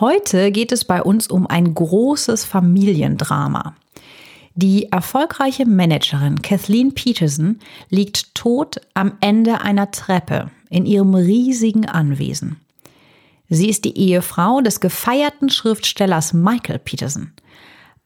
Heute 0.00 0.52
geht 0.52 0.72
es 0.72 0.86
bei 0.86 1.02
uns 1.02 1.26
um 1.26 1.46
ein 1.46 1.74
großes 1.74 2.46
Familiendrama. 2.46 3.74
Die 4.54 4.90
erfolgreiche 4.90 5.66
Managerin 5.66 6.40
Kathleen 6.40 6.94
Peterson 6.94 7.58
liegt 7.90 8.34
tot 8.34 8.80
am 8.94 9.18
Ende 9.20 9.60
einer 9.60 9.90
Treppe 9.90 10.50
in 10.70 10.86
ihrem 10.86 11.14
riesigen 11.14 11.86
Anwesen. 11.86 12.58
Sie 13.50 13.68
ist 13.68 13.84
die 13.84 13.98
Ehefrau 13.98 14.62
des 14.62 14.80
gefeierten 14.80 15.50
Schriftstellers 15.50 16.32
Michael 16.32 16.78
Peterson. 16.78 17.32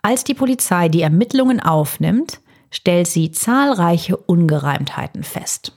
Als 0.02 0.24
die 0.24 0.34
Polizei 0.34 0.88
die 0.88 1.02
Ermittlungen 1.02 1.60
aufnimmt, 1.60 2.40
stellt 2.70 3.06
sie 3.06 3.30
zahlreiche 3.30 4.16
Ungereimtheiten 4.16 5.22
fest. 5.22 5.72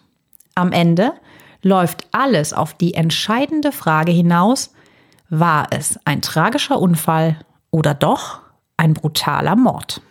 Am 0.55 0.71
Ende 0.71 1.13
läuft 1.61 2.07
alles 2.11 2.51
auf 2.51 2.73
die 2.73 2.95
entscheidende 2.95 3.71
Frage 3.71 4.11
hinaus, 4.11 4.73
war 5.29 5.67
es 5.71 5.99
ein 6.05 6.21
tragischer 6.21 6.79
Unfall 6.79 7.37
oder 7.71 7.93
doch 7.93 8.41
ein 8.77 8.93
brutaler 8.93 9.55
Mord? 9.55 10.01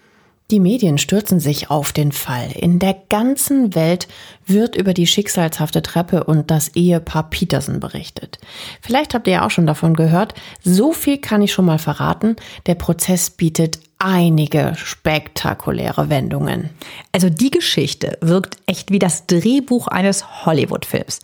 Die 0.50 0.60
Medien 0.60 0.96
stürzen 0.96 1.40
sich 1.40 1.68
auf 1.68 1.92
den 1.92 2.10
Fall. 2.10 2.50
In 2.52 2.78
der 2.78 2.96
ganzen 3.10 3.74
Welt 3.74 4.08
wird 4.46 4.76
über 4.76 4.94
die 4.94 5.06
schicksalshafte 5.06 5.82
Treppe 5.82 6.24
und 6.24 6.50
das 6.50 6.68
Ehepaar 6.74 7.28
Peterson 7.28 7.80
berichtet. 7.80 8.38
Vielleicht 8.80 9.12
habt 9.12 9.26
ihr 9.26 9.34
ja 9.34 9.46
auch 9.46 9.50
schon 9.50 9.66
davon 9.66 9.92
gehört. 9.92 10.32
So 10.62 10.92
viel 10.92 11.18
kann 11.18 11.42
ich 11.42 11.52
schon 11.52 11.66
mal 11.66 11.78
verraten. 11.78 12.36
Der 12.64 12.76
Prozess 12.76 13.28
bietet 13.28 13.78
einige 13.98 14.72
spektakuläre 14.74 16.08
Wendungen. 16.08 16.70
Also 17.12 17.28
die 17.28 17.50
Geschichte 17.50 18.16
wirkt 18.22 18.56
echt 18.64 18.90
wie 18.90 18.98
das 18.98 19.26
Drehbuch 19.26 19.88
eines 19.88 20.46
Hollywood-Films. 20.46 21.20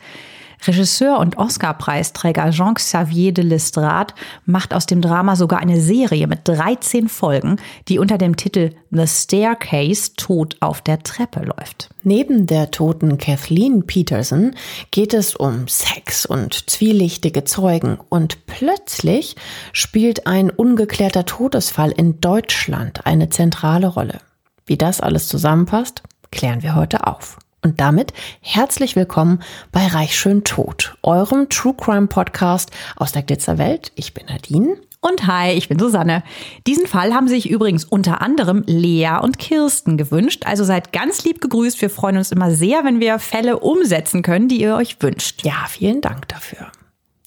Regisseur 0.66 1.18
und 1.18 1.36
Oscar-Preisträger 1.38 2.50
Jean-Xavier 2.50 3.32
de 3.32 3.44
Lestrade 3.44 4.14
macht 4.46 4.74
aus 4.74 4.86
dem 4.86 5.00
Drama 5.00 5.36
sogar 5.36 5.60
eine 5.60 5.80
Serie 5.80 6.26
mit 6.26 6.40
13 6.44 7.08
Folgen, 7.08 7.56
die 7.88 7.98
unter 7.98 8.18
dem 8.18 8.36
Titel 8.36 8.70
The 8.90 9.06
Staircase 9.06 10.14
Tod 10.16 10.56
auf 10.60 10.80
der 10.80 11.02
Treppe 11.02 11.40
läuft. 11.40 11.90
Neben 12.02 12.46
der 12.46 12.70
toten 12.70 13.18
Kathleen 13.18 13.86
Peterson 13.86 14.54
geht 14.90 15.14
es 15.14 15.34
um 15.34 15.68
Sex 15.68 16.26
und 16.26 16.70
zwielichtige 16.70 17.44
Zeugen 17.44 17.98
und 18.08 18.46
plötzlich 18.46 19.36
spielt 19.72 20.26
ein 20.26 20.50
ungeklärter 20.50 21.26
Todesfall 21.26 21.90
in 21.90 22.20
Deutschland 22.20 23.06
eine 23.06 23.30
zentrale 23.30 23.88
Rolle. 23.88 24.20
Wie 24.66 24.78
das 24.78 25.00
alles 25.00 25.28
zusammenpasst, 25.28 26.02
klären 26.30 26.62
wir 26.62 26.74
heute 26.74 27.06
auf. 27.06 27.38
Und 27.64 27.80
damit 27.80 28.12
herzlich 28.42 28.94
willkommen 28.94 29.42
bei 29.72 29.86
Reich 29.86 30.18
schön 30.18 30.44
tot, 30.44 30.98
eurem 31.02 31.48
True 31.48 31.72
Crime 31.74 32.08
Podcast 32.08 32.70
aus 32.94 33.12
der 33.12 33.22
Glitzerwelt. 33.22 33.90
Ich 33.94 34.12
bin 34.12 34.26
Nadine. 34.26 34.76
Und 35.00 35.26
hi, 35.26 35.52
ich 35.52 35.70
bin 35.70 35.78
Susanne. 35.78 36.22
Diesen 36.66 36.86
Fall 36.86 37.14
haben 37.14 37.26
sich 37.26 37.48
übrigens 37.48 37.84
unter 37.84 38.20
anderem 38.20 38.64
Lea 38.66 39.18
und 39.22 39.38
Kirsten 39.38 39.96
gewünscht. 39.96 40.42
Also 40.44 40.62
seid 40.62 40.92
ganz 40.92 41.24
lieb 41.24 41.40
gegrüßt. 41.40 41.80
Wir 41.80 41.88
freuen 41.88 42.18
uns 42.18 42.32
immer 42.32 42.50
sehr, 42.50 42.84
wenn 42.84 43.00
wir 43.00 43.18
Fälle 43.18 43.58
umsetzen 43.58 44.20
können, 44.20 44.48
die 44.48 44.60
ihr 44.60 44.76
euch 44.76 44.98
wünscht. 45.00 45.42
Ja, 45.42 45.64
vielen 45.66 46.02
Dank 46.02 46.28
dafür. 46.28 46.70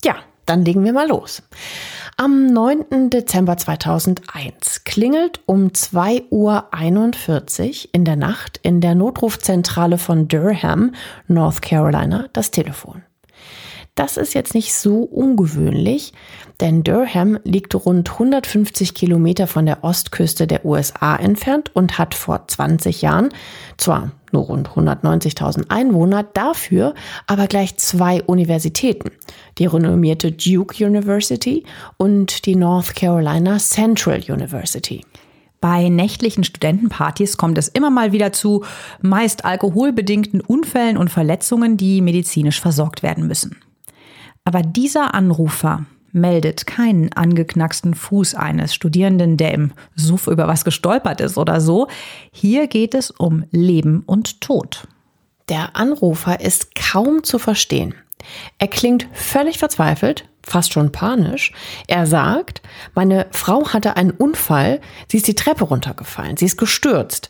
Ja, 0.04 0.18
dann 0.48 0.66
legen 0.66 0.84
wir 0.84 0.94
mal 0.94 1.08
los. 1.08 1.44
Am 2.18 2.48
9. 2.48 3.12
Dezember 3.12 3.58
2001 3.58 4.84
klingelt 4.86 5.42
um 5.46 5.68
2.41 5.68 6.30
Uhr 6.32 7.90
in 7.92 8.06
der 8.06 8.16
Nacht 8.16 8.60
in 8.64 8.82
der 8.82 8.96
Notrufzentrale 8.96 10.00
von 10.00 10.28
Durham, 10.28 10.96
North 11.28 11.62
Carolina, 11.62 12.28
das 12.34 12.50
Telefon. 12.50 13.04
Das 13.98 14.16
ist 14.16 14.36
jetzt 14.36 14.54
nicht 14.54 14.76
so 14.76 15.00
ungewöhnlich, 15.00 16.14
denn 16.62 16.84
Durham 16.84 17.40
liegt 17.44 17.74
rund 17.74 18.12
150 18.12 18.94
Kilometer 18.94 19.48
von 19.48 19.66
der 19.66 19.84
Ostküste 19.84 20.46
der 20.46 20.66
USA 20.66 21.16
entfernt 21.16 21.72
und 21.74 21.98
hat 21.98 22.14
vor 22.14 22.48
20 22.48 23.02
Jahren 23.02 23.30
zwar 23.78 24.12
nur 24.32 24.44
rund 24.44 24.70
190.000 24.70 25.72
Einwohner, 25.72 26.22
dafür 26.22 26.94
aber 27.26 27.48
gleich 27.48 27.78
zwei 27.78 28.22
Universitäten, 28.22 29.10
die 29.58 29.66
renommierte 29.66 30.32
Duke 30.32 30.86
University 30.86 31.64
und 31.98 32.46
die 32.46 32.56
North 32.56 32.96
Carolina 32.96 33.58
Central 33.58 34.22
University. 34.30 35.04
Bei 35.60 35.90
nächtlichen 35.90 36.44
Studentenpartys 36.44 37.36
kommt 37.38 37.58
es 37.58 37.68
immer 37.68 37.90
mal 37.90 38.12
wieder 38.12 38.32
zu 38.32 38.64
meist 39.02 39.44
alkoholbedingten 39.44 40.42
Unfällen 40.42 40.98
und 40.98 41.10
Verletzungen, 41.10 41.78
die 41.78 42.02
medizinisch 42.02 42.62
versorgt 42.62 43.02
werden 43.02 43.26
müssen. 43.26 43.56
Aber 44.48 44.62
dieser 44.62 45.14
Anrufer 45.14 45.84
meldet 46.14 46.66
keinen 46.66 47.12
angeknacksten 47.12 47.94
Fuß 47.94 48.34
eines 48.34 48.74
Studierenden, 48.74 49.36
der 49.36 49.54
im 49.54 49.74
Suff 49.94 50.28
über 50.28 50.48
was 50.48 50.64
gestolpert 50.64 51.20
ist 51.20 51.38
oder 51.38 51.60
so. 51.60 51.90
Hier 52.32 52.68
geht 52.68 52.94
es 52.94 53.12
um 53.12 53.44
Leben 53.52 54.04
und 54.06 54.40
Tod. 54.40 54.88
Der 55.50 55.76
Anrufer 55.76 56.40
ist 56.40 56.76
kaum 56.76 57.26
zu 57.26 57.40
verstehen. 57.40 57.94
Er 58.58 58.70
klingt 58.70 59.10
völlig 59.12 59.60
verzweifelt, 59.60 60.30
fast 60.44 60.72
schon 60.72 60.94
panisch. 60.94 61.52
Er 61.88 62.06
sagt, 62.08 62.62
meine 62.96 63.28
Frau 63.32 63.68
hatte 63.74 63.98
einen 63.98 64.12
Unfall, 64.12 64.80
sie 65.10 65.18
ist 65.18 65.28
die 65.28 65.36
Treppe 65.36 65.66
runtergefallen, 65.66 66.38
sie 66.38 66.46
ist 66.46 66.58
gestürzt. 66.58 67.30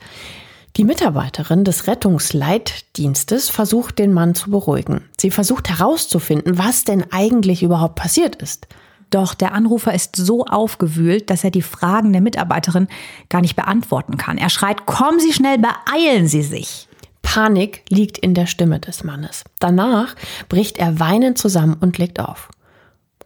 Die 0.77 0.83
Mitarbeiterin 0.83 1.63
des 1.63 1.87
Rettungsleitdienstes 1.87 3.49
versucht, 3.49 3.97
den 3.97 4.13
Mann 4.13 4.35
zu 4.35 4.51
beruhigen. 4.51 5.01
Sie 5.19 5.31
versucht 5.31 5.69
herauszufinden, 5.69 6.59
was 6.59 6.83
denn 6.83 7.11
eigentlich 7.11 7.63
überhaupt 7.63 7.95
passiert 7.95 8.35
ist. 8.35 8.67
Doch 9.09 9.33
der 9.33 9.53
Anrufer 9.53 9.95
ist 9.95 10.15
so 10.15 10.45
aufgewühlt, 10.45 11.31
dass 11.31 11.43
er 11.43 11.49
die 11.49 11.63
Fragen 11.63 12.11
der 12.13 12.21
Mitarbeiterin 12.21 12.89
gar 13.27 13.41
nicht 13.41 13.55
beantworten 13.55 14.17
kann. 14.17 14.37
Er 14.37 14.51
schreit, 14.51 14.85
kommen 14.85 15.19
Sie 15.19 15.33
schnell, 15.33 15.57
beeilen 15.57 16.27
Sie 16.27 16.43
sich. 16.43 16.87
Panik 17.23 17.83
liegt 17.89 18.19
in 18.19 18.35
der 18.35 18.45
Stimme 18.45 18.79
des 18.79 19.03
Mannes. 19.03 19.45
Danach 19.57 20.15
bricht 20.47 20.77
er 20.77 20.99
weinend 20.99 21.39
zusammen 21.39 21.77
und 21.79 21.97
legt 21.97 22.19
auf. 22.19 22.49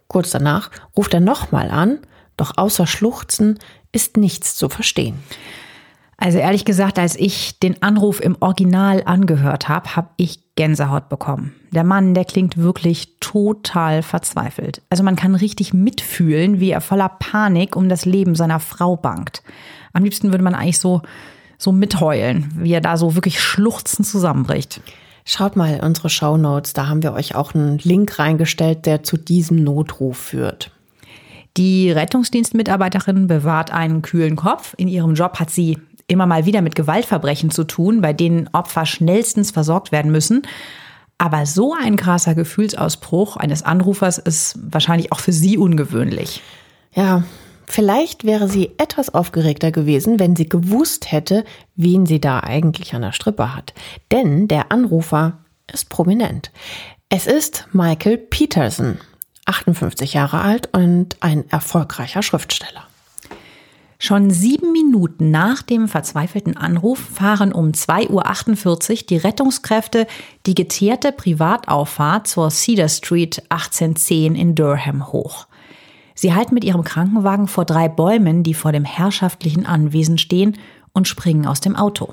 Kurz 0.08 0.30
danach 0.30 0.70
ruft 0.96 1.12
er 1.12 1.20
nochmal 1.20 1.70
an, 1.70 1.98
doch 2.38 2.56
außer 2.56 2.86
Schluchzen 2.86 3.58
ist 3.92 4.16
nichts 4.16 4.56
zu 4.56 4.70
verstehen. 4.70 5.18
Also 6.22 6.38
ehrlich 6.38 6.64
gesagt, 6.64 7.00
als 7.00 7.16
ich 7.16 7.58
den 7.58 7.82
Anruf 7.82 8.20
im 8.20 8.36
Original 8.38 9.02
angehört 9.06 9.68
habe, 9.68 9.96
habe 9.96 10.10
ich 10.16 10.54
Gänsehaut 10.54 11.08
bekommen. 11.08 11.52
Der 11.72 11.82
Mann, 11.82 12.14
der 12.14 12.24
klingt 12.24 12.56
wirklich 12.56 13.18
total 13.18 14.04
verzweifelt. 14.04 14.82
Also 14.88 15.02
man 15.02 15.16
kann 15.16 15.34
richtig 15.34 15.74
mitfühlen, 15.74 16.60
wie 16.60 16.70
er 16.70 16.80
voller 16.80 17.08
Panik 17.08 17.74
um 17.74 17.88
das 17.88 18.04
Leben 18.04 18.36
seiner 18.36 18.60
Frau 18.60 18.94
bangt. 18.94 19.42
Am 19.94 20.04
liebsten 20.04 20.30
würde 20.30 20.44
man 20.44 20.54
eigentlich 20.54 20.78
so, 20.78 21.02
so 21.58 21.72
mitheulen, 21.72 22.52
wie 22.54 22.72
er 22.72 22.80
da 22.80 22.96
so 22.96 23.16
wirklich 23.16 23.40
schluchzend 23.40 24.06
zusammenbricht. 24.06 24.80
Schaut 25.24 25.56
mal 25.56 25.80
unsere 25.82 26.08
Show 26.08 26.36
Notes, 26.36 26.72
da 26.72 26.86
haben 26.86 27.02
wir 27.02 27.14
euch 27.14 27.34
auch 27.34 27.52
einen 27.52 27.78
Link 27.78 28.20
reingestellt, 28.20 28.86
der 28.86 29.02
zu 29.02 29.16
diesem 29.16 29.64
Notruf 29.64 30.18
führt. 30.18 30.70
Die 31.56 31.90
Rettungsdienstmitarbeiterin 31.90 33.26
bewahrt 33.26 33.72
einen 33.72 34.00
kühlen 34.00 34.36
Kopf. 34.36 34.74
In 34.78 34.88
ihrem 34.88 35.14
Job 35.14 35.38
hat 35.38 35.50
sie 35.50 35.78
immer 36.12 36.26
mal 36.26 36.46
wieder 36.46 36.62
mit 36.62 36.74
Gewaltverbrechen 36.74 37.50
zu 37.50 37.64
tun, 37.64 38.00
bei 38.00 38.12
denen 38.12 38.48
Opfer 38.52 38.86
schnellstens 38.86 39.50
versorgt 39.50 39.92
werden 39.92 40.12
müssen. 40.12 40.42
Aber 41.18 41.46
so 41.46 41.74
ein 41.80 41.96
krasser 41.96 42.34
Gefühlsausbruch 42.34 43.36
eines 43.36 43.62
Anrufers 43.62 44.18
ist 44.18 44.58
wahrscheinlich 44.60 45.12
auch 45.12 45.20
für 45.20 45.32
Sie 45.32 45.56
ungewöhnlich. 45.56 46.42
Ja, 46.94 47.22
vielleicht 47.66 48.24
wäre 48.24 48.48
sie 48.48 48.72
etwas 48.76 49.14
aufgeregter 49.14 49.70
gewesen, 49.70 50.18
wenn 50.18 50.36
sie 50.36 50.48
gewusst 50.48 51.10
hätte, 51.10 51.44
wen 51.74 52.06
sie 52.06 52.20
da 52.20 52.40
eigentlich 52.40 52.94
an 52.94 53.02
der 53.02 53.12
Strippe 53.12 53.54
hat. 53.54 53.72
Denn 54.10 54.48
der 54.48 54.72
Anrufer 54.72 55.38
ist 55.72 55.88
prominent. 55.88 56.50
Es 57.08 57.26
ist 57.26 57.68
Michael 57.72 58.18
Peterson. 58.18 58.98
58 59.44 60.14
Jahre 60.14 60.40
alt 60.40 60.68
und 60.72 61.16
ein 61.20 61.48
erfolgreicher 61.50 62.22
Schriftsteller. 62.22 62.86
Schon 64.04 64.30
sieben 64.30 64.72
Minuten 64.72 65.30
nach 65.30 65.62
dem 65.62 65.86
verzweifelten 65.86 66.56
Anruf 66.56 66.98
fahren 66.98 67.52
um 67.52 67.68
2.48 67.68 68.90
Uhr 68.90 69.06
die 69.08 69.16
Rettungskräfte 69.16 70.08
die 70.44 70.56
geteerte 70.56 71.12
Privatauffahrt 71.12 72.26
zur 72.26 72.50
Cedar 72.50 72.88
Street 72.88 73.44
1810 73.48 74.34
in 74.34 74.56
Durham 74.56 75.12
hoch. 75.12 75.46
Sie 76.16 76.34
halten 76.34 76.52
mit 76.52 76.64
ihrem 76.64 76.82
Krankenwagen 76.82 77.46
vor 77.46 77.64
drei 77.64 77.88
Bäumen, 77.88 78.42
die 78.42 78.54
vor 78.54 78.72
dem 78.72 78.84
herrschaftlichen 78.84 79.66
Anwesen 79.66 80.18
stehen, 80.18 80.58
und 80.92 81.06
springen 81.06 81.46
aus 81.46 81.60
dem 81.60 81.76
Auto. 81.76 82.12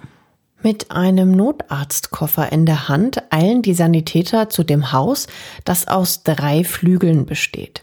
Mit 0.62 0.92
einem 0.92 1.32
Notarztkoffer 1.32 2.52
in 2.52 2.68
der 2.68 2.88
Hand 2.88 3.24
eilen 3.32 3.64
die 3.64 3.74
Sanitäter 3.74 4.50
zu 4.50 4.64
dem 4.64 4.92
Haus, 4.92 5.26
das 5.66 5.88
aus 5.88 6.22
drei 6.22 6.64
Flügeln 6.64 7.26
besteht. 7.26 7.82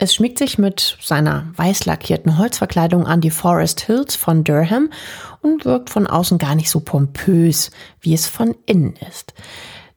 Es 0.00 0.14
schmiegt 0.14 0.38
sich 0.38 0.58
mit 0.58 0.96
seiner 1.00 1.52
weiß 1.56 1.84
lackierten 1.84 2.38
Holzverkleidung 2.38 3.04
an 3.04 3.20
die 3.20 3.32
Forest 3.32 3.80
Hills 3.80 4.14
von 4.14 4.44
Durham 4.44 4.90
und 5.42 5.64
wirkt 5.64 5.90
von 5.90 6.06
außen 6.06 6.38
gar 6.38 6.54
nicht 6.54 6.70
so 6.70 6.78
pompös, 6.78 7.72
wie 8.00 8.14
es 8.14 8.28
von 8.28 8.54
innen 8.64 8.94
ist. 9.08 9.34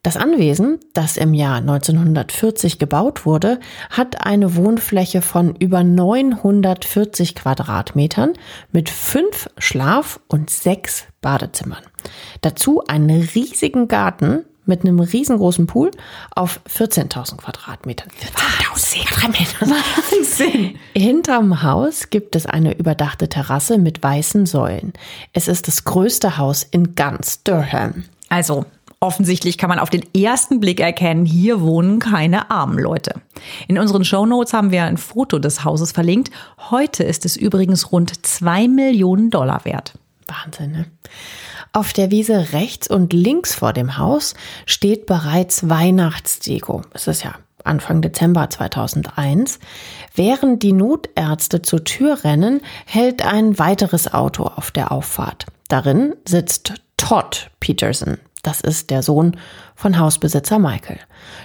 Das 0.02 0.18
Anwesen, 0.18 0.80
das 0.96 1.18
im 1.18 1.36
Jahr 1.36 1.58
1940 1.58 2.80
gebaut 2.80 3.28
wurde, 3.28 3.60
hat 3.92 4.26
eine 4.26 4.56
Wohnfläche 4.56 5.22
von 5.22 5.56
über 5.56 5.84
940 5.84 7.36
Quadratmetern 7.36 8.34
mit 8.72 8.90
fünf 8.90 9.52
Schlaf- 9.60 10.20
und 10.28 10.50
sechs 10.50 11.06
Badezimmern. 11.22 11.84
Dazu 12.42 12.84
einen 12.88 13.22
riesigen 13.36 13.88
Garten 13.88 14.46
mit 14.66 14.82
einem 14.82 15.00
riesengroßen 15.00 15.68
Pool 15.68 15.92
auf 16.36 16.62
14.000 16.70 17.38
Quadratmetern. 17.38 18.10
14.000 18.10 19.06
Quadratmeter. 19.06 19.68
Wahnsinn. 19.68 20.76
Hinterm 20.96 21.64
Haus 21.64 22.10
gibt 22.10 22.36
es 22.36 22.46
eine 22.46 22.78
überdachte 22.78 23.30
Terrasse 23.30 23.78
mit 23.78 24.04
weißen 24.04 24.46
Säulen. 24.46 24.94
Es 25.34 25.48
ist 25.48 25.68
das 25.68 25.84
größte 25.84 26.38
Haus 26.38 26.64
in 26.64 26.96
ganz 26.96 27.44
Durham. 27.44 28.06
Also 28.30 28.66
Offensichtlich 29.04 29.58
kann 29.58 29.70
man 29.70 29.80
auf 29.80 29.90
den 29.90 30.04
ersten 30.14 30.60
Blick 30.60 30.80
erkennen, 30.80 31.26
hier 31.26 31.62
wohnen 31.62 31.98
keine 31.98 32.52
armen 32.52 32.78
Leute. 32.78 33.16
In 33.68 33.80
unseren 33.80 34.06
Show 34.06 34.28
Notes 34.28 34.54
haben 34.54 34.70
wir 34.70 34.84
ein 34.84 34.98
Foto 34.98 35.40
des 35.40 35.64
Hauses 35.66 35.92
verlinkt. 35.92 36.30
Heute 36.70 37.04
ist 37.04 37.26
es 37.26 37.36
übrigens 37.36 37.92
rund 37.92 38.24
zwei 38.24 38.68
Millionen 38.68 39.32
Dollar 39.32 39.66
wert. 39.66 39.98
Wahnsinn, 40.28 40.72
ne? 40.72 40.86
Auf 41.74 41.94
der 41.94 42.12
Wiese 42.12 42.52
rechts 42.52 42.90
und 42.90 43.14
links 43.14 43.56
vor 43.56 43.72
dem 43.72 43.98
Haus 43.98 44.34
steht 44.66 45.06
bereits 45.06 45.70
Weihnachtsdeko. 45.70 46.82
Es 46.94 47.08
ist 47.08 47.24
ja 47.24 47.36
Anfang 47.64 48.02
Dezember 48.02 48.50
2001. 48.50 49.60
Während 50.14 50.64
die 50.64 50.74
Notärzte 50.74 51.62
zur 51.62 51.86
Tür 51.86 52.26
rennen, 52.26 52.60
hält 52.86 53.26
ein 53.26 53.58
weiteres 53.58 54.14
Auto 54.14 54.44
auf 54.44 54.72
der 54.72 54.92
Auffahrt. 54.92 55.46
Darin 55.70 56.14
sitzt 56.28 56.74
Todd 56.98 57.50
Peterson, 57.62 58.18
das 58.44 58.60
ist 58.60 58.90
der 58.90 59.02
Sohn 59.02 59.38
von 59.74 59.98
Hausbesitzer 59.98 60.60
Michael. 60.60 61.00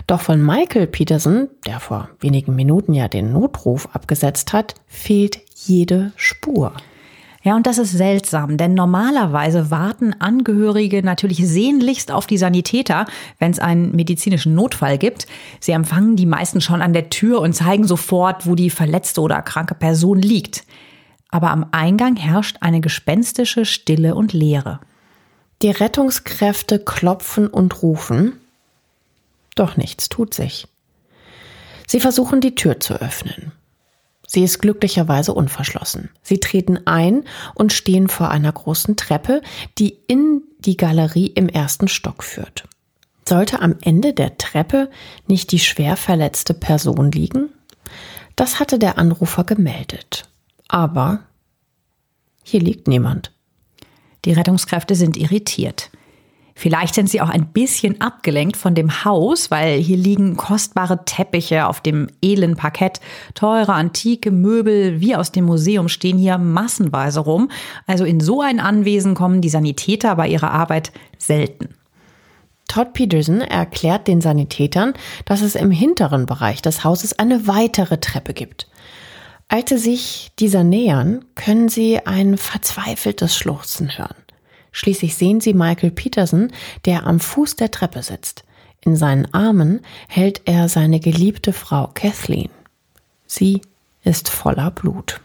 Doch 0.09 0.23
von 0.23 0.45
Michael 0.45 0.89
Peterson, 0.89 1.49
der 1.67 1.79
vor 1.79 2.09
wenigen 2.19 2.57
Minuten 2.57 2.95
ja 2.95 3.07
den 3.07 3.33
Notruf 3.33 3.89
abgesetzt 3.93 4.53
hat, 4.53 4.75
fehlt 4.89 5.39
jede 5.55 6.11
Spur. 6.17 6.73
Ja, 7.47 7.55
und 7.55 7.65
das 7.65 7.79
ist 7.79 7.93
seltsam, 7.93 8.57
denn 8.57 8.75
normalerweise 8.75 9.71
warten 9.71 10.15
Angehörige 10.15 11.05
natürlich 11.05 11.47
sehnlichst 11.47 12.11
auf 12.11 12.27
die 12.27 12.39
Sanitäter, 12.39 13.07
wenn 13.39 13.53
es 13.53 13.61
einen 13.61 13.95
medizinischen 13.95 14.57
Notfall 14.57 14.99
gibt. 14.99 15.29
Sie 15.61 15.71
empfangen 15.71 16.17
die 16.17 16.27
meisten 16.27 16.61
schon 16.61 16.83
an 16.83 16.93
der 16.93 17.09
Tür 17.09 17.41
und 17.41 17.53
zeigen 17.53 17.87
sofort, 17.87 18.47
wo 18.49 18.57
die 18.57 18.69
verletzte 18.69 19.21
oder 19.21 19.43
kranke 19.43 19.77
Person 19.77 20.21
liegt. 20.21 20.65
Aber 21.29 21.53
am 21.53 21.67
Eingang 21.71 22.17
herrscht 22.17 22.57
eine 22.63 22.81
gespenstische 22.81 23.65
Stille 23.65 24.17
und 24.17 24.33
Leere. 24.33 24.81
Die 25.63 25.71
Rettungskräfte 25.71 26.81
klopfen 26.81 27.47
und 27.47 27.81
rufen, 27.81 28.41
doch 29.55 29.77
nichts 29.77 30.09
tut 30.09 30.35
sich. 30.35 30.67
Sie 31.87 32.01
versuchen 32.01 32.41
die 32.41 32.57
Tür 32.57 32.81
zu 32.81 32.95
öffnen. 32.95 33.53
Sie 34.27 34.43
ist 34.43 34.61
glücklicherweise 34.61 35.33
unverschlossen. 35.33 36.11
Sie 36.23 36.39
treten 36.39 36.87
ein 36.87 37.25
und 37.55 37.73
stehen 37.73 38.09
vor 38.09 38.31
einer 38.31 38.53
großen 38.53 38.97
Treppe, 38.97 39.41
die 39.79 39.97
in 40.09 40.43
die 40.59 40.77
Galerie 40.77 41.29
im 41.29 41.49
ersten 41.49 41.89
Stock 41.89 42.25
führt. 42.25 42.65
Sollte 43.29 43.61
am 43.61 43.77
Ende 43.81 44.13
der 44.13 44.39
Treppe 44.39 44.91
nicht 45.27 45.53
die 45.53 45.59
schwer 45.59 45.97
verletzte 45.97 46.55
Person 46.55 47.11
liegen? 47.11 47.51
Das 48.37 48.61
hatte 48.61 48.79
der 48.79 48.99
Anrufer 48.99 49.45
gemeldet. 49.45 50.29
Aber 50.69 51.21
hier 52.43 52.61
liegt 52.61 52.87
niemand. 52.87 53.33
Die 54.25 54.33
Rettungskräfte 54.33 54.95
sind 54.95 55.17
irritiert. 55.17 55.91
Vielleicht 56.59 56.95
sind 56.95 57.11
sie 57.11 57.21
auch 57.21 57.29
ein 57.29 57.49
bisschen 57.49 58.01
abgelenkt 58.01 58.57
von 58.57 58.75
dem 58.75 59.05
Haus, 59.05 59.51
weil 59.51 59.79
hier 59.79 59.99
liegen 59.99 60.39
kostbare 60.39 61.05
Teppiche 61.05 61.67
auf 61.67 61.83
dem 61.83 62.07
edlen 62.23 62.57
Parkett, 62.57 63.03
teure 63.35 63.75
antike 63.75 64.31
Möbel 64.31 64.99
wie 64.99 65.15
aus 65.15 65.33
dem 65.33 65.45
Museum 65.45 65.91
stehen 65.91 66.17
hier 66.17 66.39
massenweise 66.39 67.21
rum. 67.21 67.51
Also 67.87 68.07
in 68.07 68.21
so 68.21 68.41
ein 68.41 68.59
Anwesen 68.59 69.15
kommen 69.15 69.43
die 69.43 69.51
Sanitäter 69.51 70.17
bei 70.17 70.29
ihrer 70.29 70.51
Arbeit 70.51 70.93
selten. 71.19 71.75
Todd 72.69 72.95
Peterson 72.95 73.43
erklärt 73.43 74.09
den 74.09 74.23
Sanitätern, 74.23 74.95
dass 75.27 75.43
es 75.43 75.57
im 75.57 75.71
hinteren 75.71 76.25
Bereich 76.25 76.63
des 76.63 76.85
Hauses 76.85 77.19
eine 77.19 77.47
weitere 77.47 77.99
Treppe 77.99 78.33
gibt. 78.33 78.67
Als 79.49 79.69
sie 79.69 79.77
sich 79.79 80.33
dieser 80.39 80.65
nähern, 80.65 81.23
können 81.35 81.69
sie 81.69 82.05
ein 82.07 82.39
verzweifeltes 82.39 83.37
Schluchzen 83.37 83.99
hören. 83.99 84.26
Schließlich 84.77 85.15
sehen 85.15 85.41
sie 85.41 85.55
Michael 85.55 85.91
Peterson, 85.91 86.53
der 86.85 87.07
am 87.07 87.19
Fuß 87.19 87.57
der 87.57 87.71
Treppe 87.71 88.03
sitzt. 88.03 88.45
In 88.83 88.95
seinen 88.95 89.33
Armen 89.33 89.81
hält 90.07 90.43
er 90.45 90.69
seine 90.69 91.01
geliebte 91.01 91.55
Frau 91.55 91.91
Kathleen. 91.95 92.51
Sie 93.27 93.63
ist 94.05 94.29
voller 94.29 94.71
Blut. 94.71 95.23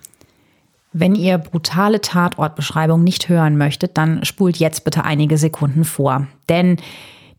Wenn 0.94 1.16
ihr 1.16 1.38
brutale 1.38 2.00
Tatortbeschreibung 2.00 3.04
nicht 3.04 3.28
hören 3.28 3.58
möchtet, 3.58 3.98
dann 3.98 4.24
spult 4.24 4.56
jetzt 4.56 4.86
bitte 4.86 5.04
einige 5.04 5.38
Sekunden 5.38 5.84
vor. 5.84 6.28
Denn 6.48 6.78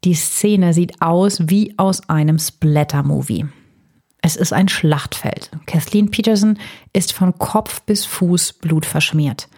die 0.05 0.15
Szene 0.15 0.75
sieht 0.75 1.01
aus 1.01 1.39
wie 1.49 1.73
aus 1.79 2.11
einem 2.11 2.39
Splatter-Movie. 2.39 3.47
Es 4.21 4.37
ist 4.37 4.53
ein 4.53 4.69
Schlachtfeld. 4.69 5.51
Kathleen 5.65 6.11
Peterson 6.11 6.59
ist 6.93 7.15
von 7.15 7.39
Kopf 7.39 7.81
bis 7.81 8.05
Fuß 8.05 8.53
blutverschmiert. 8.53 9.49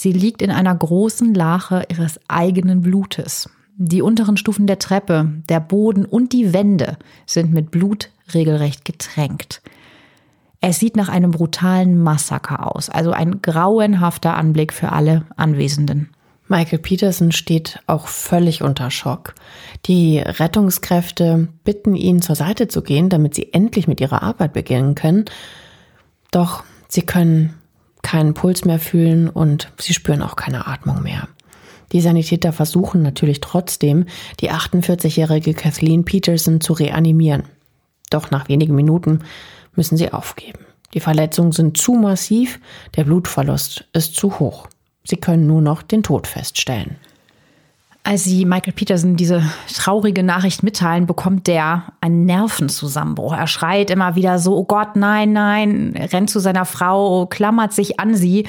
Sie 0.00 0.12
liegt 0.12 0.42
in 0.42 0.52
einer 0.52 0.76
großen 0.76 1.34
Lache 1.34 1.82
ihres 1.90 2.20
eigenen 2.28 2.82
Blutes. 2.82 3.50
Die 3.74 4.00
unteren 4.00 4.36
Stufen 4.36 4.68
der 4.68 4.78
Treppe, 4.78 5.28
der 5.48 5.58
Boden 5.58 6.04
und 6.04 6.32
die 6.32 6.52
Wände 6.52 6.98
sind 7.26 7.52
mit 7.52 7.72
Blut 7.72 8.10
regelrecht 8.32 8.84
getränkt. 8.84 9.60
Es 10.60 10.78
sieht 10.78 10.94
nach 10.94 11.08
einem 11.08 11.32
brutalen 11.32 12.00
Massaker 12.00 12.76
aus, 12.76 12.88
also 12.90 13.10
ein 13.10 13.42
grauenhafter 13.42 14.36
Anblick 14.36 14.72
für 14.72 14.92
alle 14.92 15.24
Anwesenden. 15.36 16.10
Michael 16.46 16.78
Peterson 16.78 17.32
steht 17.32 17.80
auch 17.88 18.06
völlig 18.06 18.62
unter 18.62 18.92
Schock. 18.92 19.34
Die 19.86 20.20
Rettungskräfte 20.20 21.48
bitten 21.64 21.96
ihn 21.96 22.22
zur 22.22 22.36
Seite 22.36 22.68
zu 22.68 22.82
gehen, 22.82 23.08
damit 23.08 23.34
sie 23.34 23.52
endlich 23.52 23.88
mit 23.88 24.00
ihrer 24.00 24.22
Arbeit 24.22 24.52
beginnen 24.52 24.94
können. 24.94 25.24
Doch 26.30 26.62
sie 26.86 27.02
können 27.02 27.57
keinen 28.08 28.32
Puls 28.32 28.64
mehr 28.64 28.78
fühlen 28.78 29.28
und 29.28 29.70
sie 29.78 29.92
spüren 29.92 30.22
auch 30.22 30.34
keine 30.34 30.66
Atmung 30.66 31.02
mehr. 31.02 31.28
Die 31.92 32.00
Sanitäter 32.00 32.54
versuchen 32.54 33.02
natürlich 33.02 33.42
trotzdem, 33.42 34.06
die 34.40 34.50
48-jährige 34.50 35.52
Kathleen 35.52 36.06
Peterson 36.06 36.62
zu 36.62 36.72
reanimieren. 36.72 37.42
Doch 38.08 38.30
nach 38.30 38.48
wenigen 38.48 38.74
Minuten 38.74 39.20
müssen 39.76 39.98
sie 39.98 40.10
aufgeben. 40.10 40.60
Die 40.94 41.00
Verletzungen 41.00 41.52
sind 41.52 41.76
zu 41.76 41.92
massiv, 41.92 42.60
der 42.96 43.04
Blutverlust 43.04 43.84
ist 43.92 44.16
zu 44.16 44.38
hoch. 44.38 44.68
Sie 45.04 45.16
können 45.16 45.46
nur 45.46 45.60
noch 45.60 45.82
den 45.82 46.02
Tod 46.02 46.26
feststellen. 46.26 46.96
Als 48.08 48.24
sie 48.24 48.46
Michael 48.46 48.72
Peterson 48.72 49.16
diese 49.16 49.42
traurige 49.70 50.22
Nachricht 50.22 50.62
mitteilen, 50.62 51.04
bekommt 51.04 51.46
der 51.46 51.92
einen 52.00 52.24
Nervenzusammenbruch. 52.24 53.34
Er 53.34 53.46
schreit 53.46 53.90
immer 53.90 54.14
wieder 54.14 54.38
so, 54.38 54.56
oh 54.56 54.64
Gott, 54.64 54.96
nein, 54.96 55.34
nein, 55.34 55.92
rennt 55.94 56.30
zu 56.30 56.38
seiner 56.38 56.64
Frau, 56.64 57.26
klammert 57.26 57.74
sich 57.74 58.00
an 58.00 58.14
sie. 58.14 58.46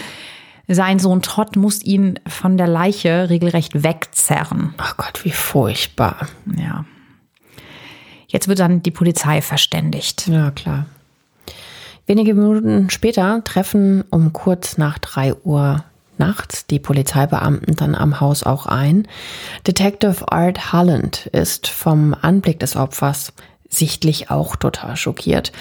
Sein 0.69 0.97
Sohn 0.97 1.21
Todd 1.21 1.57
muss 1.57 1.83
ihn 1.83 2.21
von 2.25 2.55
der 2.55 2.67
Leiche 2.67 3.29
regelrecht 3.29 3.83
wegzerren. 3.83 4.75
Ach 4.77 4.95
Gott, 4.95 5.25
wie 5.25 5.31
furchtbar. 5.31 6.29
Ja. 6.55 6.85
Jetzt 8.29 8.47
wird 8.47 8.59
dann 8.59 8.81
die 8.81 8.91
Polizei 8.91 9.41
verständigt. 9.41 10.29
Ja, 10.29 10.51
klar. 10.51 10.85
Wenige 12.05 12.33
Minuten 12.33 12.89
später 12.89 13.43
treffen 13.43 14.05
um 14.09 14.31
kurz 14.31 14.77
nach 14.77 14.99
drei 14.99 15.35
Uhr 15.43 15.83
nachts 16.19 16.67
die 16.67 16.79
Polizeibeamten 16.79 17.75
dann 17.75 17.95
am 17.95 18.19
Haus 18.19 18.43
auch 18.43 18.65
ein. 18.65 19.07
Detective 19.65 20.31
Art 20.31 20.73
Holland 20.73 21.27
ist 21.27 21.67
vom 21.67 22.15
Anblick 22.19 22.59
des 22.59 22.75
Opfers 22.75 23.33
sichtlich 23.69 24.29
auch 24.29 24.55
total 24.55 24.95
schockiert. 24.97 25.51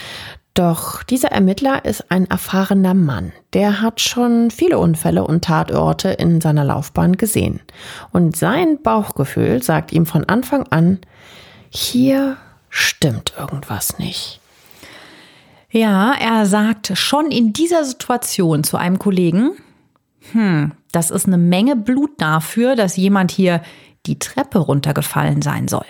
Doch 0.58 1.04
dieser 1.04 1.30
Ermittler 1.30 1.84
ist 1.84 2.10
ein 2.10 2.28
erfahrener 2.28 2.94
Mann. 2.94 3.32
Der 3.52 3.80
hat 3.80 4.00
schon 4.00 4.50
viele 4.50 4.80
Unfälle 4.80 5.24
und 5.24 5.44
Tatorte 5.44 6.08
in 6.08 6.40
seiner 6.40 6.64
Laufbahn 6.64 7.16
gesehen. 7.16 7.60
Und 8.10 8.36
sein 8.36 8.82
Bauchgefühl 8.82 9.62
sagt 9.62 9.92
ihm 9.92 10.04
von 10.04 10.24
Anfang 10.24 10.66
an, 10.70 10.98
hier 11.70 12.38
stimmt 12.70 13.34
irgendwas 13.38 13.98
nicht. 14.00 14.40
Ja, 15.70 16.12
er 16.18 16.46
sagt 16.46 16.92
schon 16.94 17.30
in 17.30 17.52
dieser 17.52 17.84
Situation 17.84 18.64
zu 18.64 18.78
einem 18.78 18.98
Kollegen, 18.98 19.52
hm, 20.32 20.72
das 20.92 21.10
ist 21.10 21.26
eine 21.26 21.38
Menge 21.38 21.76
Blut 21.76 22.10
dafür, 22.18 22.76
dass 22.76 22.96
jemand 22.96 23.30
hier 23.30 23.62
die 24.06 24.18
Treppe 24.18 24.58
runtergefallen 24.58 25.42
sein 25.42 25.68
soll. 25.68 25.86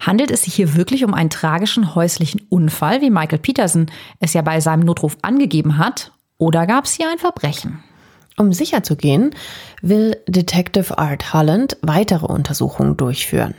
Handelt 0.00 0.30
es 0.30 0.42
sich 0.42 0.54
hier 0.54 0.74
wirklich 0.74 1.04
um 1.04 1.14
einen 1.14 1.30
tragischen 1.30 1.94
häuslichen 1.94 2.42
Unfall, 2.48 3.00
wie 3.00 3.10
Michael 3.10 3.38
Peterson 3.38 3.86
es 4.20 4.34
ja 4.34 4.42
bei 4.42 4.60
seinem 4.60 4.80
Notruf 4.80 5.16
angegeben 5.22 5.78
hat, 5.78 6.12
oder 6.36 6.66
gab 6.66 6.84
es 6.84 6.92
hier 6.92 7.08
ein 7.10 7.18
Verbrechen? 7.18 7.82
Um 8.36 8.52
sicher 8.52 8.82
zu 8.82 8.96
gehen, 8.96 9.34
will 9.80 10.16
Detective 10.26 10.98
Art 10.98 11.32
Holland 11.32 11.76
weitere 11.82 12.26
Untersuchungen 12.26 12.96
durchführen. 12.96 13.54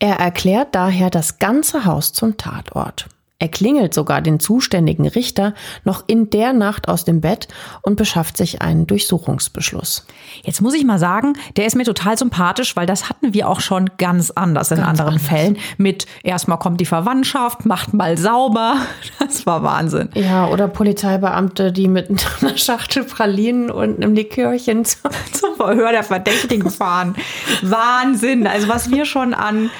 Er 0.00 0.16
erklärt 0.16 0.74
daher 0.74 1.10
das 1.10 1.38
ganze 1.38 1.84
Haus 1.84 2.12
zum 2.12 2.36
Tatort. 2.36 3.06
Er 3.40 3.48
klingelt 3.48 3.94
sogar 3.94 4.20
den 4.20 4.38
zuständigen 4.38 5.08
Richter 5.08 5.54
noch 5.82 6.04
in 6.06 6.28
der 6.28 6.52
Nacht 6.52 6.88
aus 6.88 7.06
dem 7.06 7.22
Bett 7.22 7.48
und 7.80 7.96
beschafft 7.96 8.36
sich 8.36 8.60
einen 8.60 8.86
Durchsuchungsbeschluss. 8.86 10.06
Jetzt 10.42 10.60
muss 10.60 10.74
ich 10.74 10.84
mal 10.84 10.98
sagen, 10.98 11.32
der 11.56 11.64
ist 11.64 11.74
mir 11.74 11.84
total 11.84 12.18
sympathisch, 12.18 12.76
weil 12.76 12.84
das 12.84 13.08
hatten 13.08 13.32
wir 13.32 13.48
auch 13.48 13.60
schon 13.60 13.88
ganz 13.96 14.30
anders 14.30 14.70
in 14.70 14.76
ganz 14.76 14.88
anderen 14.90 15.14
anders. 15.14 15.26
Fällen. 15.26 15.56
Mit 15.78 16.06
erstmal 16.22 16.58
kommt 16.58 16.82
die 16.82 16.86
Verwandtschaft, 16.86 17.64
macht 17.64 17.94
mal 17.94 18.16
sauber. 18.16 18.76
Das 19.18 19.46
war 19.46 19.62
Wahnsinn. 19.62 20.10
Ja, 20.14 20.48
oder 20.48 20.66
Polizeibeamte, 20.68 21.72
die 21.72 21.88
mit 21.88 22.10
einer 22.40 22.58
Schachtel 22.58 23.04
Pralinen 23.04 23.70
und 23.70 23.96
einem 23.96 24.14
Likörchen 24.14 24.84
zum, 24.84 25.10
zum 25.32 25.54
Verhör 25.56 25.92
der 25.92 26.02
Verdächtigen 26.02 26.70
fahren. 26.70 27.14
Wahnsinn. 27.62 28.46
Also 28.46 28.68
was 28.68 28.90
wir 28.90 29.06
schon 29.06 29.32
an 29.32 29.70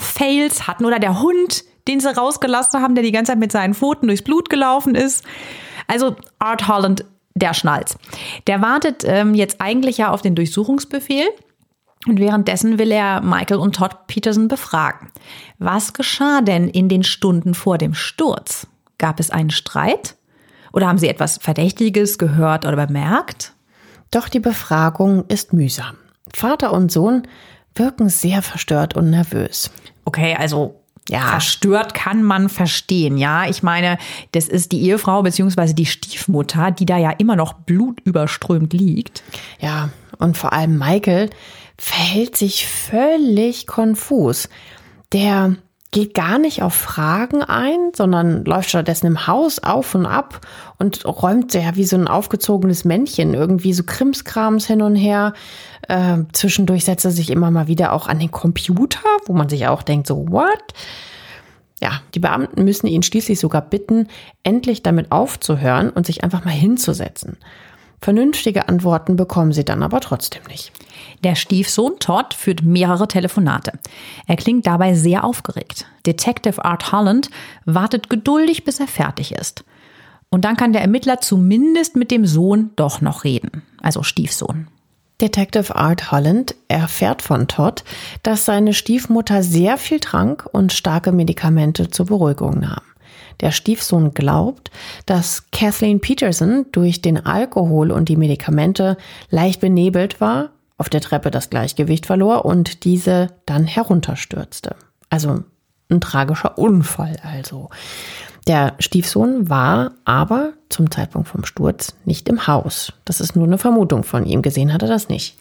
Fails 0.00 0.66
hatten 0.66 0.84
oder 0.84 0.98
der 0.98 1.20
Hund, 1.20 1.64
den 1.88 2.00
sie 2.00 2.14
rausgelassen 2.14 2.80
haben, 2.80 2.94
der 2.94 3.04
die 3.04 3.12
ganze 3.12 3.32
Zeit 3.32 3.38
mit 3.38 3.52
seinen 3.52 3.74
Pfoten 3.74 4.06
durchs 4.06 4.22
Blut 4.22 4.50
gelaufen 4.50 4.94
ist. 4.94 5.24
Also 5.86 6.16
Art 6.38 6.68
Holland, 6.68 7.04
der 7.34 7.54
schnallt. 7.54 7.96
Der 8.46 8.62
wartet 8.62 9.04
ähm, 9.04 9.34
jetzt 9.34 9.60
eigentlich 9.60 9.98
ja 9.98 10.10
auf 10.10 10.22
den 10.22 10.34
Durchsuchungsbefehl. 10.34 11.26
Und 12.06 12.20
währenddessen 12.20 12.78
will 12.78 12.92
er 12.92 13.20
Michael 13.22 13.58
und 13.58 13.74
Todd 13.74 14.06
Peterson 14.06 14.48
befragen. 14.48 15.10
Was 15.58 15.94
geschah 15.94 16.40
denn 16.40 16.68
in 16.68 16.88
den 16.88 17.02
Stunden 17.02 17.54
vor 17.54 17.76
dem 17.76 17.94
Sturz? 17.94 18.68
Gab 18.98 19.18
es 19.18 19.30
einen 19.30 19.50
Streit? 19.50 20.16
Oder 20.72 20.86
haben 20.86 20.98
sie 20.98 21.08
etwas 21.08 21.38
Verdächtiges 21.38 22.18
gehört 22.18 22.66
oder 22.66 22.86
bemerkt? 22.86 23.52
Doch 24.10 24.28
die 24.28 24.40
Befragung 24.40 25.24
ist 25.26 25.52
mühsam. 25.52 25.96
Vater 26.34 26.72
und 26.72 26.92
Sohn 26.92 27.22
wirken 27.74 28.08
sehr 28.08 28.42
verstört 28.42 28.94
und 28.96 29.10
nervös. 29.10 29.70
Okay, 30.04 30.36
also 30.38 30.77
ja. 31.08 31.20
verstört 31.20 31.94
kann 31.94 32.22
man 32.22 32.48
verstehen. 32.48 33.16
Ja, 33.16 33.48
ich 33.48 33.62
meine, 33.62 33.98
das 34.32 34.48
ist 34.48 34.72
die 34.72 34.82
Ehefrau 34.82 35.22
beziehungsweise 35.22 35.74
die 35.74 35.86
Stiefmutter, 35.86 36.70
die 36.70 36.86
da 36.86 36.96
ja 36.96 37.10
immer 37.10 37.36
noch 37.36 37.54
blutüberströmt 37.54 38.72
liegt. 38.72 39.22
Ja, 39.60 39.90
und 40.18 40.36
vor 40.36 40.52
allem 40.52 40.78
Michael 40.78 41.30
verhält 41.76 42.36
sich 42.36 42.66
völlig 42.66 43.66
konfus. 43.66 44.48
Der 45.12 45.56
geht 45.90 46.12
gar 46.14 46.38
nicht 46.38 46.62
auf 46.62 46.74
Fragen 46.74 47.42
ein, 47.42 47.92
sondern 47.96 48.44
läuft 48.44 48.68
stattdessen 48.68 49.06
im 49.06 49.26
Haus 49.26 49.58
auf 49.58 49.94
und 49.94 50.04
ab 50.04 50.40
und 50.78 51.04
räumt 51.06 51.54
ja 51.54 51.76
wie 51.76 51.84
so 51.84 51.96
ein 51.96 52.08
aufgezogenes 52.08 52.84
Männchen 52.84 53.32
irgendwie 53.32 53.72
so 53.72 53.84
Krimskrams 53.84 54.66
hin 54.66 54.82
und 54.82 54.96
her. 54.96 55.32
Äh, 55.88 56.18
zwischendurch 56.32 56.84
setzt 56.84 57.06
er 57.06 57.10
sich 57.10 57.30
immer 57.30 57.50
mal 57.50 57.68
wieder 57.68 57.92
auch 57.92 58.06
an 58.06 58.18
den 58.18 58.30
Computer, 58.30 59.00
wo 59.26 59.32
man 59.32 59.48
sich 59.48 59.66
auch 59.66 59.82
denkt, 59.82 60.06
so, 60.06 60.26
what? 60.28 60.62
Ja, 61.80 62.02
die 62.14 62.20
Beamten 62.20 62.64
müssen 62.64 62.88
ihn 62.88 63.02
schließlich 63.02 63.40
sogar 63.40 63.62
bitten, 63.62 64.08
endlich 64.42 64.82
damit 64.82 65.10
aufzuhören 65.10 65.90
und 65.90 66.06
sich 66.06 66.22
einfach 66.22 66.44
mal 66.44 66.50
hinzusetzen. 66.50 67.38
Vernünftige 68.00 68.68
Antworten 68.68 69.16
bekommen 69.16 69.52
sie 69.52 69.64
dann 69.64 69.82
aber 69.82 70.00
trotzdem 70.00 70.42
nicht. 70.48 70.72
Der 71.24 71.34
Stiefsohn 71.34 71.98
Todd 71.98 72.34
führt 72.34 72.62
mehrere 72.62 73.08
Telefonate. 73.08 73.72
Er 74.26 74.36
klingt 74.36 74.66
dabei 74.66 74.94
sehr 74.94 75.24
aufgeregt. 75.24 75.86
Detective 76.06 76.64
Art 76.64 76.92
Holland 76.92 77.30
wartet 77.64 78.08
geduldig, 78.08 78.64
bis 78.64 78.78
er 78.80 78.86
fertig 78.86 79.32
ist. 79.32 79.64
Und 80.30 80.44
dann 80.44 80.56
kann 80.56 80.72
der 80.72 80.82
Ermittler 80.82 81.20
zumindest 81.20 81.96
mit 81.96 82.10
dem 82.10 82.26
Sohn 82.26 82.70
doch 82.76 83.00
noch 83.00 83.24
reden, 83.24 83.62
also 83.80 84.02
Stiefsohn. 84.02 84.68
Detective 85.20 85.74
Art 85.74 86.12
Holland 86.12 86.54
erfährt 86.68 87.22
von 87.22 87.48
Todd, 87.48 87.82
dass 88.22 88.44
seine 88.44 88.72
Stiefmutter 88.72 89.42
sehr 89.42 89.76
viel 89.76 89.98
trank 89.98 90.48
und 90.52 90.72
starke 90.72 91.10
Medikamente 91.10 91.90
zur 91.90 92.06
Beruhigung 92.06 92.60
nahm. 92.60 92.82
Der 93.40 93.52
Stiefsohn 93.52 94.14
glaubt, 94.14 94.70
dass 95.06 95.44
Kathleen 95.52 96.00
Peterson 96.00 96.66
durch 96.72 97.02
den 97.02 97.24
Alkohol 97.24 97.90
und 97.90 98.08
die 98.08 98.16
Medikamente 98.16 98.96
leicht 99.30 99.60
benebelt 99.60 100.20
war, 100.20 100.50
auf 100.76 100.88
der 100.88 101.00
Treppe 101.00 101.30
das 101.30 101.50
Gleichgewicht 101.50 102.06
verlor 102.06 102.44
und 102.44 102.84
diese 102.84 103.28
dann 103.46 103.64
herunterstürzte. 103.64 104.76
Also 105.10 105.44
ein 105.90 106.00
tragischer 106.00 106.58
Unfall 106.58 107.16
also. 107.22 107.70
Der 108.46 108.74
Stiefsohn 108.78 109.50
war 109.50 109.92
aber 110.04 110.54
zum 110.68 110.90
Zeitpunkt 110.90 111.28
vom 111.28 111.44
Sturz 111.44 111.94
nicht 112.04 112.28
im 112.28 112.46
Haus. 112.46 112.92
Das 113.04 113.20
ist 113.20 113.36
nur 113.36 113.46
eine 113.46 113.58
Vermutung 113.58 114.04
von 114.04 114.24
ihm. 114.24 114.42
Gesehen 114.42 114.72
hat 114.72 114.82
er 114.82 114.88
das 114.88 115.08
nicht. 115.08 115.36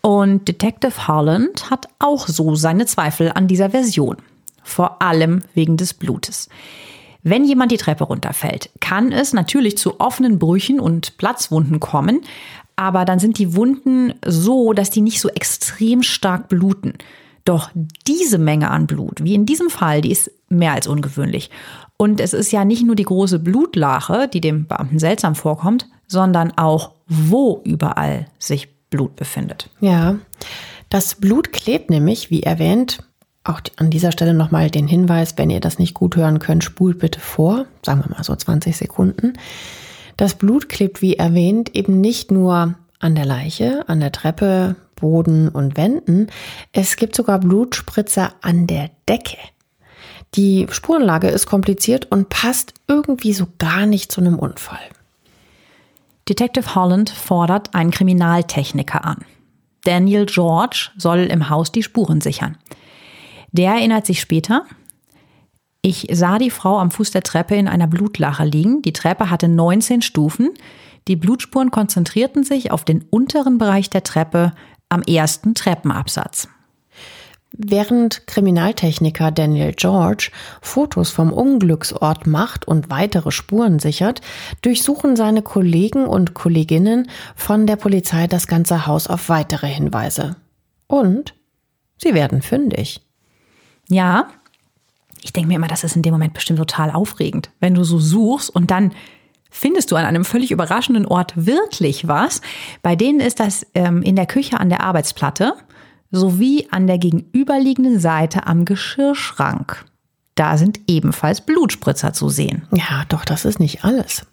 Und 0.00 0.48
Detective 0.48 1.06
Holland 1.06 1.70
hat 1.70 1.86
auch 2.00 2.26
so 2.26 2.56
seine 2.56 2.86
Zweifel 2.86 3.30
an 3.32 3.46
dieser 3.46 3.70
Version. 3.70 4.16
Vor 4.64 5.00
allem 5.02 5.42
wegen 5.54 5.76
des 5.76 5.94
Blutes. 5.94 6.48
Wenn 7.22 7.44
jemand 7.44 7.70
die 7.70 7.76
Treppe 7.76 8.04
runterfällt, 8.04 8.70
kann 8.80 9.12
es 9.12 9.32
natürlich 9.32 9.78
zu 9.78 10.00
offenen 10.00 10.38
Brüchen 10.38 10.80
und 10.80 11.16
Platzwunden 11.18 11.78
kommen, 11.78 12.22
aber 12.74 13.04
dann 13.04 13.18
sind 13.18 13.38
die 13.38 13.54
Wunden 13.54 14.14
so, 14.24 14.72
dass 14.72 14.90
die 14.90 15.02
nicht 15.02 15.20
so 15.20 15.28
extrem 15.28 16.02
stark 16.02 16.48
bluten. 16.48 16.94
Doch 17.44 17.70
diese 18.06 18.38
Menge 18.38 18.70
an 18.70 18.86
Blut, 18.86 19.22
wie 19.22 19.34
in 19.34 19.46
diesem 19.46 19.68
Fall, 19.70 20.00
die 20.00 20.12
ist 20.12 20.30
mehr 20.48 20.72
als 20.72 20.86
ungewöhnlich. 20.86 21.50
Und 21.96 22.20
es 22.20 22.32
ist 22.32 22.52
ja 22.52 22.64
nicht 22.64 22.84
nur 22.84 22.96
die 22.96 23.04
große 23.04 23.38
Blutlache, 23.38 24.28
die 24.28 24.40
dem 24.40 24.66
Beamten 24.66 24.98
seltsam 24.98 25.34
vorkommt, 25.34 25.88
sondern 26.06 26.52
auch, 26.56 26.92
wo 27.06 27.60
überall 27.64 28.26
sich 28.38 28.68
Blut 28.90 29.16
befindet. 29.16 29.70
Ja, 29.80 30.16
das 30.88 31.14
Blut 31.14 31.52
klebt 31.52 31.90
nämlich, 31.90 32.30
wie 32.30 32.42
erwähnt, 32.42 32.98
auch 33.44 33.60
an 33.76 33.90
dieser 33.90 34.12
Stelle 34.12 34.34
nochmal 34.34 34.70
den 34.70 34.86
Hinweis, 34.86 35.34
wenn 35.36 35.50
ihr 35.50 35.60
das 35.60 35.78
nicht 35.78 35.94
gut 35.94 36.16
hören 36.16 36.38
könnt, 36.38 36.64
spult 36.64 36.98
bitte 36.98 37.20
vor, 37.20 37.66
sagen 37.84 38.02
wir 38.04 38.14
mal 38.14 38.24
so 38.24 38.34
20 38.34 38.76
Sekunden. 38.76 39.34
Das 40.16 40.34
Blut 40.34 40.68
klebt, 40.68 41.02
wie 41.02 41.16
erwähnt, 41.16 41.74
eben 41.74 42.00
nicht 42.00 42.30
nur 42.30 42.74
an 43.00 43.14
der 43.14 43.24
Leiche, 43.24 43.88
an 43.88 44.00
der 44.00 44.12
Treppe, 44.12 44.76
Boden 44.94 45.48
und 45.48 45.76
Wänden. 45.76 46.28
Es 46.72 46.96
gibt 46.96 47.16
sogar 47.16 47.40
Blutspritzer 47.40 48.32
an 48.40 48.68
der 48.68 48.90
Decke. 49.08 49.38
Die 50.36 50.66
Spurenlage 50.70 51.28
ist 51.28 51.46
kompliziert 51.46 52.06
und 52.10 52.28
passt 52.28 52.72
irgendwie 52.86 53.32
so 53.32 53.48
gar 53.58 53.84
nicht 53.84 54.12
zu 54.12 54.20
einem 54.20 54.38
Unfall. 54.38 54.78
Detective 56.28 56.76
Holland 56.76 57.10
fordert 57.10 57.74
einen 57.74 57.90
Kriminaltechniker 57.90 59.04
an. 59.04 59.24
Daniel 59.84 60.26
George 60.26 60.90
soll 60.96 61.20
im 61.20 61.50
Haus 61.50 61.72
die 61.72 61.82
Spuren 61.82 62.20
sichern. 62.20 62.56
Der 63.52 63.72
erinnert 63.72 64.06
sich 64.06 64.20
später, 64.20 64.64
ich 65.82 66.06
sah 66.12 66.38
die 66.38 66.50
Frau 66.50 66.78
am 66.78 66.90
Fuß 66.90 67.10
der 67.10 67.24
Treppe 67.24 67.56
in 67.56 67.66
einer 67.66 67.88
Blutlache 67.88 68.44
liegen. 68.44 68.82
Die 68.82 68.92
Treppe 68.92 69.30
hatte 69.30 69.48
19 69.48 70.00
Stufen. 70.00 70.50
Die 71.08 71.16
Blutspuren 71.16 71.72
konzentrierten 71.72 72.44
sich 72.44 72.70
auf 72.70 72.84
den 72.84 73.02
unteren 73.10 73.58
Bereich 73.58 73.90
der 73.90 74.04
Treppe 74.04 74.52
am 74.88 75.02
ersten 75.02 75.54
Treppenabsatz. 75.54 76.46
Während 77.54 78.26
Kriminaltechniker 78.26 79.30
Daniel 79.30 79.72
George 79.74 80.30
Fotos 80.62 81.10
vom 81.10 81.32
Unglücksort 81.32 82.26
macht 82.26 82.66
und 82.66 82.88
weitere 82.88 83.30
Spuren 83.30 83.78
sichert, 83.78 84.22
durchsuchen 84.62 85.16
seine 85.16 85.42
Kollegen 85.42 86.06
und 86.06 86.32
Kolleginnen 86.32 87.10
von 87.34 87.66
der 87.66 87.76
Polizei 87.76 88.26
das 88.26 88.46
ganze 88.46 88.86
Haus 88.86 89.08
auf 89.08 89.28
weitere 89.28 89.66
Hinweise. 89.66 90.36
Und 90.86 91.34
sie 91.98 92.14
werden 92.14 92.40
fündig. 92.40 93.02
Ja, 93.92 94.28
ich 95.22 95.32
denke 95.32 95.48
mir 95.48 95.56
immer, 95.56 95.68
das 95.68 95.84
ist 95.84 95.96
in 95.96 96.02
dem 96.02 96.12
Moment 96.12 96.34
bestimmt 96.34 96.58
total 96.58 96.90
aufregend, 96.90 97.50
wenn 97.60 97.74
du 97.74 97.84
so 97.84 97.98
suchst 97.98 98.50
und 98.50 98.70
dann 98.70 98.92
findest 99.50 99.90
du 99.92 99.96
an 99.96 100.04
einem 100.04 100.24
völlig 100.24 100.50
überraschenden 100.50 101.06
Ort 101.06 101.32
wirklich 101.36 102.08
was. 102.08 102.40
Bei 102.82 102.96
denen 102.96 103.20
ist 103.20 103.38
das 103.38 103.66
ähm, 103.74 104.02
in 104.02 104.16
der 104.16 104.26
Küche 104.26 104.58
an 104.58 104.70
der 104.70 104.82
Arbeitsplatte 104.82 105.54
sowie 106.10 106.68
an 106.70 106.86
der 106.86 106.98
gegenüberliegenden 106.98 108.00
Seite 108.00 108.46
am 108.46 108.64
Geschirrschrank. 108.64 109.84
Da 110.34 110.56
sind 110.56 110.80
ebenfalls 110.86 111.42
Blutspritzer 111.42 112.12
zu 112.12 112.28
sehen. 112.28 112.66
Ja, 112.72 113.04
doch, 113.08 113.24
das 113.24 113.44
ist 113.44 113.60
nicht 113.60 113.84
alles. 113.84 114.26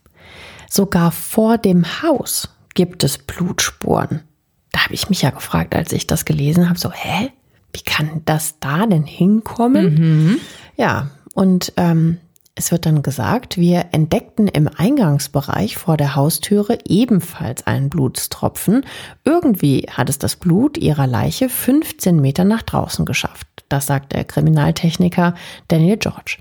Sogar 0.69 1.11
vor 1.11 1.57
dem 1.57 1.85
Haus 2.01 2.49
gibt 2.73 3.03
es 3.03 3.17
Blutspuren. 3.17 4.21
Da 4.71 4.85
habe 4.85 4.93
ich 4.93 5.09
mich 5.09 5.21
ja 5.21 5.31
gefragt, 5.31 5.75
als 5.75 5.91
ich 5.91 6.07
das 6.07 6.25
gelesen 6.25 6.69
habe, 6.69 6.79
so, 6.79 6.91
hä? 6.91 7.31
Wie 7.73 7.81
kann 7.81 8.21
das 8.25 8.59
da 8.59 8.85
denn 8.85 9.03
hinkommen? 9.03 9.95
Mhm. 9.95 10.38
Ja, 10.77 11.11
und 11.33 11.73
ähm, 11.77 12.17
es 12.59 12.73
wird 12.73 12.85
dann 12.85 13.03
gesagt, 13.03 13.57
wir 13.57 13.85
entdeckten 13.93 14.49
im 14.49 14.67
Eingangsbereich 14.67 15.77
vor 15.77 15.95
der 15.95 16.17
Haustüre 16.17 16.79
ebenfalls 16.85 17.65
einen 17.65 17.89
Blutstropfen. 17.89 18.85
Irgendwie 19.23 19.88
hat 19.89 20.09
es 20.09 20.19
das 20.19 20.35
Blut 20.35 20.77
ihrer 20.77 21.07
Leiche 21.07 21.47
15 21.47 22.19
Meter 22.19 22.43
nach 22.43 22.61
draußen 22.61 23.05
geschafft. 23.05 23.47
Das 23.69 23.85
sagt 23.85 24.11
der 24.11 24.25
Kriminaltechniker 24.25 25.35
Daniel 25.69 25.95
George. 25.95 26.39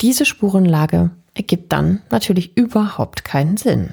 Diese 0.00 0.24
Spurenlage 0.24 1.10
ergibt 1.34 1.72
dann 1.72 2.00
natürlich 2.10 2.56
überhaupt 2.56 3.24
keinen 3.26 3.58
Sinn. 3.58 3.90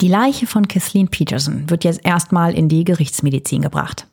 Die 0.00 0.08
Leiche 0.08 0.48
von 0.48 0.66
Kathleen 0.66 1.06
Peterson 1.06 1.70
wird 1.70 1.84
jetzt 1.84 2.04
erstmal 2.04 2.54
in 2.54 2.68
die 2.68 2.82
Gerichtsmedizin 2.82 3.62
gebracht. 3.62 4.06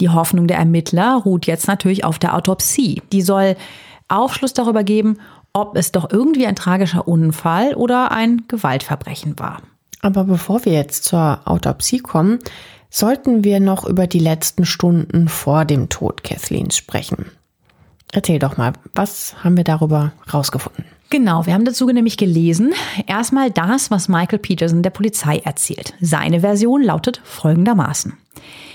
Die 0.00 0.10
Hoffnung 0.10 0.46
der 0.46 0.58
Ermittler 0.58 1.16
ruht 1.24 1.46
jetzt 1.46 1.66
natürlich 1.66 2.04
auf 2.04 2.18
der 2.18 2.34
Autopsie. 2.34 3.02
Die 3.12 3.22
soll 3.22 3.56
Aufschluss 4.08 4.52
darüber 4.52 4.84
geben, 4.84 5.18
ob 5.52 5.76
es 5.76 5.92
doch 5.92 6.10
irgendwie 6.10 6.46
ein 6.46 6.56
tragischer 6.56 7.08
Unfall 7.08 7.74
oder 7.74 8.12
ein 8.12 8.44
Gewaltverbrechen 8.48 9.38
war. 9.38 9.62
Aber 10.00 10.24
bevor 10.24 10.64
wir 10.64 10.72
jetzt 10.72 11.04
zur 11.04 11.40
Autopsie 11.44 11.98
kommen, 11.98 12.38
sollten 12.90 13.44
wir 13.44 13.60
noch 13.60 13.84
über 13.84 14.06
die 14.06 14.20
letzten 14.20 14.64
Stunden 14.64 15.28
vor 15.28 15.64
dem 15.64 15.88
Tod 15.88 16.22
Kathleens 16.22 16.76
sprechen. 16.76 17.26
Erzähl 18.12 18.38
doch 18.38 18.56
mal, 18.56 18.72
was 18.94 19.34
haben 19.44 19.56
wir 19.56 19.64
darüber 19.64 20.12
rausgefunden? 20.32 20.84
Genau, 21.10 21.46
wir 21.46 21.54
haben 21.54 21.64
dazu 21.64 21.86
nämlich 21.86 22.16
gelesen, 22.16 22.72
erstmal 23.06 23.50
das, 23.50 23.90
was 23.90 24.08
Michael 24.08 24.38
Peterson 24.38 24.82
der 24.82 24.90
Polizei 24.90 25.38
erzählt. 25.38 25.94
Seine 26.00 26.40
Version 26.40 26.82
lautet 26.82 27.20
folgendermaßen. 27.24 28.14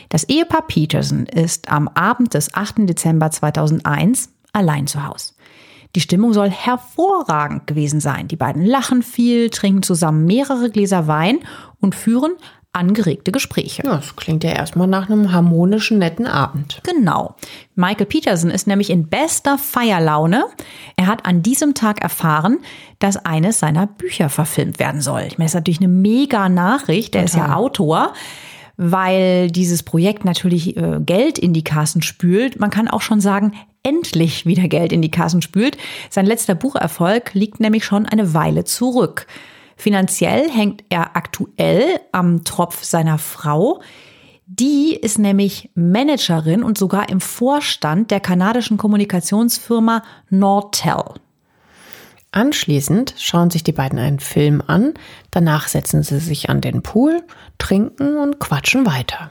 Das 0.09 0.23
Ehepaar 0.25 0.67
Peterson 0.67 1.25
ist 1.25 1.69
am 1.69 1.87
Abend 1.89 2.33
des 2.33 2.53
8. 2.53 2.89
Dezember 2.89 3.31
2001 3.31 4.29
allein 4.53 4.87
zu 4.87 5.05
Hause. 5.05 5.33
Die 5.95 6.01
Stimmung 6.01 6.33
soll 6.33 6.49
hervorragend 6.49 7.67
gewesen 7.67 7.99
sein. 7.99 8.27
Die 8.27 8.35
beiden 8.35 8.65
lachen 8.65 9.03
viel, 9.03 9.49
trinken 9.49 9.83
zusammen 9.83 10.25
mehrere 10.25 10.71
Gläser 10.71 11.07
Wein 11.07 11.39
und 11.79 11.93
führen 11.93 12.33
angeregte 12.73 13.31
Gespräche. 13.31 13.83
Ja, 13.85 13.97
das 13.97 14.15
klingt 14.15 14.43
ja 14.43 14.49
erstmal 14.49 14.87
nach 14.87 15.07
einem 15.07 15.31
harmonischen, 15.31 15.99
netten 15.99 16.25
Abend. 16.25 16.81
Genau. 16.83 17.35
Michael 17.75 18.07
Peterson 18.07 18.49
ist 18.49 18.65
nämlich 18.65 18.89
in 18.89 19.07
bester 19.07 19.59
Feierlaune. 19.59 20.45
Er 20.95 21.05
hat 21.05 21.27
an 21.27 21.43
diesem 21.43 21.75
Tag 21.75 22.01
erfahren, 22.01 22.59
dass 22.97 23.17
eines 23.17 23.59
seiner 23.59 23.85
Bücher 23.85 24.29
verfilmt 24.29 24.79
werden 24.79 25.01
soll. 25.01 25.21
Ich 25.21 25.37
meine, 25.37 25.45
das 25.45 25.51
ist 25.51 25.59
natürlich 25.59 25.81
eine 25.81 25.89
mega 25.89 26.49
Nachricht. 26.49 27.13
Er 27.13 27.25
ist 27.25 27.35
ja 27.35 27.53
Autor 27.55 28.13
weil 28.77 29.51
dieses 29.51 29.83
Projekt 29.83 30.25
natürlich 30.25 30.77
äh, 30.77 30.99
Geld 31.05 31.37
in 31.37 31.53
die 31.53 31.63
Kassen 31.63 32.01
spült. 32.01 32.59
Man 32.59 32.69
kann 32.69 32.87
auch 32.87 33.01
schon 33.01 33.21
sagen, 33.21 33.53
endlich 33.83 34.45
wieder 34.45 34.67
Geld 34.67 34.91
in 34.91 35.01
die 35.01 35.11
Kassen 35.11 35.41
spült. 35.41 35.77
Sein 36.09 36.25
letzter 36.25 36.55
Bucherfolg 36.55 37.33
liegt 37.33 37.59
nämlich 37.59 37.85
schon 37.85 38.05
eine 38.05 38.33
Weile 38.33 38.63
zurück. 38.63 39.27
Finanziell 39.75 40.49
hängt 40.49 40.83
er 40.89 41.15
aktuell 41.15 41.99
am 42.11 42.43
Tropf 42.43 42.83
seiner 42.83 43.17
Frau. 43.17 43.81
Die 44.45 44.95
ist 44.95 45.19
nämlich 45.19 45.71
Managerin 45.73 46.63
und 46.63 46.77
sogar 46.77 47.09
im 47.09 47.21
Vorstand 47.21 48.11
der 48.11 48.19
kanadischen 48.19 48.77
Kommunikationsfirma 48.77 50.03
Nortel. 50.29 51.03
Anschließend 52.33 53.13
schauen 53.19 53.51
sich 53.51 53.63
die 53.63 53.71
beiden 53.71 53.99
einen 53.99 54.19
Film 54.19 54.63
an, 54.65 54.95
danach 55.29 55.67
setzen 55.67 56.01
sie 56.01 56.17
sich 56.17 56.49
an 56.49 56.61
den 56.61 56.81
Pool, 56.81 57.21
trinken 57.59 58.17
und 58.17 58.39
quatschen 58.39 58.87
weiter. 58.87 59.29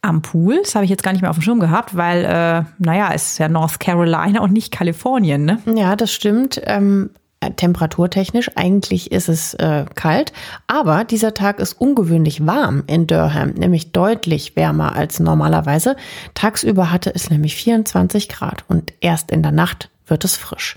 Am 0.00 0.22
Pool, 0.22 0.58
das 0.62 0.74
habe 0.74 0.86
ich 0.86 0.90
jetzt 0.90 1.02
gar 1.02 1.12
nicht 1.12 1.20
mehr 1.20 1.28
auf 1.28 1.36
dem 1.36 1.42
Schirm 1.42 1.60
gehabt, 1.60 1.94
weil, 1.94 2.24
äh, 2.24 2.64
naja, 2.78 3.10
es 3.14 3.32
ist 3.32 3.38
ja 3.38 3.48
North 3.48 3.78
Carolina 3.78 4.40
und 4.40 4.52
nicht 4.52 4.72
Kalifornien, 4.72 5.44
ne? 5.44 5.58
Ja, 5.66 5.94
das 5.94 6.10
stimmt. 6.12 6.60
Ähm, 6.64 7.10
äh, 7.40 7.50
temperaturtechnisch. 7.50 8.50
Eigentlich 8.54 9.12
ist 9.12 9.28
es 9.28 9.52
äh, 9.54 9.84
kalt, 9.94 10.32
aber 10.68 11.04
dieser 11.04 11.34
Tag 11.34 11.60
ist 11.60 11.74
ungewöhnlich 11.74 12.46
warm 12.46 12.84
in 12.86 13.06
Durham, 13.06 13.50
nämlich 13.50 13.92
deutlich 13.92 14.56
wärmer 14.56 14.96
als 14.96 15.20
normalerweise. 15.20 15.96
Tagsüber 16.32 16.90
hatte 16.90 17.14
es 17.14 17.28
nämlich 17.28 17.54
24 17.54 18.30
Grad 18.30 18.64
und 18.68 18.94
erst 19.00 19.30
in 19.30 19.42
der 19.42 19.52
Nacht 19.52 19.90
wird 20.06 20.24
es 20.24 20.36
frisch. 20.36 20.76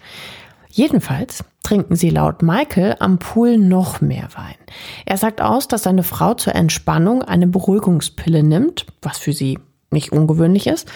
Jedenfalls 0.75 1.45
trinken 1.63 1.95
sie 1.95 2.09
laut 2.09 2.41
Michael 2.41 2.97
am 2.99 3.17
Pool 3.17 3.57
noch 3.57 4.01
mehr 4.01 4.27
Wein. 4.35 4.57
Er 5.05 5.15
sagt 5.15 5.39
aus, 5.39 5.69
dass 5.69 5.83
seine 5.83 6.03
Frau 6.03 6.33
zur 6.33 6.53
Entspannung 6.53 7.23
eine 7.23 7.47
Beruhigungspille 7.47 8.43
nimmt, 8.43 8.85
was 9.01 9.17
für 9.17 9.31
sie 9.31 9.57
nicht 9.89 10.11
ungewöhnlich 10.11 10.67
ist. 10.67 10.91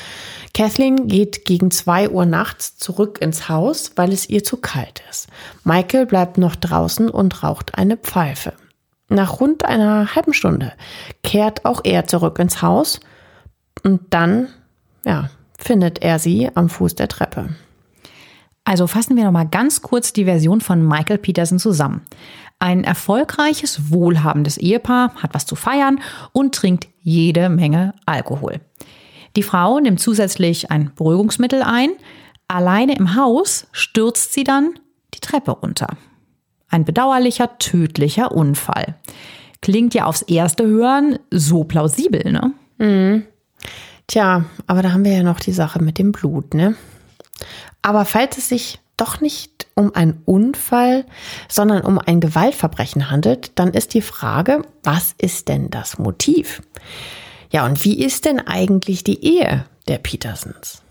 Kathleen 0.54 1.08
geht 1.08 1.46
gegen 1.46 1.72
zwei 1.72 2.10
Uhr 2.10 2.26
nachts 2.26 2.76
zurück 2.76 3.20
ins 3.22 3.48
Haus, 3.48 3.94
weil 3.96 4.12
es 4.12 4.28
ihr 4.28 4.44
zu 4.44 4.58
kalt 4.58 5.02
ist. 5.10 5.30
Michael 5.64 6.06
bleibt 6.06 6.38
noch 6.38 6.58
draußen 6.58 7.10
und 7.10 7.42
raucht 7.42 7.78
eine 7.78 7.96
Pfeife. 7.96 8.52
Nach 9.08 9.40
rund 9.40 9.64
einer 9.64 10.14
halben 10.14 10.34
Stunde 10.34 10.74
kehrt 11.24 11.64
auch 11.64 11.80
er 11.86 12.06
zurück 12.06 12.38
ins 12.40 12.62
Haus 12.62 13.00
und 13.86 14.02
dann, 14.10 14.50
ja, 15.06 15.30
findet 15.58 16.02
er 16.02 16.20
sie 16.20 16.50
am 16.54 16.68
Fuß 16.68 16.96
der 16.96 17.08
Treppe. 17.08 17.56
Also 18.70 18.86
fassen 18.86 19.18
wir 19.18 19.24
nochmal 19.24 19.48
ganz 19.48 19.82
kurz 19.82 20.14
die 20.14 20.26
Version 20.26 20.62
von 20.62 20.88
Michael 20.88 21.18
Peterson 21.18 21.58
zusammen. 21.58 22.02
Ein 22.60 22.84
erfolgreiches, 22.84 23.90
wohlhabendes 23.90 24.58
Ehepaar 24.58 25.16
hat 25.16 25.34
was 25.34 25.48
zu 25.48 25.56
feiern 25.56 26.02
und 26.34 26.54
trinkt 26.54 26.88
jede 27.02 27.50
Menge 27.50 27.96
Alkohol. 28.06 28.60
Die 29.36 29.42
Frau 29.42 29.80
nimmt 29.80 30.00
zusätzlich 30.00 30.70
ein 30.70 30.92
Beruhigungsmittel 30.96 31.64
ein. 31.64 31.90
Alleine 32.48 32.96
im 32.96 33.16
Haus 33.16 33.66
stürzt 33.72 34.34
sie 34.34 34.44
dann 34.44 34.76
die 35.16 35.20
Treppe 35.20 35.50
runter. 35.50 35.98
Ein 36.70 36.86
bedauerlicher, 36.86 37.58
tödlicher 37.58 38.32
Unfall. 38.34 38.94
Klingt 39.64 39.96
ja 39.96 40.06
aufs 40.06 40.22
erste 40.22 40.68
Hören 40.68 41.18
so 41.32 41.64
plausibel, 41.64 42.32
ne? 42.32 42.54
Mhm. 42.78 43.24
Tja, 44.06 44.46
aber 44.68 44.84
da 44.84 44.92
haben 44.92 45.06
wir 45.06 45.14
ja 45.14 45.24
noch 45.24 45.40
die 45.40 45.54
Sache 45.54 45.82
mit 45.82 45.98
dem 45.98 46.12
Blut, 46.12 46.54
ne? 46.54 46.76
Aber 47.82 48.06
falls 48.06 48.38
es 48.38 48.50
sich 48.50 48.80
doch 48.98 49.22
nicht 49.22 49.68
um 49.76 49.96
einen 49.96 50.22
Unfall, 50.26 51.06
sondern 51.48 51.82
um 51.84 52.00
ein 52.00 52.20
Gewaltverbrechen 52.20 53.10
handelt, 53.10 53.52
dann 53.56 53.74
ist 53.74 53.94
die 53.94 54.02
Frage, 54.02 54.64
was 54.84 55.16
ist 55.18 55.48
denn 55.48 55.70
das 55.70 55.98
Motiv? 55.98 56.62
Ja, 57.50 57.66
und 57.66 57.84
wie 57.86 58.04
ist 58.04 58.26
denn 58.26 58.40
eigentlich 58.40 59.04
die 59.04 59.24
Ehe 59.24 59.66
der 59.88 59.98
Petersons? 59.98 60.82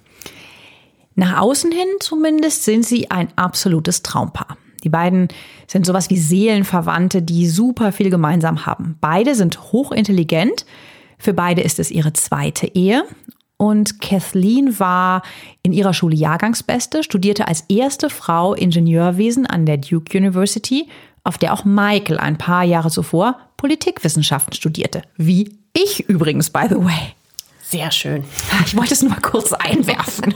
Nach 1.15 1.41
außen 1.41 1.71
hin 1.71 1.89
zumindest 2.01 2.65
sind 2.65 2.85
sie 2.85 3.11
ein 3.11 3.29
absolutes 3.37 4.03
Traumpaar. 4.03 4.57
Die 4.85 4.89
beiden 4.89 5.29
sind 5.67 5.85
sowas 5.85 6.11
wie 6.11 6.17
Seelenverwandte, 6.17 7.23
die 7.23 7.49
super 7.49 7.93
viel 7.93 8.11
gemeinsam 8.11 8.67
haben. 8.67 8.97
Beide 9.01 9.35
sind 9.35 9.73
hochintelligent. 9.73 10.65
Für 11.19 11.35
beide 11.35 11.63
ist 11.63 11.81
es 11.81 11.91
ihre 11.91 12.13
zweite 12.13 12.69
Ehe. 12.69 13.05
Und 13.59 14.01
Kathleen 14.01 14.79
war 14.79 15.23
in 15.63 15.73
ihrer 15.73 15.93
Schule 15.93 16.15
Jahrgangsbeste, 16.15 17.03
studierte 17.03 17.49
als 17.49 17.65
erste 17.69 18.09
Frau 18.09 18.55
Ingenieurwesen 18.55 19.47
an 19.47 19.67
der 19.67 19.77
Duke 19.77 20.17
University, 20.17 20.89
auf 21.25 21.39
der 21.39 21.53
auch 21.53 21.65
Michael 21.65 22.19
ein 22.19 22.39
paar 22.39 22.63
Jahre 22.63 22.91
zuvor 22.91 23.37
Politikwissenschaften 23.57 24.55
studierte. 24.55 25.03
Wie 25.17 25.59
ich 25.77 26.09
übrigens, 26.09 26.51
by 26.51 26.67
the 26.71 26.77
way. 26.77 27.15
Sehr 27.61 27.91
schön. 27.91 28.25
Ich 28.65 28.77
wollte 28.77 28.95
es 28.95 29.03
nur 29.03 29.11
mal 29.11 29.21
kurz 29.21 29.53
einwerfen. 29.53 30.35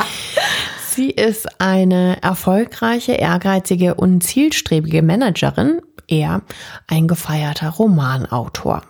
Sie 0.88 1.10
ist 1.10 1.60
eine 1.60 2.20
erfolgreiche, 2.22 3.12
ehrgeizige 3.12 3.94
und 3.94 4.22
zielstrebige 4.22 5.02
Managerin, 5.02 5.80
er 6.08 6.42
ein 6.88 7.06
gefeierter 7.06 7.68
Romanautor. 7.68 8.82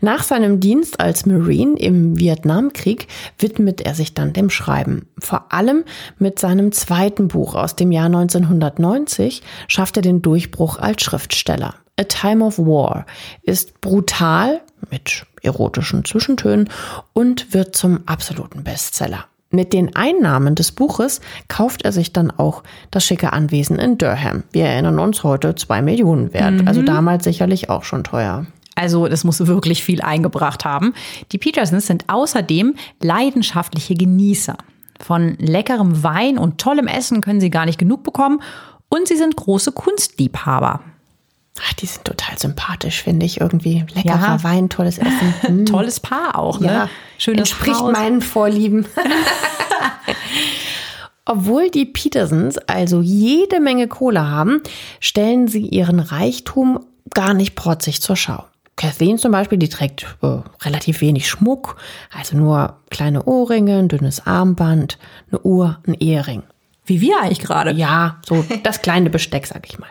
Nach 0.00 0.22
seinem 0.22 0.60
Dienst 0.60 1.00
als 1.00 1.26
Marine 1.26 1.78
im 1.78 2.18
Vietnamkrieg 2.18 3.08
widmet 3.38 3.80
er 3.80 3.94
sich 3.94 4.14
dann 4.14 4.32
dem 4.32 4.50
Schreiben. 4.50 5.06
Vor 5.18 5.52
allem 5.52 5.84
mit 6.18 6.38
seinem 6.38 6.72
zweiten 6.72 7.28
Buch 7.28 7.54
aus 7.54 7.76
dem 7.76 7.92
Jahr 7.92 8.06
1990 8.06 9.42
schafft 9.66 9.96
er 9.96 10.02
den 10.02 10.22
Durchbruch 10.22 10.78
als 10.78 11.02
Schriftsteller. 11.02 11.74
A 11.98 12.04
Time 12.04 12.44
of 12.44 12.58
War 12.58 13.06
ist 13.42 13.80
brutal 13.80 14.60
mit 14.90 15.26
erotischen 15.42 16.04
Zwischentönen 16.04 16.68
und 17.12 17.52
wird 17.54 17.74
zum 17.74 18.00
absoluten 18.06 18.62
Bestseller. 18.62 19.24
Mit 19.50 19.72
den 19.72 19.96
Einnahmen 19.96 20.54
des 20.54 20.72
Buches 20.72 21.22
kauft 21.48 21.82
er 21.82 21.92
sich 21.92 22.12
dann 22.12 22.30
auch 22.30 22.62
das 22.90 23.06
schicke 23.06 23.32
Anwesen 23.32 23.78
in 23.78 23.96
Durham. 23.96 24.42
Wir 24.52 24.66
erinnern 24.66 24.98
uns 24.98 25.24
heute 25.24 25.54
zwei 25.54 25.80
Millionen 25.80 26.34
wert, 26.34 26.52
also 26.52 26.62
mhm. 26.62 26.68
also 26.68 26.82
damals 26.82 27.24
sicherlich 27.24 27.70
auch 27.70 27.84
schon 27.84 28.04
teuer. 28.04 28.46
Also 28.78 29.08
das 29.08 29.24
muss 29.24 29.44
wirklich 29.44 29.82
viel 29.82 30.02
eingebracht 30.02 30.64
haben. 30.64 30.94
Die 31.32 31.38
Petersons 31.38 31.88
sind 31.88 32.04
außerdem 32.06 32.76
leidenschaftliche 33.00 33.94
Genießer. 33.94 34.56
Von 35.00 35.36
leckerem 35.38 36.04
Wein 36.04 36.38
und 36.38 36.58
tollem 36.58 36.86
Essen 36.86 37.20
können 37.20 37.40
sie 37.40 37.50
gar 37.50 37.66
nicht 37.66 37.78
genug 37.78 38.04
bekommen 38.04 38.40
und 38.88 39.08
sie 39.08 39.16
sind 39.16 39.34
große 39.34 39.72
Kunstliebhaber. 39.72 40.80
Ach, 41.60 41.72
die 41.74 41.86
sind 41.86 42.04
total 42.04 42.38
sympathisch, 42.38 43.02
finde 43.02 43.26
ich 43.26 43.40
irgendwie. 43.40 43.84
Leckerer 43.94 44.36
ja. 44.36 44.44
Wein, 44.44 44.68
tolles 44.68 44.98
Essen. 44.98 45.34
Hm. 45.40 45.66
Tolles 45.66 45.98
Paar 45.98 46.38
auch, 46.38 46.60
ne? 46.60 46.66
Ja, 46.66 46.88
Schönes 47.18 47.50
Entspricht 47.50 47.80
Haus. 47.80 47.92
meinen 47.92 48.22
Vorlieben. 48.22 48.86
Obwohl 51.24 51.70
die 51.70 51.84
Petersons 51.84 52.58
also 52.58 53.00
jede 53.00 53.58
Menge 53.58 53.88
Kohle 53.88 54.30
haben, 54.30 54.62
stellen 55.00 55.48
sie 55.48 55.66
ihren 55.66 55.98
Reichtum 55.98 56.78
gar 57.12 57.34
nicht 57.34 57.56
protzig 57.56 58.00
zur 58.02 58.14
Schau. 58.16 58.44
Kathleen 58.78 59.18
zum 59.18 59.32
Beispiel, 59.32 59.58
die 59.58 59.68
trägt 59.68 60.06
äh, 60.22 60.38
relativ 60.62 61.02
wenig 61.02 61.28
Schmuck, 61.28 61.76
also 62.16 62.36
nur 62.36 62.76
kleine 62.90 63.24
Ohrringe, 63.24 63.78
ein 63.78 63.88
dünnes 63.88 64.26
Armband, 64.26 64.98
eine 65.30 65.40
Uhr, 65.40 65.78
ein 65.86 65.94
Ehering. 65.94 66.44
Wie 66.86 67.02
wir 67.02 67.20
eigentlich 67.20 67.40
gerade. 67.40 67.72
Ja, 67.72 68.18
so 68.24 68.44
das 68.62 68.80
kleine 68.80 69.10
Besteck, 69.10 69.46
sag 69.46 69.68
ich 69.68 69.78
mal. 69.78 69.88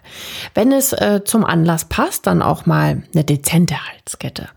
Wenn 0.55 0.71
es 0.71 0.93
äh, 0.93 1.21
zum 1.23 1.45
Anlass 1.45 1.85
passt, 1.85 2.25
dann 2.25 2.41
auch 2.41 2.65
mal 2.65 3.03
eine 3.13 3.23
dezente 3.23 3.75
Halskette. 3.75 4.49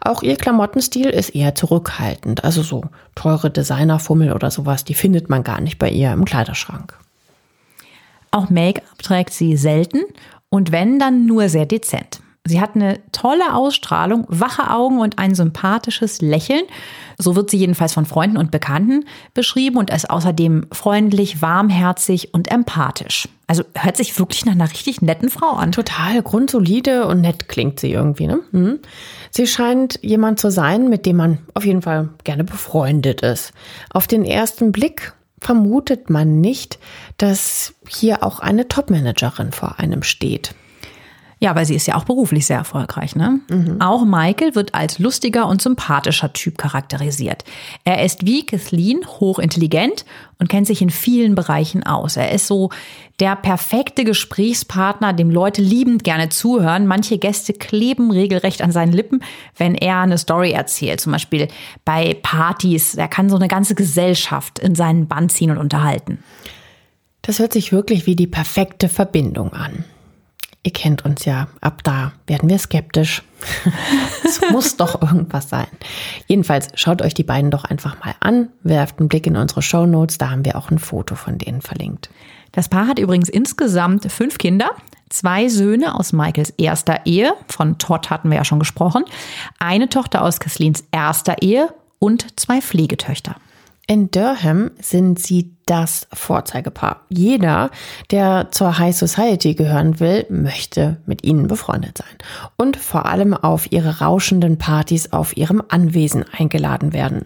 Auch 0.00 0.22
ihr 0.22 0.36
Klamottenstil 0.36 1.06
ist 1.06 1.30
eher 1.30 1.56
zurückhaltend. 1.56 2.44
Also 2.44 2.62
so 2.62 2.84
teure 3.16 3.50
Designerfummel 3.50 4.32
oder 4.32 4.50
sowas, 4.50 4.84
die 4.84 4.94
findet 4.94 5.28
man 5.28 5.42
gar 5.42 5.60
nicht 5.60 5.78
bei 5.78 5.90
ihr 5.90 6.12
im 6.12 6.24
Kleiderschrank. 6.24 6.94
Auch 8.30 8.50
Make-up 8.50 9.02
trägt 9.02 9.32
sie 9.32 9.56
selten 9.56 10.02
und 10.50 10.72
wenn, 10.72 10.98
dann 10.98 11.26
nur 11.26 11.48
sehr 11.48 11.66
dezent. 11.66 12.20
Sie 12.48 12.60
hat 12.60 12.74
eine 12.74 13.00
tolle 13.12 13.54
Ausstrahlung, 13.54 14.24
wache 14.28 14.70
Augen 14.70 15.00
und 15.00 15.18
ein 15.18 15.34
sympathisches 15.34 16.20
Lächeln. 16.20 16.62
So 17.18 17.36
wird 17.36 17.50
sie 17.50 17.58
jedenfalls 17.58 17.94
von 17.94 18.06
Freunden 18.06 18.36
und 18.36 18.50
Bekannten 18.50 19.04
beschrieben 19.34 19.76
und 19.76 19.90
ist 19.90 20.08
außerdem 20.08 20.66
freundlich, 20.72 21.42
warmherzig 21.42 22.32
und 22.32 22.50
empathisch. 22.50 23.28
Also 23.46 23.64
hört 23.74 23.96
sich 23.96 24.18
wirklich 24.18 24.44
nach 24.44 24.52
einer 24.52 24.70
richtig 24.70 25.02
netten 25.02 25.30
Frau 25.30 25.52
an. 25.52 25.72
Total 25.72 26.22
grundsolide 26.22 27.06
und 27.06 27.20
nett 27.22 27.48
klingt 27.48 27.80
sie 27.80 27.92
irgendwie. 27.92 28.26
Ne? 28.26 28.40
Mhm. 28.52 28.78
Sie 29.30 29.46
scheint 29.46 29.98
jemand 30.02 30.38
zu 30.38 30.50
sein, 30.50 30.88
mit 30.88 31.06
dem 31.06 31.16
man 31.16 31.38
auf 31.54 31.64
jeden 31.64 31.82
Fall 31.82 32.10
gerne 32.24 32.44
befreundet 32.44 33.22
ist. 33.22 33.52
Auf 33.90 34.06
den 34.06 34.24
ersten 34.24 34.70
Blick 34.72 35.12
vermutet 35.40 36.10
man 36.10 36.40
nicht, 36.40 36.78
dass 37.16 37.74
hier 37.88 38.22
auch 38.22 38.40
eine 38.40 38.68
Topmanagerin 38.68 39.52
vor 39.52 39.78
einem 39.78 40.02
steht. 40.02 40.54
Ja, 41.40 41.54
weil 41.54 41.66
sie 41.66 41.76
ist 41.76 41.86
ja 41.86 41.94
auch 41.94 42.04
beruflich 42.04 42.46
sehr 42.46 42.56
erfolgreich. 42.56 43.14
Ne? 43.14 43.40
Mhm. 43.48 43.80
Auch 43.80 44.04
Michael 44.04 44.56
wird 44.56 44.74
als 44.74 44.98
lustiger 44.98 45.46
und 45.46 45.62
sympathischer 45.62 46.32
Typ 46.32 46.58
charakterisiert. 46.58 47.44
Er 47.84 48.04
ist 48.04 48.26
wie 48.26 48.44
Kathleen 48.44 49.00
hochintelligent 49.06 50.04
und 50.38 50.48
kennt 50.48 50.66
sich 50.66 50.82
in 50.82 50.90
vielen 50.90 51.36
Bereichen 51.36 51.84
aus. 51.84 52.16
Er 52.16 52.32
ist 52.32 52.48
so 52.48 52.70
der 53.20 53.36
perfekte 53.36 54.04
Gesprächspartner, 54.04 55.12
dem 55.12 55.30
Leute 55.30 55.62
liebend 55.62 56.02
gerne 56.02 56.28
zuhören. 56.28 56.86
Manche 56.86 57.18
Gäste 57.18 57.52
kleben 57.52 58.10
regelrecht 58.10 58.60
an 58.60 58.72
seinen 58.72 58.92
Lippen, 58.92 59.22
wenn 59.56 59.76
er 59.76 60.00
eine 60.00 60.18
Story 60.18 60.50
erzählt. 60.50 61.00
Zum 61.00 61.12
Beispiel 61.12 61.46
bei 61.84 62.14
Partys. 62.20 62.96
Er 62.96 63.08
kann 63.08 63.28
so 63.28 63.36
eine 63.36 63.48
ganze 63.48 63.76
Gesellschaft 63.76 64.58
in 64.58 64.74
seinen 64.74 65.06
Bann 65.06 65.28
ziehen 65.28 65.52
und 65.52 65.58
unterhalten. 65.58 66.18
Das 67.22 67.38
hört 67.38 67.52
sich 67.52 67.72
wirklich 67.72 68.06
wie 68.06 68.16
die 68.16 68.26
perfekte 68.26 68.88
Verbindung 68.88 69.52
an. 69.52 69.84
Ihr 70.64 70.72
kennt 70.72 71.04
uns 71.04 71.24
ja, 71.24 71.48
ab 71.60 71.82
da 71.84 72.12
werden 72.26 72.48
wir 72.48 72.58
skeptisch. 72.58 73.22
es 74.24 74.40
muss 74.50 74.76
doch 74.76 75.00
irgendwas 75.00 75.48
sein. 75.48 75.68
Jedenfalls 76.26 76.68
schaut 76.74 77.00
euch 77.00 77.14
die 77.14 77.22
beiden 77.22 77.50
doch 77.50 77.64
einfach 77.64 78.04
mal 78.04 78.14
an, 78.20 78.48
werft 78.62 78.98
einen 78.98 79.08
Blick 79.08 79.26
in 79.26 79.36
unsere 79.36 79.62
Show 79.62 79.86
Notes, 79.86 80.18
da 80.18 80.30
haben 80.30 80.44
wir 80.44 80.56
auch 80.56 80.70
ein 80.70 80.78
Foto 80.78 81.14
von 81.14 81.38
denen 81.38 81.62
verlinkt. 81.62 82.10
Das 82.52 82.68
Paar 82.68 82.88
hat 82.88 82.98
übrigens 82.98 83.28
insgesamt 83.28 84.10
fünf 84.10 84.38
Kinder, 84.38 84.70
zwei 85.10 85.48
Söhne 85.48 85.94
aus 85.94 86.12
Michaels 86.12 86.50
erster 86.50 87.06
Ehe, 87.06 87.34
von 87.46 87.78
Todd 87.78 88.10
hatten 88.10 88.30
wir 88.30 88.38
ja 88.38 88.44
schon 88.44 88.58
gesprochen, 88.58 89.04
eine 89.58 89.88
Tochter 89.88 90.22
aus 90.22 90.40
Kathleens 90.40 90.84
erster 90.90 91.40
Ehe 91.40 91.68
und 91.98 92.38
zwei 92.38 92.60
Pflegetöchter. 92.60 93.36
In 93.90 94.10
Durham 94.10 94.70
sind 94.82 95.18
sie 95.18 95.54
das 95.64 96.08
Vorzeigepaar. 96.12 97.06
Jeder, 97.08 97.70
der 98.10 98.48
zur 98.50 98.78
High 98.78 98.94
Society 98.94 99.54
gehören 99.54 99.98
will, 99.98 100.26
möchte 100.28 100.98
mit 101.06 101.24
ihnen 101.24 101.46
befreundet 101.46 101.96
sein 101.96 102.18
und 102.56 102.76
vor 102.76 103.06
allem 103.06 103.32
auf 103.32 103.72
ihre 103.72 104.00
rauschenden 104.00 104.58
Partys 104.58 105.14
auf 105.14 105.34
ihrem 105.38 105.62
Anwesen 105.68 106.26
eingeladen 106.30 106.92
werden. 106.92 107.24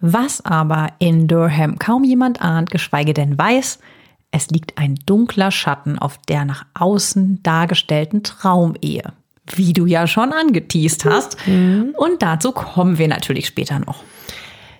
Was 0.00 0.44
aber 0.44 0.88
in 0.98 1.28
Durham 1.28 1.78
kaum 1.78 2.02
jemand 2.02 2.42
ahnt, 2.42 2.70
geschweige 2.70 3.14
denn 3.14 3.38
weiß, 3.38 3.78
es 4.32 4.50
liegt 4.50 4.76
ein 4.76 4.96
dunkler 5.06 5.52
Schatten 5.52 6.00
auf 6.00 6.18
der 6.28 6.44
nach 6.44 6.66
außen 6.74 7.44
dargestellten 7.44 8.24
Traumehe, 8.24 9.12
wie 9.46 9.72
du 9.72 9.86
ja 9.86 10.08
schon 10.08 10.32
angeteased 10.32 11.04
hast. 11.04 11.36
Mhm. 11.46 11.94
Und 11.96 12.22
dazu 12.22 12.50
kommen 12.50 12.98
wir 12.98 13.06
natürlich 13.06 13.46
später 13.46 13.78
noch. 13.78 14.02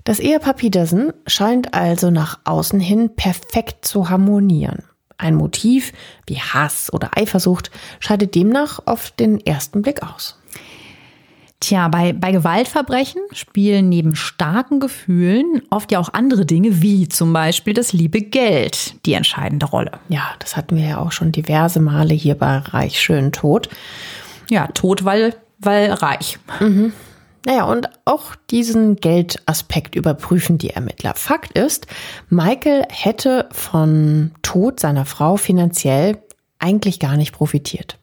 Das 0.05 0.19
Ehepaar 0.19 0.55
Peterson 0.55 1.13
scheint 1.27 1.75
also 1.75 2.11
nach 2.11 2.41
außen 2.45 2.81
hin 2.81 3.15
perfekt 3.15 3.85
zu 3.85 4.09
harmonieren. 4.09 4.85
Ein 5.19 5.35
Motiv 5.35 5.93
wie 6.27 6.41
Hass 6.41 6.93
oder 6.93 7.11
Eifersucht 7.17 7.71
scheidet 7.99 8.35
demnach 8.35 8.81
auf 8.87 9.11
den 9.11 9.39
ersten 9.45 9.83
Blick 9.83 10.03
aus. 10.03 10.41
Tja, 11.61 11.89
bei, 11.89 12.15
bei 12.15 12.33
Gewaltverbrechen 12.33 13.21
spielen 13.33 13.91
neben 13.91 14.17
starken 14.17 14.81
Gefühlen 14.81 15.61
oft 15.69 15.93
ja 15.93 15.99
auch 15.99 16.15
andere 16.15 16.47
Dinge, 16.47 16.81
wie 16.81 17.07
zum 17.07 17.35
Beispiel 17.35 17.75
das 17.75 17.93
liebe 17.93 18.23
Geld, 18.23 18.95
die 19.05 19.13
entscheidende 19.13 19.67
Rolle. 19.67 19.93
Ja, 20.09 20.31
das 20.39 20.57
hatten 20.57 20.75
wir 20.77 20.87
ja 20.87 20.99
auch 20.99 21.13
schon 21.13 21.33
diverse 21.33 21.79
Male 21.79 22.15
hier 22.15 22.35
bei 22.35 22.57
Reich 22.57 22.99
Schön 22.99 23.31
Tod. 23.31 23.69
Ja, 24.49 24.69
tot, 24.69 25.05
weil, 25.05 25.37
weil 25.59 25.93
reich. 25.93 26.39
Mhm. 26.61 26.95
Naja, 27.47 27.65
und 27.65 27.89
auch 28.05 28.35
diesen 28.51 28.97
Geldaspekt 28.97 29.95
überprüfen 29.95 30.59
die 30.59 30.71
Ermittler. 30.71 31.15
Fakt 31.15 31.57
ist, 31.59 31.87
Michael 32.29 32.85
hätte 32.91 33.49
von 33.51 34.33
Tod 34.43 34.79
seiner 34.79 35.07
Frau 35.07 35.37
finanziell 35.37 36.19
eigentlich 36.59 37.01
gar 37.01 37.17
nicht 37.17 37.33
profitiert. 37.33 37.99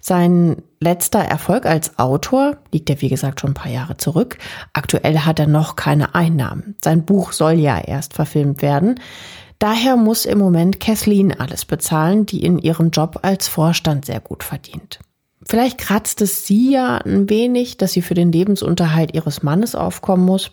Sein 0.00 0.62
letzter 0.80 1.20
Erfolg 1.20 1.66
als 1.66 1.98
Autor 1.98 2.56
liegt 2.72 2.88
ja, 2.88 3.00
wie 3.02 3.10
gesagt, 3.10 3.40
schon 3.40 3.50
ein 3.50 3.54
paar 3.54 3.70
Jahre 3.70 3.98
zurück. 3.98 4.38
Aktuell 4.72 5.20
hat 5.20 5.38
er 5.38 5.46
noch 5.46 5.76
keine 5.76 6.14
Einnahmen. 6.14 6.76
Sein 6.82 7.04
Buch 7.04 7.32
soll 7.32 7.54
ja 7.54 7.78
erst 7.78 8.14
verfilmt 8.14 8.62
werden. 8.62 8.98
Daher 9.58 9.96
muss 9.96 10.24
im 10.24 10.38
Moment 10.38 10.80
Kathleen 10.80 11.38
alles 11.38 11.66
bezahlen, 11.66 12.24
die 12.24 12.42
in 12.42 12.58
ihrem 12.58 12.90
Job 12.90 13.18
als 13.22 13.46
Vorstand 13.46 14.06
sehr 14.06 14.20
gut 14.20 14.42
verdient. 14.42 15.00
Vielleicht 15.50 15.78
kratzt 15.78 16.22
es 16.22 16.46
sie 16.46 16.70
ja 16.70 16.98
ein 16.98 17.28
wenig, 17.28 17.76
dass 17.76 17.92
sie 17.92 18.02
für 18.02 18.14
den 18.14 18.30
Lebensunterhalt 18.30 19.16
ihres 19.16 19.42
Mannes 19.42 19.74
aufkommen 19.74 20.24
muss. 20.24 20.52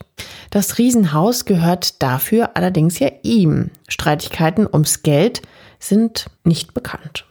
Das 0.50 0.80
Riesenhaus 0.80 1.46
gehört 1.46 2.02
dafür 2.02 2.58
allerdings 2.58 2.98
ja 2.98 3.12
ihm. 3.22 3.70
Streitigkeiten 3.88 4.66
ums 4.66 5.04
Geld 5.04 5.44
sind 5.78 6.32
nicht 6.44 6.74
bekannt. 6.74 7.26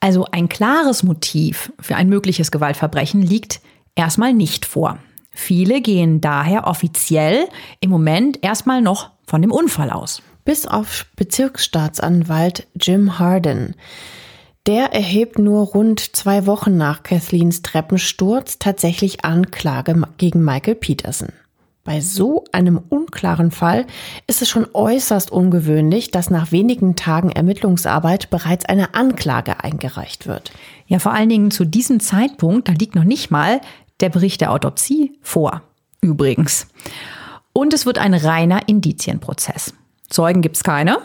Also 0.00 0.24
ein 0.32 0.48
klares 0.48 1.04
Motiv 1.04 1.72
für 1.78 1.94
ein 1.94 2.08
mögliches 2.08 2.50
Gewaltverbrechen 2.50 3.22
liegt 3.22 3.60
erstmal 3.94 4.34
nicht 4.34 4.66
vor. 4.66 4.98
Viele 5.30 5.80
gehen 5.80 6.20
daher 6.20 6.66
offiziell 6.66 7.46
im 7.78 7.90
Moment 7.90 8.42
erstmal 8.42 8.82
noch 8.82 9.12
von 9.24 9.40
dem 9.40 9.52
Unfall 9.52 9.90
aus. 9.90 10.20
Bis 10.44 10.66
auf 10.66 11.06
Bezirksstaatsanwalt 11.14 12.66
Jim 12.74 13.20
Harden. 13.20 13.76
Der 14.68 14.92
erhebt 14.92 15.38
nur 15.38 15.68
rund 15.68 16.14
zwei 16.14 16.44
Wochen 16.44 16.76
nach 16.76 17.02
Kathleens 17.02 17.62
Treppensturz 17.62 18.58
tatsächlich 18.58 19.24
Anklage 19.24 20.02
gegen 20.18 20.44
Michael 20.44 20.74
Peterson. 20.74 21.30
Bei 21.84 22.02
so 22.02 22.44
einem 22.52 22.78
unklaren 22.90 23.50
Fall 23.50 23.86
ist 24.26 24.42
es 24.42 24.50
schon 24.50 24.66
äußerst 24.74 25.32
ungewöhnlich, 25.32 26.10
dass 26.10 26.28
nach 26.28 26.52
wenigen 26.52 26.96
Tagen 26.96 27.30
Ermittlungsarbeit 27.30 28.28
bereits 28.28 28.66
eine 28.66 28.92
Anklage 28.92 29.64
eingereicht 29.64 30.26
wird. 30.26 30.52
Ja, 30.86 30.98
vor 30.98 31.14
allen 31.14 31.30
Dingen 31.30 31.50
zu 31.50 31.64
diesem 31.64 31.98
Zeitpunkt, 31.98 32.68
da 32.68 32.72
liegt 32.72 32.94
noch 32.94 33.04
nicht 33.04 33.30
mal 33.30 33.62
der 34.00 34.10
Bericht 34.10 34.42
der 34.42 34.52
Autopsie 34.52 35.18
vor. 35.22 35.62
Übrigens. 36.02 36.66
Und 37.54 37.72
es 37.72 37.86
wird 37.86 37.98
ein 37.98 38.12
reiner 38.12 38.68
Indizienprozess. 38.68 39.72
Zeugen 40.10 40.42
gibt's 40.42 40.62
keine. 40.62 40.98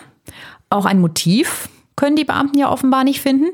Auch 0.69 0.84
ein 0.84 0.99
Motiv 0.99 1.69
können 1.96 2.16
die 2.16 2.26
Beamten 2.26 2.58
ja 2.58 2.72
offenbar 2.72 3.04
nicht 3.04 3.22
finden. 3.22 3.48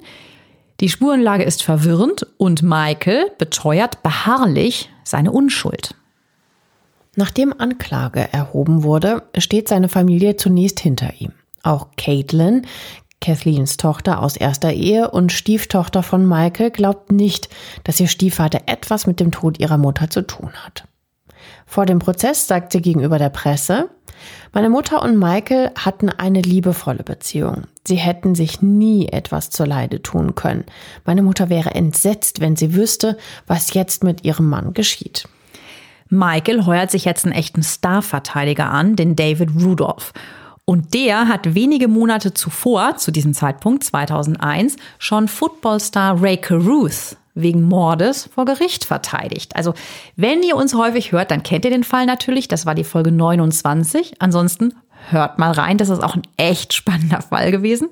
Die 0.79 0.89
Spurenlage 0.89 1.43
ist 1.43 1.63
verwirrend 1.63 2.25
und 2.37 2.63
Michael 2.63 3.31
beteuert 3.37 4.01
beharrlich 4.01 4.89
seine 5.03 5.31
Unschuld. 5.31 5.95
Nachdem 7.15 7.53
Anklage 7.57 8.31
erhoben 8.31 8.83
wurde, 8.83 9.23
steht 9.37 9.67
seine 9.67 9.89
Familie 9.89 10.37
zunächst 10.37 10.79
hinter 10.79 11.13
ihm. 11.19 11.33
Auch 11.63 11.87
Caitlin 11.97 12.65
Kathleens 13.21 13.77
Tochter 13.77 14.21
aus 14.21 14.37
erster 14.37 14.71
Ehe 14.71 15.11
und 15.11 15.31
Stieftochter 15.31 16.03
von 16.03 16.25
Michael 16.25 16.71
glaubt 16.71 17.11
nicht, 17.11 17.49
dass 17.83 17.99
ihr 17.99 18.07
Stiefvater 18.07 18.61
etwas 18.65 19.07
mit 19.07 19.19
dem 19.19 19.31
Tod 19.31 19.59
ihrer 19.59 19.77
Mutter 19.77 20.09
zu 20.09 20.25
tun 20.25 20.51
hat. 20.53 20.85
Vor 21.65 21.85
dem 21.85 21.99
Prozess 21.99 22.47
sagt 22.47 22.71
sie 22.71 22.81
gegenüber 22.81 23.19
der 23.19 23.29
Presse, 23.29 23.89
meine 24.51 24.69
Mutter 24.69 25.01
und 25.01 25.17
Michael 25.17 25.71
hatten 25.75 26.09
eine 26.09 26.41
liebevolle 26.41 27.03
Beziehung. 27.03 27.63
Sie 27.87 27.95
hätten 27.95 28.35
sich 28.35 28.61
nie 28.61 29.07
etwas 29.07 29.49
zur 29.49 29.67
Leide 29.67 30.01
tun 30.01 30.35
können. 30.35 30.65
Meine 31.05 31.23
Mutter 31.23 31.49
wäre 31.49 31.71
entsetzt, 31.71 32.39
wenn 32.41 32.55
sie 32.55 32.75
wüsste, 32.75 33.17
was 33.47 33.73
jetzt 33.73 34.03
mit 34.03 34.23
ihrem 34.23 34.47
Mann 34.49 34.73
geschieht. 34.73 35.27
Michael 36.09 36.65
heuert 36.65 36.91
sich 36.91 37.05
jetzt 37.05 37.25
einen 37.25 37.35
echten 37.35 37.63
Starverteidiger 37.63 38.69
an, 38.69 38.95
den 38.95 39.15
David 39.15 39.51
Rudolph. 39.61 40.11
Und 40.65 40.93
der 40.93 41.27
hat 41.27 41.55
wenige 41.55 41.87
Monate 41.87 42.33
zuvor, 42.33 42.97
zu 42.97 43.11
diesem 43.11 43.33
Zeitpunkt 43.33 43.83
2001, 43.83 44.75
schon 44.99 45.27
Footballstar 45.27 46.21
Ray 46.21 46.37
Caruth 46.37 47.17
wegen 47.33 47.63
Mordes 47.63 48.29
vor 48.33 48.45
Gericht 48.45 48.85
verteidigt. 48.85 49.55
Also, 49.55 49.73
wenn 50.15 50.43
ihr 50.43 50.55
uns 50.55 50.75
häufig 50.75 51.11
hört, 51.11 51.31
dann 51.31 51.43
kennt 51.43 51.65
ihr 51.65 51.71
den 51.71 51.83
Fall 51.83 52.05
natürlich. 52.05 52.47
Das 52.47 52.65
war 52.65 52.75
die 52.75 52.83
Folge 52.83 53.11
29. 53.11 54.15
Ansonsten 54.19 54.73
hört 55.09 55.39
mal 55.39 55.51
rein. 55.51 55.77
Das 55.77 55.89
ist 55.89 56.03
auch 56.03 56.15
ein 56.15 56.23
echt 56.37 56.73
spannender 56.73 57.21
Fall 57.21 57.51
gewesen. 57.51 57.89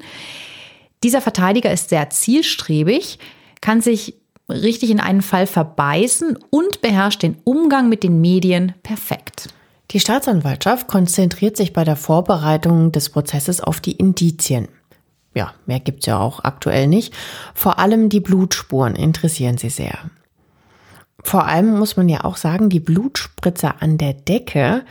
Dieser 1.03 1.21
Verteidiger 1.21 1.71
ist 1.71 1.89
sehr 1.89 2.09
zielstrebig, 2.09 3.19
kann 3.61 3.81
sich 3.81 4.15
richtig 4.49 4.89
in 4.89 4.99
einen 4.99 5.21
Fall 5.21 5.45
verbeißen 5.45 6.37
und 6.49 6.81
beherrscht 6.81 7.23
den 7.23 7.37
Umgang 7.43 7.89
mit 7.89 8.03
den 8.03 8.21
Medien 8.21 8.73
perfekt. 8.83 9.49
Die 9.91 9.99
Staatsanwaltschaft 9.99 10.87
konzentriert 10.87 11.55
sich 11.55 11.73
bei 11.73 11.83
der 11.83 11.95
Vorbereitung 11.95 12.91
des 12.91 13.09
Prozesses 13.09 13.61
auf 13.61 13.79
die 13.79 13.93
Indizien. 13.93 14.67
Ja, 15.33 15.53
mehr 15.65 15.79
gibt's 15.79 16.07
ja 16.07 16.19
auch 16.19 16.43
aktuell 16.43 16.87
nicht. 16.87 17.13
Vor 17.53 17.79
allem 17.79 18.09
die 18.09 18.19
Blutspuren 18.19 18.95
interessieren 18.95 19.57
sie 19.57 19.69
sehr. 19.69 19.97
Vor 21.23 21.45
allem 21.45 21.77
muss 21.77 21.95
man 21.95 22.09
ja 22.09 22.23
auch 22.23 22.37
sagen, 22.37 22.69
die 22.69 22.79
Blutspritzer 22.79 23.75
an 23.81 23.97
der 23.97 24.13
Decke, 24.13 24.83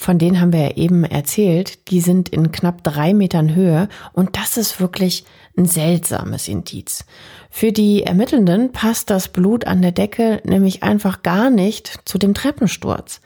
von 0.00 0.16
denen 0.16 0.40
haben 0.40 0.54
wir 0.54 0.62
ja 0.62 0.76
eben 0.76 1.04
erzählt, 1.04 1.90
die 1.90 2.00
sind 2.00 2.30
in 2.30 2.52
knapp 2.52 2.82
drei 2.82 3.12
Metern 3.12 3.54
Höhe 3.54 3.86
und 4.14 4.38
das 4.38 4.56
ist 4.56 4.80
wirklich 4.80 5.26
ein 5.58 5.66
seltsames 5.66 6.48
Indiz. 6.48 7.04
Für 7.50 7.70
die 7.70 8.04
Ermittelnden 8.04 8.72
passt 8.72 9.10
das 9.10 9.28
Blut 9.28 9.66
an 9.66 9.82
der 9.82 9.92
Decke 9.92 10.40
nämlich 10.44 10.82
einfach 10.82 11.22
gar 11.22 11.50
nicht 11.50 12.00
zu 12.06 12.16
dem 12.16 12.32
Treppensturz. 12.32 13.20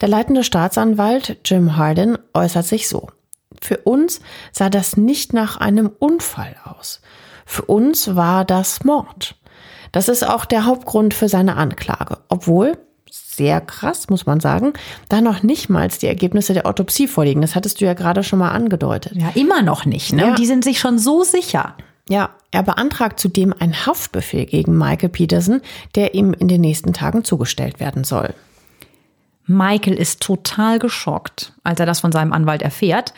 Der 0.00 0.08
leitende 0.08 0.44
Staatsanwalt 0.44 1.38
Jim 1.44 1.76
Harden 1.76 2.16
äußert 2.34 2.66
sich 2.66 2.88
so. 2.88 3.08
Für 3.60 3.78
uns 3.78 4.20
sah 4.52 4.70
das 4.70 4.96
nicht 4.96 5.32
nach 5.32 5.56
einem 5.56 5.90
Unfall 5.98 6.54
aus. 6.62 7.02
Für 7.46 7.64
uns 7.64 8.14
war 8.14 8.44
das 8.44 8.84
Mord. 8.84 9.34
Das 9.90 10.08
ist 10.08 10.22
auch 10.22 10.44
der 10.44 10.66
Hauptgrund 10.66 11.14
für 11.14 11.28
seine 11.28 11.56
Anklage, 11.56 12.18
obwohl 12.28 12.78
sehr 13.34 13.60
krass, 13.60 14.10
muss 14.10 14.26
man 14.26 14.40
sagen, 14.40 14.74
da 15.08 15.20
noch 15.20 15.42
nicht 15.42 15.68
mal 15.68 15.88
die 15.88 16.06
Ergebnisse 16.06 16.52
der 16.52 16.66
Autopsie 16.66 17.06
vorliegen. 17.08 17.40
Das 17.40 17.54
hattest 17.54 17.80
du 17.80 17.84
ja 17.84 17.94
gerade 17.94 18.22
schon 18.22 18.38
mal 18.38 18.50
angedeutet. 18.50 19.14
Ja, 19.16 19.30
immer 19.34 19.62
noch 19.62 19.84
nicht. 19.86 20.12
Ne? 20.12 20.28
Ja. 20.28 20.34
Die 20.34 20.46
sind 20.46 20.64
sich 20.64 20.78
schon 20.78 20.98
so 20.98 21.22
sicher. 21.22 21.74
Ja, 22.08 22.30
er 22.50 22.62
beantragt 22.62 23.18
zudem 23.18 23.54
einen 23.58 23.86
Haftbefehl 23.86 24.46
gegen 24.46 24.76
Michael 24.76 25.08
Peterson, 25.08 25.62
der 25.94 26.14
ihm 26.14 26.34
in 26.34 26.48
den 26.48 26.60
nächsten 26.60 26.92
Tagen 26.92 27.24
zugestellt 27.24 27.80
werden 27.80 28.04
soll. 28.04 28.34
Michael 29.46 29.94
ist 29.94 30.20
total 30.20 30.78
geschockt, 30.78 31.52
als 31.64 31.80
er 31.80 31.86
das 31.86 32.00
von 32.00 32.12
seinem 32.12 32.32
Anwalt 32.32 32.62
erfährt. 32.62 33.14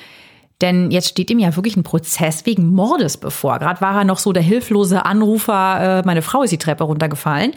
Denn 0.61 0.91
jetzt 0.91 1.09
steht 1.09 1.31
ihm 1.31 1.41
ja 1.41 1.57
wirklich 1.57 1.77
ein 1.77 1.83
Prozess 1.83 2.47
wegen 2.47 2.73
Mordes 2.73 3.17
bevor. 3.17 3.59
Gerade 3.59 3.81
war 3.81 3.99
er 3.99 4.05
noch 4.05 4.19
so 4.19 4.33
der 4.33 4.43
hilflose 4.43 5.05
Anrufer, 5.05 5.99
äh, 6.01 6.07
meine 6.07 6.23
Frau 6.23 6.43
ist 6.43 6.51
die 6.51 6.59
Treppe 6.59 6.85
runtergefallen. 6.85 7.53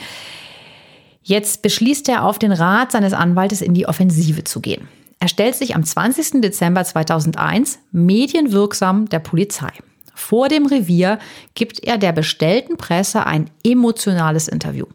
Jetzt 1.28 1.62
beschließt 1.62 2.08
er 2.08 2.24
auf 2.24 2.40
den 2.40 2.54
Rat 2.54 2.94
seines 2.94 3.12
Anwaltes 3.12 3.62
in 3.62 3.74
die 3.74 3.86
Offensive 3.86 4.46
zu 4.46 4.62
gehen. 4.62 4.88
Er 5.20 5.28
stellt 5.28 5.56
sich 5.56 5.76
am 5.76 5.84
20. 5.84 6.40
Dezember 6.40 6.86
2001 6.86 7.80
medienwirksam 7.92 9.10
der 9.10 9.20
Polizei. 9.20 9.72
Vor 10.16 10.48
dem 10.48 10.68
Revier 10.68 11.20
gibt 11.54 11.84
er 11.84 11.98
der 11.98 12.14
bestellten 12.14 12.78
Presse 12.78 13.26
ein 13.26 13.50
emotionales 13.66 14.48
Interview. 14.48 14.86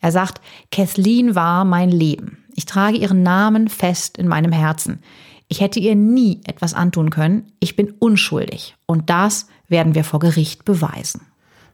Er 0.00 0.12
sagt, 0.12 0.40
Kathleen 0.70 1.34
war 1.34 1.64
mein 1.64 1.90
Leben. 1.90 2.44
Ich 2.54 2.66
trage 2.66 2.96
ihren 2.96 3.24
Namen 3.24 3.66
fest 3.68 4.16
in 4.16 4.28
meinem 4.28 4.52
Herzen. 4.52 5.00
Ich 5.48 5.60
hätte 5.60 5.80
ihr 5.80 5.96
nie 5.96 6.40
etwas 6.44 6.72
antun 6.72 7.10
können. 7.10 7.50
Ich 7.58 7.74
bin 7.74 7.90
unschuldig. 7.98 8.76
Und 8.86 9.10
das 9.10 9.48
werden 9.66 9.96
wir 9.96 10.04
vor 10.04 10.20
Gericht 10.20 10.64
beweisen. 10.64 11.22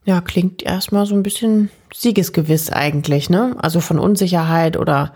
Ja, 0.04 0.20
klingt 0.20 0.62
erstmal 0.62 1.06
so 1.06 1.14
ein 1.14 1.22
bisschen 1.22 1.70
siegesgewiss 1.92 2.70
eigentlich, 2.70 3.28
ne? 3.30 3.56
Also 3.58 3.80
von 3.80 3.98
Unsicherheit 3.98 4.76
oder 4.76 5.12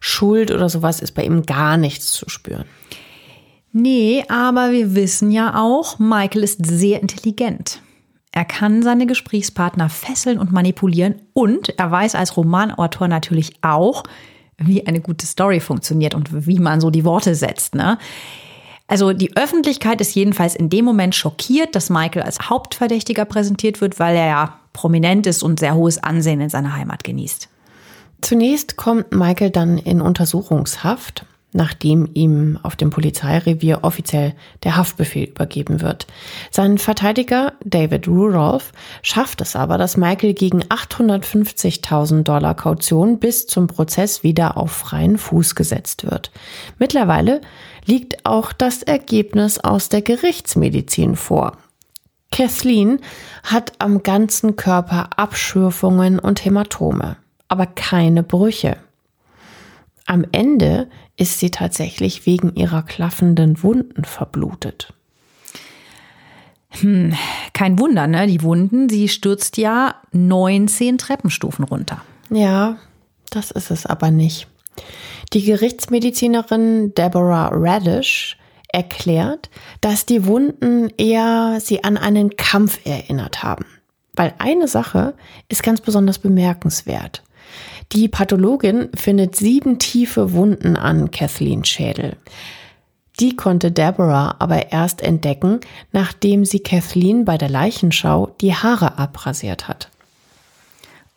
Schuld 0.00 0.50
oder 0.50 0.68
sowas 0.68 1.00
ist 1.00 1.12
bei 1.12 1.24
ihm 1.24 1.44
gar 1.44 1.76
nichts 1.76 2.12
zu 2.12 2.28
spüren. 2.28 2.64
Nee, 3.72 4.24
aber 4.28 4.72
wir 4.72 4.94
wissen 4.94 5.30
ja 5.30 5.60
auch, 5.60 5.98
Michael 5.98 6.42
ist 6.42 6.64
sehr 6.64 7.00
intelligent. 7.00 7.80
Er 8.32 8.44
kann 8.44 8.82
seine 8.82 9.06
Gesprächspartner 9.06 9.88
fesseln 9.90 10.38
und 10.38 10.52
manipulieren 10.52 11.16
und 11.34 11.78
er 11.78 11.90
weiß 11.90 12.14
als 12.14 12.36
Romanautor 12.36 13.08
natürlich 13.08 13.52
auch, 13.62 14.04
wie 14.58 14.86
eine 14.86 15.00
gute 15.00 15.26
Story 15.26 15.60
funktioniert 15.60 16.14
und 16.14 16.46
wie 16.46 16.58
man 16.58 16.80
so 16.80 16.90
die 16.90 17.04
Worte 17.04 17.34
setzt. 17.34 17.74
Ne? 17.74 17.98
Also 18.86 19.12
die 19.12 19.36
Öffentlichkeit 19.36 20.00
ist 20.00 20.14
jedenfalls 20.14 20.54
in 20.54 20.68
dem 20.68 20.84
Moment 20.84 21.14
schockiert, 21.14 21.74
dass 21.74 21.90
Michael 21.90 22.22
als 22.22 22.50
Hauptverdächtiger 22.50 23.24
präsentiert 23.24 23.80
wird, 23.80 23.98
weil 23.98 24.16
er 24.16 24.26
ja 24.26 24.58
prominent 24.72 25.26
ist 25.26 25.42
und 25.42 25.60
sehr 25.60 25.74
hohes 25.74 26.02
Ansehen 26.02 26.40
in 26.40 26.48
seiner 26.48 26.76
Heimat 26.76 27.04
genießt. 27.04 27.48
Zunächst 28.20 28.76
kommt 28.76 29.12
Michael 29.12 29.50
dann 29.50 29.78
in 29.78 30.00
Untersuchungshaft 30.00 31.26
nachdem 31.52 32.08
ihm 32.14 32.58
auf 32.62 32.76
dem 32.76 32.90
Polizeirevier 32.90 33.80
offiziell 33.82 34.34
der 34.64 34.76
Haftbefehl 34.76 35.28
übergeben 35.28 35.80
wird. 35.80 36.06
Sein 36.50 36.78
Verteidiger 36.78 37.52
David 37.64 38.08
Rudolph 38.08 38.72
schafft 39.02 39.40
es 39.42 39.54
aber, 39.54 39.76
dass 39.76 39.96
Michael 39.96 40.32
gegen 40.32 40.62
850.000 40.64 42.22
Dollar 42.22 42.54
Kaution 42.54 43.18
bis 43.18 43.46
zum 43.46 43.66
Prozess 43.66 44.22
wieder 44.22 44.56
auf 44.56 44.72
freien 44.72 45.18
Fuß 45.18 45.54
gesetzt 45.54 46.10
wird. 46.10 46.30
Mittlerweile 46.78 47.42
liegt 47.84 48.24
auch 48.24 48.52
das 48.52 48.82
Ergebnis 48.82 49.58
aus 49.58 49.88
der 49.88 50.02
Gerichtsmedizin 50.02 51.16
vor. 51.16 51.56
Kathleen 52.30 53.00
hat 53.42 53.72
am 53.78 54.02
ganzen 54.02 54.56
Körper 54.56 55.10
Abschürfungen 55.18 56.18
und 56.18 56.44
Hämatome, 56.44 57.16
aber 57.48 57.66
keine 57.66 58.22
Brüche. 58.22 58.78
Am 60.06 60.24
Ende 60.32 60.88
ist 61.16 61.38
sie 61.38 61.50
tatsächlich 61.50 62.26
wegen 62.26 62.54
ihrer 62.54 62.82
klaffenden 62.82 63.62
Wunden 63.62 64.04
verblutet. 64.04 64.92
Hm, 66.80 67.14
kein 67.52 67.78
Wunder, 67.78 68.06
ne? 68.06 68.26
Die 68.26 68.42
Wunden, 68.42 68.88
sie 68.88 69.08
stürzt 69.08 69.58
ja 69.58 69.96
19 70.12 70.96
Treppenstufen 70.96 71.64
runter. 71.64 72.02
Ja, 72.30 72.78
das 73.30 73.50
ist 73.50 73.70
es 73.70 73.84
aber 73.84 74.10
nicht. 74.10 74.48
Die 75.32 75.44
Gerichtsmedizinerin 75.44 76.94
Deborah 76.94 77.50
Radish 77.52 78.36
erklärt, 78.68 79.50
dass 79.80 80.06
die 80.06 80.26
Wunden 80.26 80.90
eher 80.96 81.58
sie 81.60 81.84
an 81.84 81.96
einen 81.96 82.36
Kampf 82.36 82.80
erinnert 82.84 83.42
haben. 83.42 83.66
Weil 84.14 84.34
eine 84.38 84.68
Sache 84.68 85.14
ist 85.48 85.62
ganz 85.62 85.80
besonders 85.80 86.18
bemerkenswert. 86.18 87.22
Die 87.92 88.08
Pathologin 88.08 88.88
findet 88.94 89.36
sieben 89.36 89.78
tiefe 89.78 90.32
Wunden 90.32 90.76
an 90.76 91.10
Kathleens 91.10 91.68
Schädel. 91.68 92.16
Die 93.20 93.36
konnte 93.36 93.70
Deborah 93.70 94.36
aber 94.38 94.72
erst 94.72 95.02
entdecken, 95.02 95.60
nachdem 95.92 96.44
sie 96.44 96.60
Kathleen 96.60 97.24
bei 97.24 97.36
der 97.36 97.50
Leichenschau 97.50 98.34
die 98.40 98.54
Haare 98.54 98.98
abrasiert 98.98 99.68
hat. 99.68 99.90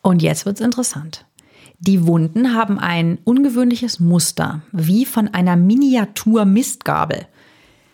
Und 0.02 0.22
jetzt 0.22 0.46
wird's 0.46 0.60
interessant. 0.60 1.25
Die 1.78 2.06
Wunden 2.06 2.54
haben 2.54 2.78
ein 2.78 3.18
ungewöhnliches 3.24 4.00
Muster, 4.00 4.62
wie 4.72 5.04
von 5.04 5.28
einer 5.28 5.56
Miniatur-Mistgabel. 5.56 7.26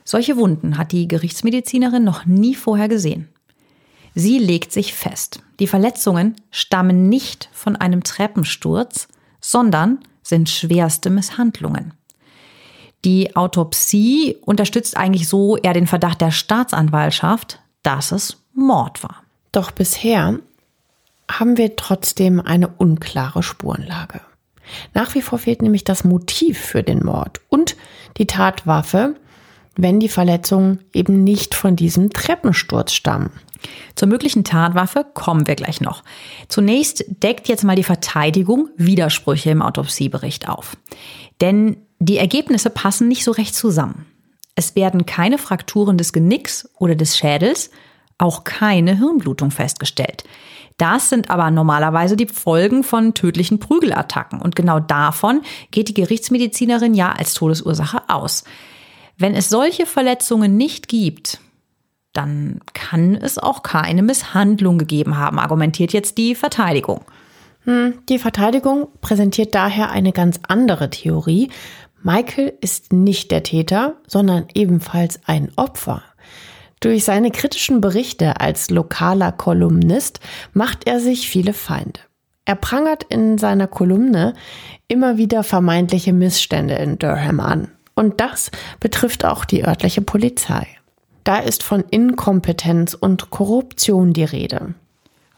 Solche 0.05 0.37
Wunden 0.37 0.79
hat 0.79 0.92
die 0.92 1.09
Gerichtsmedizinerin 1.09 2.05
noch 2.05 2.25
nie 2.25 2.55
vorher 2.55 2.88
gesehen. 2.88 3.29
Sie 4.14 4.38
legt 4.38 4.73
sich 4.73 4.95
fest. 4.95 5.40
Die 5.59 5.66
Verletzungen 5.66 6.37
stammen 6.51 7.09
nicht 7.09 7.49
von 7.53 7.77
einem 7.77 8.03
Treppensturz, 8.05 9.09
sondern 9.40 9.99
sind 10.23 10.49
schwerste 10.49 11.11
Misshandlungen. 11.11 11.95
Die 13.05 13.35
Autopsie 13.35 14.37
unterstützt 14.42 14.97
eigentlich 14.97 15.29
so 15.29 15.57
eher 15.57 15.73
den 15.73 15.88
Verdacht 15.88 16.21
der 16.21 16.31
Staatsanwaltschaft, 16.31 17.59
dass 17.83 18.12
es 18.12 18.37
Mord 18.55 19.03
war. 19.03 19.23
Doch 19.51 19.73
bisher 19.73 20.38
haben 21.38 21.57
wir 21.57 21.77
trotzdem 21.77 22.40
eine 22.40 22.68
unklare 22.68 23.42
Spurenlage. 23.42 24.21
Nach 24.95 25.14
wie 25.14 25.23
vor 25.23 25.38
fehlt 25.38 25.62
nämlich 25.62 25.85
das 25.85 26.05
Motiv 26.05 26.59
für 26.59 26.83
den 26.83 27.05
Mord 27.05 27.40
und 27.49 27.77
die 28.16 28.27
Tatwaffe, 28.27 29.16
wenn 29.77 30.01
die 30.01 30.09
Verletzungen 30.09 30.81
eben 30.92 31.25
nicht 31.25 31.55
von 31.55 31.77
diesem 31.77 32.11
Treppensturz 32.11 32.92
stammen. 32.92 33.31
Zur 33.95 34.09
möglichen 34.09 34.45
Tatwaffe 34.45 35.07
kommen 35.14 35.47
wir 35.47 35.55
gleich 35.55 35.81
noch. 35.81 36.03
Zunächst 36.49 37.05
deckt 37.09 37.49
jetzt 37.49 37.64
mal 37.64 37.77
die 37.77 37.85
Verteidigung 37.85 38.68
Widersprüche 38.77 39.51
im 39.51 39.62
Autopsiebericht 39.62 40.49
auf. 40.49 40.77
Denn 41.40 41.77
die 41.99 42.18
Ergebnisse 42.18 42.71
passen 42.71 43.09
nicht 43.09 43.25
so 43.25 43.31
recht 43.31 43.55
zusammen. 43.55 44.07
Es 44.55 44.75
werden 44.75 45.07
keine 45.07 45.38
Frakturen 45.38 45.97
des 45.97 46.12
Genicks 46.12 46.68
oder 46.77 46.95
des 46.95 47.16
Schädels, 47.16 47.71
auch 48.18 48.45
keine 48.45 48.99
Hirnblutung 48.99 49.51
festgestellt. 49.51 50.25
Das 50.78 51.08
sind 51.08 51.30
aber 51.30 51.50
normalerweise 51.50 52.16
die 52.16 52.26
Folgen 52.26 52.85
von 52.85 53.14
tödlichen 53.14 53.58
Prügelattacken. 53.58 54.40
Und 54.40 54.56
genau 54.56 54.80
davon 54.80 55.42
geht 55.70 55.88
die 55.88 55.94
Gerichtsmedizinerin 55.94 56.94
ja 56.94 57.12
als 57.12 57.35
Todesursache 57.35 58.02
aus. 58.08 58.44
Wenn 59.16 59.35
es 59.35 59.48
solche 59.48 59.87
Verletzungen 59.87 60.56
nicht 60.56 60.88
gibt, 60.88 61.40
dann 62.12 62.61
kann 62.74 63.14
es 63.14 63.38
auch 63.38 63.62
keine 63.62 64.02
Misshandlung 64.02 64.78
gegeben 64.78 65.16
haben, 65.16 65.38
argumentiert 65.38 65.92
jetzt 65.92 66.18
die 66.18 66.35
Verteidigung. 66.35 67.02
Hm, 67.64 67.94
die 68.08 68.18
Verteidigung 68.18 68.88
präsentiert 69.00 69.54
daher 69.54 69.90
eine 69.90 70.12
ganz 70.12 70.40
andere 70.46 70.90
Theorie. 70.90 71.50
Michael 72.02 72.52
ist 72.61 72.92
nicht 72.92 73.30
der 73.30 73.44
Täter, 73.44 73.94
sondern 74.06 74.46
ebenfalls 74.54 75.20
ein 75.26 75.52
Opfer. 75.56 76.02
Durch 76.83 77.05
seine 77.05 77.31
kritischen 77.31 77.81
Berichte 77.81 78.40
als 78.40 78.68
lokaler 78.68 79.31
Kolumnist 79.31 80.18
macht 80.53 80.88
er 80.88 80.99
sich 80.99 81.29
viele 81.29 81.53
Feinde. 81.53 82.01
Er 82.45 82.57
prangert 82.57 83.05
in 83.05 83.38
seiner 83.38 83.68
Kolumne 83.68 84.35
immer 84.88 85.16
wieder 85.16 85.45
vermeintliche 85.45 86.12
Missstände 86.12 86.75
in 86.75 86.99
Durham 86.99 87.38
an. 87.38 87.68
Und 87.95 88.21
das 88.21 88.51
betrifft 88.81 89.25
auch 89.25 89.45
die 89.45 89.64
örtliche 89.64 90.03
Polizei. 90.03 90.66
Da 91.23 91.38
ist 91.38 91.62
von 91.62 91.85
Inkompetenz 91.88 92.95
und 92.95 93.31
Korruption 93.31 94.12
die 94.12 94.25
Rede. 94.25 94.75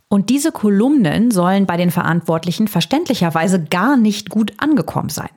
Und 0.09 0.31
diese 0.31 0.51
Kolumnen 0.51 1.31
sollen 1.31 1.67
bei 1.67 1.77
den 1.77 1.91
Verantwortlichen 1.91 2.69
verständlicherweise 2.69 3.63
gar 3.63 3.99
nicht 3.99 4.31
gut 4.31 4.55
angekommen 4.57 5.11
sein. 5.11 5.29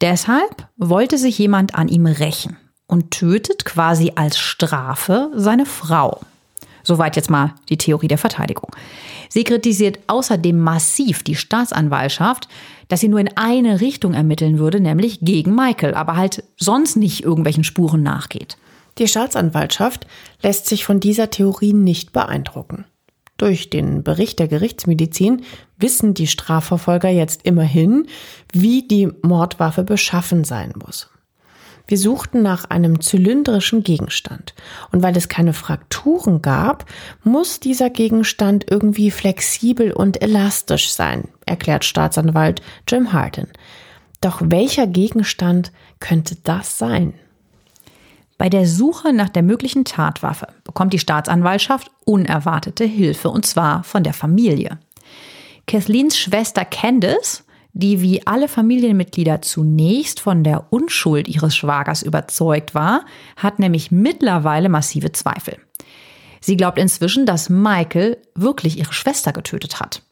Deshalb 0.00 0.68
wollte 0.78 1.18
sich 1.18 1.38
jemand 1.38 1.74
an 1.74 1.88
ihm 1.88 2.06
rächen 2.06 2.56
und 2.88 3.12
tötet 3.12 3.64
quasi 3.64 4.12
als 4.16 4.38
Strafe 4.38 5.30
seine 5.36 5.66
Frau. 5.66 6.20
Soweit 6.82 7.16
jetzt 7.16 7.30
mal 7.30 7.54
die 7.68 7.76
Theorie 7.76 8.08
der 8.08 8.18
Verteidigung. 8.18 8.74
Sie 9.28 9.44
kritisiert 9.44 9.98
außerdem 10.06 10.58
massiv 10.58 11.22
die 11.22 11.36
Staatsanwaltschaft, 11.36 12.48
dass 12.88 13.00
sie 13.00 13.08
nur 13.08 13.20
in 13.20 13.36
eine 13.36 13.80
Richtung 13.80 14.14
ermitteln 14.14 14.58
würde, 14.58 14.80
nämlich 14.80 15.20
gegen 15.20 15.54
Michael, 15.54 15.94
aber 15.94 16.16
halt 16.16 16.42
sonst 16.56 16.96
nicht 16.96 17.22
irgendwelchen 17.22 17.62
Spuren 17.62 18.02
nachgeht. 18.02 18.56
Die 18.96 19.06
Staatsanwaltschaft 19.06 20.06
lässt 20.42 20.66
sich 20.66 20.84
von 20.84 20.98
dieser 20.98 21.30
Theorie 21.30 21.74
nicht 21.74 22.12
beeindrucken. 22.12 22.86
Durch 23.36 23.70
den 23.70 24.02
Bericht 24.02 24.40
der 24.40 24.48
Gerichtsmedizin 24.48 25.42
wissen 25.76 26.14
die 26.14 26.26
Strafverfolger 26.26 27.08
jetzt 27.10 27.42
immerhin, 27.44 28.06
wie 28.52 28.88
die 28.88 29.08
Mordwaffe 29.22 29.84
beschaffen 29.84 30.42
sein 30.42 30.72
muss. 30.82 31.10
Wir 31.88 31.98
suchten 31.98 32.42
nach 32.42 32.66
einem 32.66 33.00
zylindrischen 33.00 33.82
Gegenstand. 33.82 34.54
Und 34.92 35.02
weil 35.02 35.16
es 35.16 35.28
keine 35.28 35.54
Frakturen 35.54 36.42
gab, 36.42 36.84
muss 37.24 37.60
dieser 37.60 37.88
Gegenstand 37.88 38.70
irgendwie 38.70 39.10
flexibel 39.10 39.92
und 39.92 40.20
elastisch 40.22 40.90
sein, 40.90 41.28
erklärt 41.46 41.86
Staatsanwalt 41.86 42.60
Jim 42.86 43.12
Harden. 43.14 43.48
Doch 44.20 44.42
welcher 44.44 44.86
Gegenstand 44.86 45.72
könnte 45.98 46.36
das 46.44 46.78
sein? 46.78 47.14
Bei 48.36 48.50
der 48.50 48.66
Suche 48.66 49.12
nach 49.14 49.30
der 49.30 49.42
möglichen 49.42 49.84
Tatwaffe 49.84 50.48
bekommt 50.64 50.92
die 50.92 50.98
Staatsanwaltschaft 50.98 51.90
unerwartete 52.04 52.84
Hilfe, 52.84 53.30
und 53.30 53.46
zwar 53.46 53.82
von 53.82 54.04
der 54.04 54.12
Familie. 54.12 54.78
Kathleens 55.66 56.18
Schwester 56.18 56.64
Candice 56.64 57.44
die 57.72 58.00
wie 58.00 58.26
alle 58.26 58.48
Familienmitglieder 58.48 59.42
zunächst 59.42 60.20
von 60.20 60.42
der 60.42 60.72
Unschuld 60.72 61.28
ihres 61.28 61.54
Schwagers 61.54 62.02
überzeugt 62.02 62.74
war, 62.74 63.04
hat 63.36 63.58
nämlich 63.58 63.90
mittlerweile 63.90 64.68
massive 64.68 65.12
Zweifel. 65.12 65.58
Sie 66.40 66.56
glaubt 66.56 66.78
inzwischen, 66.78 67.26
dass 67.26 67.50
Michael 67.50 68.16
wirklich 68.34 68.78
ihre 68.78 68.92
Schwester 68.92 69.32
getötet 69.32 69.80
hat. 69.80 70.02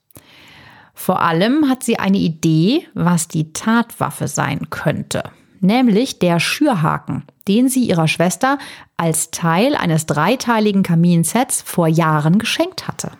Vor 0.94 1.20
allem 1.20 1.68
hat 1.68 1.82
sie 1.82 1.98
eine 1.98 2.18
Idee, 2.18 2.86
was 2.94 3.28
die 3.28 3.52
Tatwaffe 3.52 4.28
sein 4.28 4.70
könnte, 4.70 5.24
nämlich 5.60 6.18
der 6.18 6.40
Schürhaken, 6.40 7.24
den 7.48 7.68
sie 7.68 7.84
ihrer 7.84 8.08
Schwester 8.08 8.58
als 8.96 9.30
Teil 9.30 9.76
eines 9.76 10.06
dreiteiligen 10.06 10.82
Kaminsets 10.82 11.62
vor 11.62 11.86
Jahren 11.86 12.38
geschenkt 12.38 12.88
hatte. 12.88 13.10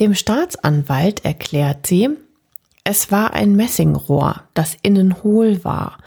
Dem 0.00 0.14
Staatsanwalt 0.14 1.24
erklärt 1.24 1.86
sie, 1.86 2.10
es 2.84 3.10
war 3.12 3.32
ein 3.34 3.54
Messingrohr, 3.54 4.42
das 4.54 4.76
innen 4.82 5.22
hohl 5.22 5.64
war. 5.64 5.98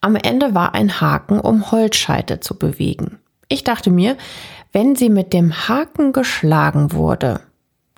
Am 0.00 0.16
Ende 0.16 0.54
war 0.54 0.74
ein 0.74 1.00
Haken, 1.00 1.40
um 1.40 1.70
Holzscheite 1.70 2.40
zu 2.40 2.58
bewegen. 2.58 3.18
Ich 3.48 3.64
dachte 3.64 3.90
mir, 3.90 4.16
wenn 4.72 4.96
sie 4.96 5.08
mit 5.08 5.32
dem 5.32 5.68
Haken 5.68 6.12
geschlagen 6.12 6.92
wurde, 6.92 7.40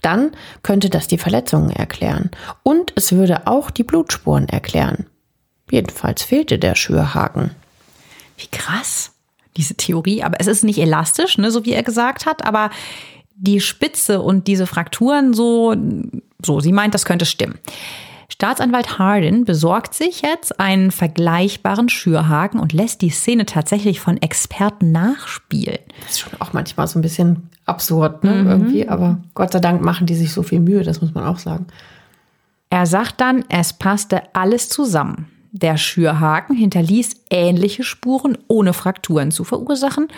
dann 0.02 0.32
könnte 0.62 0.90
das 0.90 1.08
die 1.08 1.18
Verletzungen 1.18 1.70
erklären. 1.70 2.30
Und 2.62 2.92
es 2.96 3.12
würde 3.12 3.46
auch 3.46 3.70
die 3.70 3.82
Blutspuren 3.82 4.48
erklären. 4.48 5.06
Jedenfalls 5.70 6.22
fehlte 6.22 6.58
der 6.58 6.74
Schürhaken. 6.74 7.52
Wie 8.36 8.46
krass, 8.48 9.12
diese 9.56 9.74
Theorie. 9.74 10.22
Aber 10.22 10.38
es 10.40 10.46
ist 10.46 10.64
nicht 10.64 10.78
elastisch, 10.78 11.38
ne, 11.38 11.50
so 11.50 11.64
wie 11.64 11.72
er 11.72 11.82
gesagt 11.82 12.26
hat, 12.26 12.44
aber 12.44 12.70
die 13.34 13.60
Spitze 13.60 14.20
und 14.20 14.46
diese 14.46 14.66
Frakturen 14.66 15.34
so, 15.34 15.74
so, 16.44 16.60
sie 16.60 16.72
meint, 16.72 16.94
das 16.94 17.04
könnte 17.04 17.26
stimmen. 17.26 17.58
Staatsanwalt 18.28 18.98
Hardin 18.98 19.44
besorgt 19.44 19.94
sich 19.94 20.22
jetzt 20.22 20.58
einen 20.58 20.90
vergleichbaren 20.90 21.88
Schürhaken 21.88 22.58
und 22.58 22.72
lässt 22.72 23.02
die 23.02 23.10
Szene 23.10 23.46
tatsächlich 23.46 24.00
von 24.00 24.20
Experten 24.20 24.90
nachspielen. 24.90 25.78
Das 26.02 26.12
ist 26.12 26.20
schon 26.20 26.40
auch 26.40 26.52
manchmal 26.52 26.88
so 26.88 26.98
ein 26.98 27.02
bisschen 27.02 27.50
absurd, 27.66 28.24
ne, 28.24 28.32
mhm. 28.32 28.46
irgendwie. 28.48 28.88
Aber 28.88 29.18
Gott 29.34 29.52
sei 29.52 29.60
Dank 29.60 29.80
machen 29.80 30.06
die 30.06 30.16
sich 30.16 30.32
so 30.32 30.42
viel 30.42 30.60
Mühe, 30.60 30.82
das 30.82 31.00
muss 31.00 31.14
man 31.14 31.24
auch 31.24 31.38
sagen. 31.38 31.66
Er 32.68 32.86
sagt 32.86 33.20
dann, 33.20 33.44
es 33.48 33.72
passte 33.72 34.22
alles 34.34 34.68
zusammen. 34.68 35.28
Der 35.52 35.76
Schürhaken 35.76 36.56
hinterließ 36.56 37.22
ähnliche 37.30 37.84
Spuren, 37.84 38.36
ohne 38.48 38.72
Frakturen 38.72 39.30
zu 39.30 39.44
verursachen. 39.44 40.08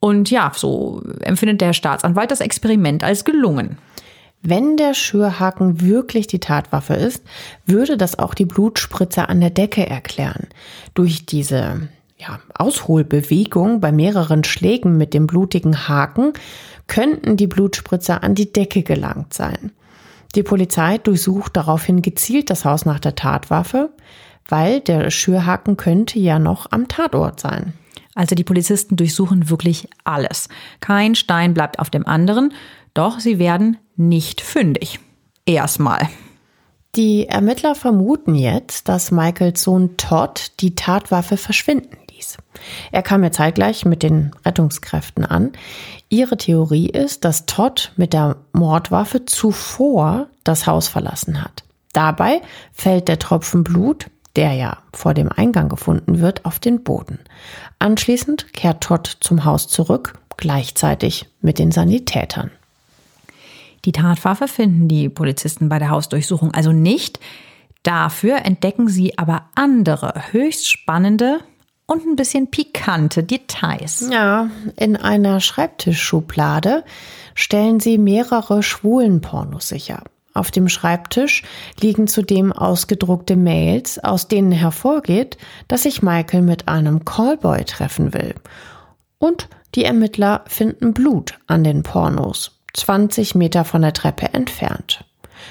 Und 0.00 0.30
ja, 0.30 0.50
so 0.54 1.00
empfindet 1.20 1.60
der 1.60 1.72
Staatsanwalt 1.72 2.30
das 2.32 2.40
Experiment 2.40 3.04
als 3.04 3.24
gelungen. 3.24 3.78
Wenn 4.42 4.76
der 4.76 4.94
Schürhaken 4.94 5.80
wirklich 5.80 6.26
die 6.26 6.40
Tatwaffe 6.40 6.94
ist, 6.94 7.22
würde 7.64 7.96
das 7.96 8.18
auch 8.18 8.34
die 8.34 8.44
Blutspritze 8.44 9.28
an 9.28 9.40
der 9.40 9.50
Decke 9.50 9.86
erklären. 9.88 10.48
Durch 10.94 11.24
diese 11.26 11.88
ja, 12.18 12.40
Ausholbewegung 12.54 13.80
bei 13.80 13.92
mehreren 13.92 14.42
Schlägen 14.42 14.96
mit 14.96 15.14
dem 15.14 15.28
blutigen 15.28 15.88
Haken 15.88 16.32
könnten 16.88 17.36
die 17.36 17.46
Blutspritzer 17.46 18.24
an 18.24 18.34
die 18.34 18.52
Decke 18.52 18.82
gelangt 18.82 19.32
sein. 19.32 19.70
Die 20.34 20.42
Polizei 20.42 20.98
durchsucht 20.98 21.56
daraufhin 21.56 22.02
gezielt 22.02 22.50
das 22.50 22.64
Haus 22.64 22.84
nach 22.84 22.98
der 22.98 23.14
Tatwaffe, 23.14 23.90
weil 24.48 24.80
der 24.80 25.10
Schürhaken 25.10 25.76
könnte 25.76 26.18
ja 26.18 26.38
noch 26.38 26.66
am 26.70 26.88
Tatort 26.88 27.38
sein. 27.38 27.74
Also 28.14 28.34
die 28.34 28.44
Polizisten 28.44 28.96
durchsuchen 28.96 29.48
wirklich 29.48 29.88
alles. 30.04 30.48
Kein 30.80 31.14
Stein 31.14 31.54
bleibt 31.54 31.78
auf 31.78 31.90
dem 31.90 32.06
anderen, 32.06 32.52
doch 32.94 33.20
sie 33.20 33.38
werden 33.38 33.78
nicht 33.96 34.40
fündig. 34.40 35.00
Erstmal. 35.46 36.08
Die 36.94 37.26
Ermittler 37.26 37.74
vermuten 37.74 38.34
jetzt, 38.34 38.88
dass 38.88 39.10
Michaels 39.10 39.62
Sohn 39.62 39.96
Todd 39.96 40.52
die 40.60 40.74
Tatwaffe 40.74 41.38
verschwinden 41.38 41.96
ließ. 42.10 42.36
Er 42.90 43.02
kam 43.02 43.24
ja 43.24 43.32
zeitgleich 43.32 43.84
mit 43.86 44.02
den 44.02 44.32
Rettungskräften 44.44 45.24
an. 45.24 45.52
Ihre 46.10 46.36
Theorie 46.36 46.88
ist, 46.88 47.24
dass 47.24 47.46
Todd 47.46 47.92
mit 47.96 48.12
der 48.12 48.36
Mordwaffe 48.52 49.24
zuvor 49.24 50.28
das 50.44 50.66
Haus 50.66 50.88
verlassen 50.88 51.42
hat. 51.42 51.64
Dabei 51.94 52.42
fällt 52.72 53.08
der 53.08 53.18
Tropfen 53.18 53.64
Blut, 53.64 54.10
der 54.36 54.52
ja 54.52 54.78
vor 54.94 55.14
dem 55.14 55.30
Eingang 55.30 55.68
gefunden 55.68 56.20
wird, 56.20 56.44
auf 56.44 56.58
den 56.58 56.82
Boden. 56.84 57.18
Anschließend 57.78 58.52
kehrt 58.52 58.82
Todd 58.84 59.16
zum 59.20 59.44
Haus 59.44 59.68
zurück, 59.68 60.18
gleichzeitig 60.36 61.26
mit 61.40 61.58
den 61.58 61.72
Sanitätern. 61.72 62.50
Die 63.84 63.92
Tatwaffe 63.92 64.48
finden 64.48 64.88
die 64.88 65.08
Polizisten 65.08 65.68
bei 65.68 65.78
der 65.78 65.90
Hausdurchsuchung 65.90 66.54
also 66.54 66.72
nicht. 66.72 67.18
Dafür 67.82 68.44
entdecken 68.44 68.88
sie 68.88 69.18
aber 69.18 69.46
andere, 69.54 70.14
höchst 70.30 70.70
spannende 70.70 71.40
und 71.86 72.06
ein 72.06 72.16
bisschen 72.16 72.48
pikante 72.48 73.24
Details. 73.24 74.08
Ja, 74.10 74.48
in 74.76 74.96
einer 74.96 75.40
Schreibtischschublade 75.40 76.84
stellen 77.34 77.80
sie 77.80 77.98
mehrere 77.98 78.62
Schwulenpornos 78.62 79.68
sicher. 79.68 80.02
Auf 80.34 80.50
dem 80.50 80.68
Schreibtisch 80.68 81.42
liegen 81.80 82.06
zudem 82.06 82.52
ausgedruckte 82.52 83.36
Mails, 83.36 83.98
aus 83.98 84.28
denen 84.28 84.52
hervorgeht, 84.52 85.36
dass 85.68 85.82
sich 85.82 86.02
Michael 86.02 86.42
mit 86.42 86.68
einem 86.68 87.04
Callboy 87.04 87.64
treffen 87.64 88.14
will. 88.14 88.34
Und 89.18 89.48
die 89.74 89.84
Ermittler 89.84 90.44
finden 90.46 90.94
Blut 90.94 91.38
an 91.46 91.64
den 91.64 91.82
Pornos, 91.82 92.61
20 92.74 93.34
Meter 93.34 93.64
von 93.64 93.82
der 93.82 93.92
Treppe 93.92 94.32
entfernt. 94.32 95.04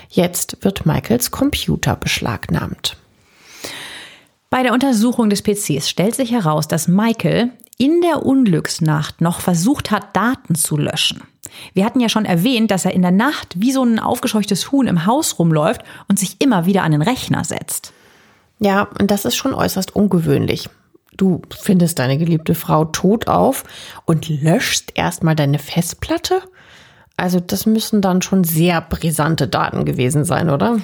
Jetzt 0.10 0.58
wird 0.62 0.86
Michaels 0.86 1.32
Computer 1.32 1.96
beschlagnahmt. 1.96 2.98
Bei 4.50 4.64
der 4.64 4.74
Untersuchung 4.74 5.30
des 5.30 5.42
PCs 5.44 5.90
stellt 5.90 6.16
sich 6.16 6.32
heraus, 6.32 6.68
dass 6.68 6.88
Michael 6.88 7.52
in 7.78 8.02
der 8.02 8.26
Unglücksnacht 8.26 9.22
noch 9.22 9.40
versucht 9.40 9.92
hat, 9.92 10.16
Daten 10.16 10.56
zu 10.56 10.78
löschen. 10.78 11.22
Wir 11.74 11.86
hatten 11.86 12.00
ja 12.00 12.10
schon 12.10 12.26
erwähnt, 12.26 12.72
dass 12.72 12.86
er 12.86 12.94
in 12.94 13.02
der 13.02 13.12
Nacht 13.12 13.60
wie 13.60 13.72
so 13.72 13.84
ein 13.84 14.00
aufgescheuchtes 14.00 14.72
Huhn 14.72 14.88
im 14.88 15.06
Haus 15.06 15.40
rumläuft 15.40 15.82
und 16.08 16.20
sich 16.20 16.36
immer 16.40 16.66
wieder 16.66 16.84
an 16.84 16.92
den 16.92 17.02
Rechner 17.02 17.44
setzt. 17.44 17.94
Ja, 18.60 18.88
und 19.00 19.10
das 19.10 19.26
ist 19.26 19.36
schon 19.36 19.54
äußerst 19.54 19.96
ungewöhnlich. 19.96 20.70
Du 21.18 21.42
findest 21.60 22.00
deine 22.00 22.18
geliebte 22.18 22.56
Frau 22.56 22.86
tot 22.86 23.28
auf 23.28 23.64
und 24.06 24.30
löschst 24.30 24.92
erstmal 24.96 25.36
deine 25.36 25.60
Festplatte? 25.60 26.42
Also 27.22 27.40
das 27.40 27.68
müssen 27.68 28.02
dann 28.02 28.24
schon 28.24 28.44
sehr 28.44 28.82
brisante 28.82 29.48
Daten 29.48 29.86
gewesen 29.86 30.26
sein, 30.26 30.50
oder? 30.50 30.80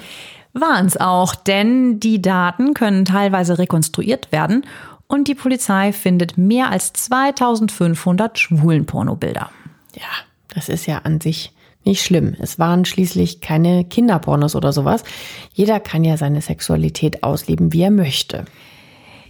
Waren 0.53 0.85
es 0.85 0.95
auch, 0.95 1.33
denn 1.33 1.99
die 1.99 2.21
Daten 2.21 2.75
können 2.75 3.05
teilweise 3.05 3.57
rekonstruiert 3.57 4.31
werden 4.31 4.63
und 5.07 5.27
die 5.27 5.35
Polizei 5.35 5.91
findet 5.93 6.37
mehr 6.37 6.69
als 6.69 6.93
2500 6.93 8.37
Schwulenpornobilder. 8.37 9.49
Ja, 9.95 10.01
das 10.53 10.69
ist 10.69 10.85
ja 10.85 10.99
an 10.99 11.21
sich 11.21 11.53
nicht 11.85 12.03
schlimm. 12.03 12.35
Es 12.39 12.59
waren 12.59 12.85
schließlich 12.85 13.41
keine 13.41 13.83
Kinderpornos 13.85 14.55
oder 14.55 14.73
sowas. 14.73 15.03
Jeder 15.53 15.79
kann 15.79 16.03
ja 16.03 16.17
seine 16.17 16.41
Sexualität 16.41 17.23
ausleben, 17.23 17.73
wie 17.73 17.81
er 17.81 17.91
möchte. 17.91 18.45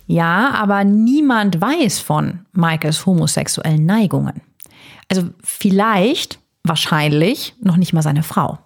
Ja, 0.08 0.52
aber 0.56 0.84
niemand 0.84 1.62
weiß 1.62 2.00
von 2.00 2.40
Michaels 2.52 3.06
homosexuellen 3.06 3.86
Neigungen. 3.86 4.42
Also 5.10 5.30
vielleicht, 5.42 6.40
wahrscheinlich, 6.68 7.56
noch 7.62 7.78
nicht 7.78 7.94
mal 7.94 8.02
seine 8.02 8.24
Frau. 8.24 8.60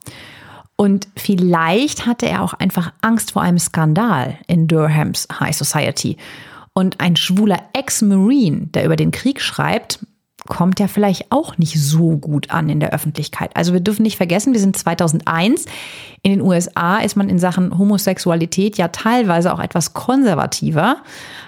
Und 0.76 1.08
vielleicht 1.16 2.06
hatte 2.06 2.28
er 2.28 2.42
auch 2.42 2.54
einfach 2.54 2.92
Angst 3.02 3.32
vor 3.34 3.42
einem 3.44 3.60
Skandal 3.60 4.38
in 4.48 4.68
Durhams 4.68 5.28
High 5.40 5.56
Society. 5.56 6.18
Und 6.74 7.00
ein 7.00 7.16
schwuler 7.16 7.60
Ex-Marine, 7.74 8.68
der 8.68 8.86
über 8.86 8.96
den 8.96 9.12
Krieg 9.12 9.42
schreibt, 9.42 10.00
kommt 10.48 10.80
ja 10.80 10.88
vielleicht 10.88 11.32
auch 11.32 11.58
nicht 11.58 11.80
so 11.80 12.18
gut 12.18 12.50
an 12.50 12.70
in 12.70 12.80
der 12.80 12.94
Öffentlichkeit. 12.94 13.56
Also 13.56 13.74
wir 13.74 13.80
dürfen 13.80 14.04
nicht 14.04 14.18
vergessen, 14.18 14.54
wir 14.54 14.60
sind 14.60 14.76
2001. 14.76 15.66
In 16.24 16.32
den 16.32 16.42
USA 16.42 16.98
ist 16.98 17.16
man 17.16 17.30
in 17.30 17.38
Sachen 17.38 17.78
Homosexualität 17.78 18.78
ja 18.78 18.88
teilweise 18.88 19.54
auch 19.54 19.60
etwas 19.60 19.94
konservativer 19.94 20.98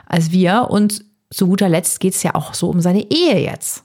als 0.05 0.31
wir. 0.31 0.67
Und 0.69 1.05
zu 1.31 1.47
guter 1.47 1.69
Letzt 1.69 1.99
geht 1.99 2.13
es 2.13 2.23
ja 2.23 2.35
auch 2.35 2.53
so 2.53 2.69
um 2.69 2.81
seine 2.81 3.09
Ehe 3.11 3.39
jetzt. 3.39 3.83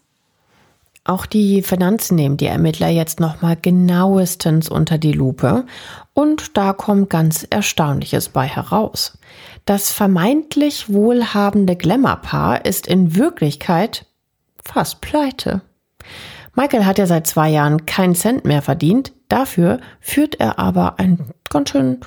Auch 1.08 1.24
die 1.24 1.62
Finanzen 1.62 2.16
nehmen 2.16 2.36
die 2.36 2.48
Ermittler 2.48 2.88
jetzt 2.88 3.18
nochmal 3.18 3.56
genauestens 3.56 4.68
unter 4.68 4.98
die 4.98 5.12
Lupe. 5.12 5.64
Und 6.12 6.58
da 6.58 6.74
kommt 6.74 7.08
ganz 7.08 7.46
Erstaunliches 7.48 8.28
bei 8.28 8.46
heraus. 8.46 9.16
Das 9.64 9.90
vermeintlich 9.90 10.92
wohlhabende 10.92 11.76
Glamour-Paar 11.76 12.66
ist 12.66 12.86
in 12.86 13.16
Wirklichkeit 13.16 14.04
fast 14.62 15.00
pleite. 15.00 15.62
Michael 16.54 16.84
hat 16.84 16.98
ja 16.98 17.06
seit 17.06 17.26
zwei 17.26 17.48
Jahren 17.48 17.86
keinen 17.86 18.14
Cent 18.14 18.44
mehr 18.44 18.60
verdient, 18.60 19.12
dafür 19.28 19.80
führt 20.00 20.38
er 20.38 20.58
aber 20.58 20.98
ein 20.98 21.30
ganz 21.48 21.70
schön 21.70 22.00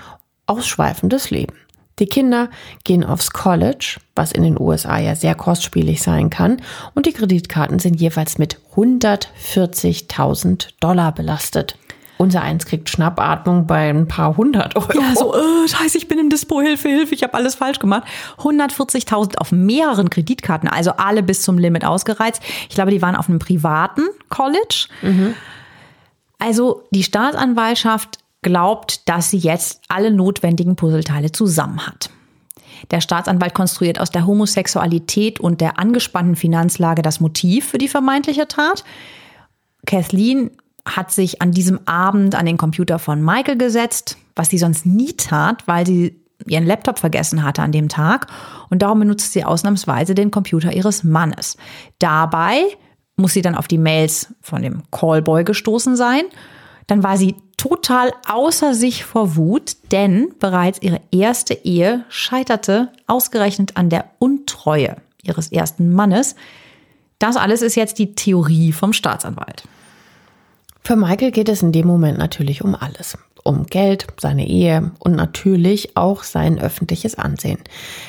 ausschweifendes 0.45 1.31
Leben. 1.31 1.55
Die 2.01 2.07
Kinder 2.07 2.49
gehen 2.83 3.05
aufs 3.05 3.29
College, 3.29 3.97
was 4.15 4.31
in 4.31 4.41
den 4.41 4.59
USA 4.59 4.97
ja 4.97 5.15
sehr 5.15 5.35
kostspielig 5.35 6.01
sein 6.01 6.31
kann, 6.31 6.57
und 6.95 7.05
die 7.05 7.13
Kreditkarten 7.13 7.77
sind 7.77 8.01
jeweils 8.01 8.39
mit 8.39 8.59
140.000 8.75 10.69
Dollar 10.79 11.13
belastet. 11.13 11.77
Unser 12.17 12.41
eins 12.41 12.65
kriegt 12.65 12.89
Schnappatmung 12.89 13.67
bei 13.67 13.89
ein 13.89 14.07
paar 14.07 14.35
hundert 14.35 14.75
Euro. 14.75 14.99
Ja, 14.99 15.15
so, 15.15 15.35
äh, 15.35 15.67
scheiße, 15.67 15.97
ich 15.99 16.07
bin 16.07 16.17
im 16.17 16.29
Dispo, 16.31 16.59
Hilfe, 16.59 16.89
Hilfe, 16.89 17.13
ich 17.13 17.21
habe 17.23 17.35
alles 17.35 17.53
falsch 17.55 17.77
gemacht. 17.79 18.03
140.000 18.39 19.37
auf 19.37 19.51
mehreren 19.51 20.09
Kreditkarten, 20.09 20.69
also 20.69 20.93
alle 20.97 21.21
bis 21.21 21.43
zum 21.43 21.59
Limit 21.59 21.85
ausgereizt. 21.85 22.41
Ich 22.67 22.75
glaube, 22.75 22.89
die 22.91 23.01
waren 23.03 23.15
auf 23.15 23.29
einem 23.29 23.39
privaten 23.39 24.03
College. 24.29 24.87
Mhm. 25.03 25.35
Also 26.39 26.83
die 26.89 27.03
Staatsanwaltschaft 27.03 28.17
glaubt, 28.41 29.07
dass 29.07 29.29
sie 29.29 29.37
jetzt 29.37 29.81
alle 29.87 30.11
notwendigen 30.11 30.75
Puzzleteile 30.75 31.31
zusammen 31.31 31.85
hat. 31.85 32.09
Der 32.89 33.01
Staatsanwalt 33.01 33.53
konstruiert 33.53 33.99
aus 33.99 34.09
der 34.09 34.25
Homosexualität 34.25 35.39
und 35.39 35.61
der 35.61 35.77
angespannten 35.77 36.35
Finanzlage 36.35 37.03
das 37.03 37.19
Motiv 37.19 37.67
für 37.67 37.77
die 37.77 37.87
vermeintliche 37.87 38.47
Tat. 38.47 38.83
Kathleen 39.85 40.51
hat 40.85 41.11
sich 41.11 41.41
an 41.41 41.51
diesem 41.51 41.79
Abend 41.87 42.33
an 42.33 42.47
den 42.47 42.57
Computer 42.57 42.97
von 42.97 43.23
Michael 43.23 43.57
gesetzt, 43.57 44.17
was 44.35 44.49
sie 44.49 44.57
sonst 44.57 44.85
nie 44.85 45.13
tat, 45.13 45.67
weil 45.67 45.85
sie 45.85 46.19
ihren 46.47 46.65
Laptop 46.65 46.97
vergessen 46.97 47.43
hatte 47.43 47.61
an 47.61 47.71
dem 47.71 47.87
Tag. 47.87 48.27
Und 48.69 48.81
darum 48.81 48.99
benutzt 48.99 49.31
sie 49.33 49.43
ausnahmsweise 49.43 50.15
den 50.15 50.31
Computer 50.31 50.73
ihres 50.73 51.03
Mannes. 51.03 51.57
Dabei 51.99 52.63
muss 53.15 53.33
sie 53.33 53.43
dann 53.43 53.53
auf 53.53 53.67
die 53.67 53.77
Mails 53.77 54.33
von 54.41 54.63
dem 54.63 54.81
Callboy 54.89 55.43
gestoßen 55.43 55.95
sein. 55.95 56.23
Dann 56.91 57.03
war 57.03 57.15
sie 57.15 57.37
total 57.55 58.11
außer 58.27 58.73
sich 58.73 59.05
vor 59.05 59.37
Wut, 59.37 59.77
denn 59.93 60.33
bereits 60.39 60.81
ihre 60.81 60.99
erste 61.09 61.53
Ehe 61.53 62.03
scheiterte 62.09 62.89
ausgerechnet 63.07 63.77
an 63.77 63.89
der 63.89 64.11
Untreue 64.19 64.97
ihres 65.23 65.53
ersten 65.53 65.93
Mannes. 65.93 66.35
Das 67.17 67.37
alles 67.37 67.61
ist 67.61 67.75
jetzt 67.75 67.97
die 67.97 68.13
Theorie 68.13 68.73
vom 68.73 68.91
Staatsanwalt. 68.91 69.63
Für 70.83 70.97
Michael 70.97 71.31
geht 71.31 71.47
es 71.47 71.61
in 71.61 71.71
dem 71.71 71.87
Moment 71.87 72.17
natürlich 72.17 72.61
um 72.61 72.75
alles. 72.75 73.17
Um 73.45 73.67
Geld, 73.67 74.07
seine 74.19 74.45
Ehe 74.45 74.91
und 74.99 75.15
natürlich 75.15 75.95
auch 75.95 76.23
sein 76.23 76.59
öffentliches 76.59 77.15
Ansehen. 77.15 77.59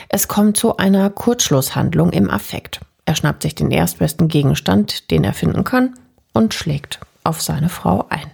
Es 0.08 0.26
kommt 0.26 0.56
zu 0.56 0.78
einer 0.78 1.08
Kurzschlusshandlung 1.08 2.10
im 2.10 2.28
Affekt. 2.28 2.80
Er 3.04 3.14
schnappt 3.14 3.44
sich 3.44 3.54
den 3.54 3.70
erstbesten 3.70 4.26
Gegenstand, 4.26 5.12
den 5.12 5.22
er 5.22 5.34
finden 5.34 5.62
kann, 5.62 5.94
und 6.32 6.52
schlägt 6.52 6.98
auf 7.22 7.40
seine 7.40 7.68
Frau 7.68 8.06
ein. 8.08 8.32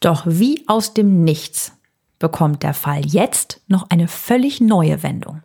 Doch 0.00 0.22
wie 0.26 0.64
aus 0.66 0.94
dem 0.94 1.24
Nichts 1.24 1.72
bekommt 2.18 2.62
der 2.62 2.74
Fall 2.74 3.04
jetzt 3.04 3.60
noch 3.68 3.90
eine 3.90 4.08
völlig 4.08 4.60
neue 4.60 5.02
Wendung. 5.02 5.42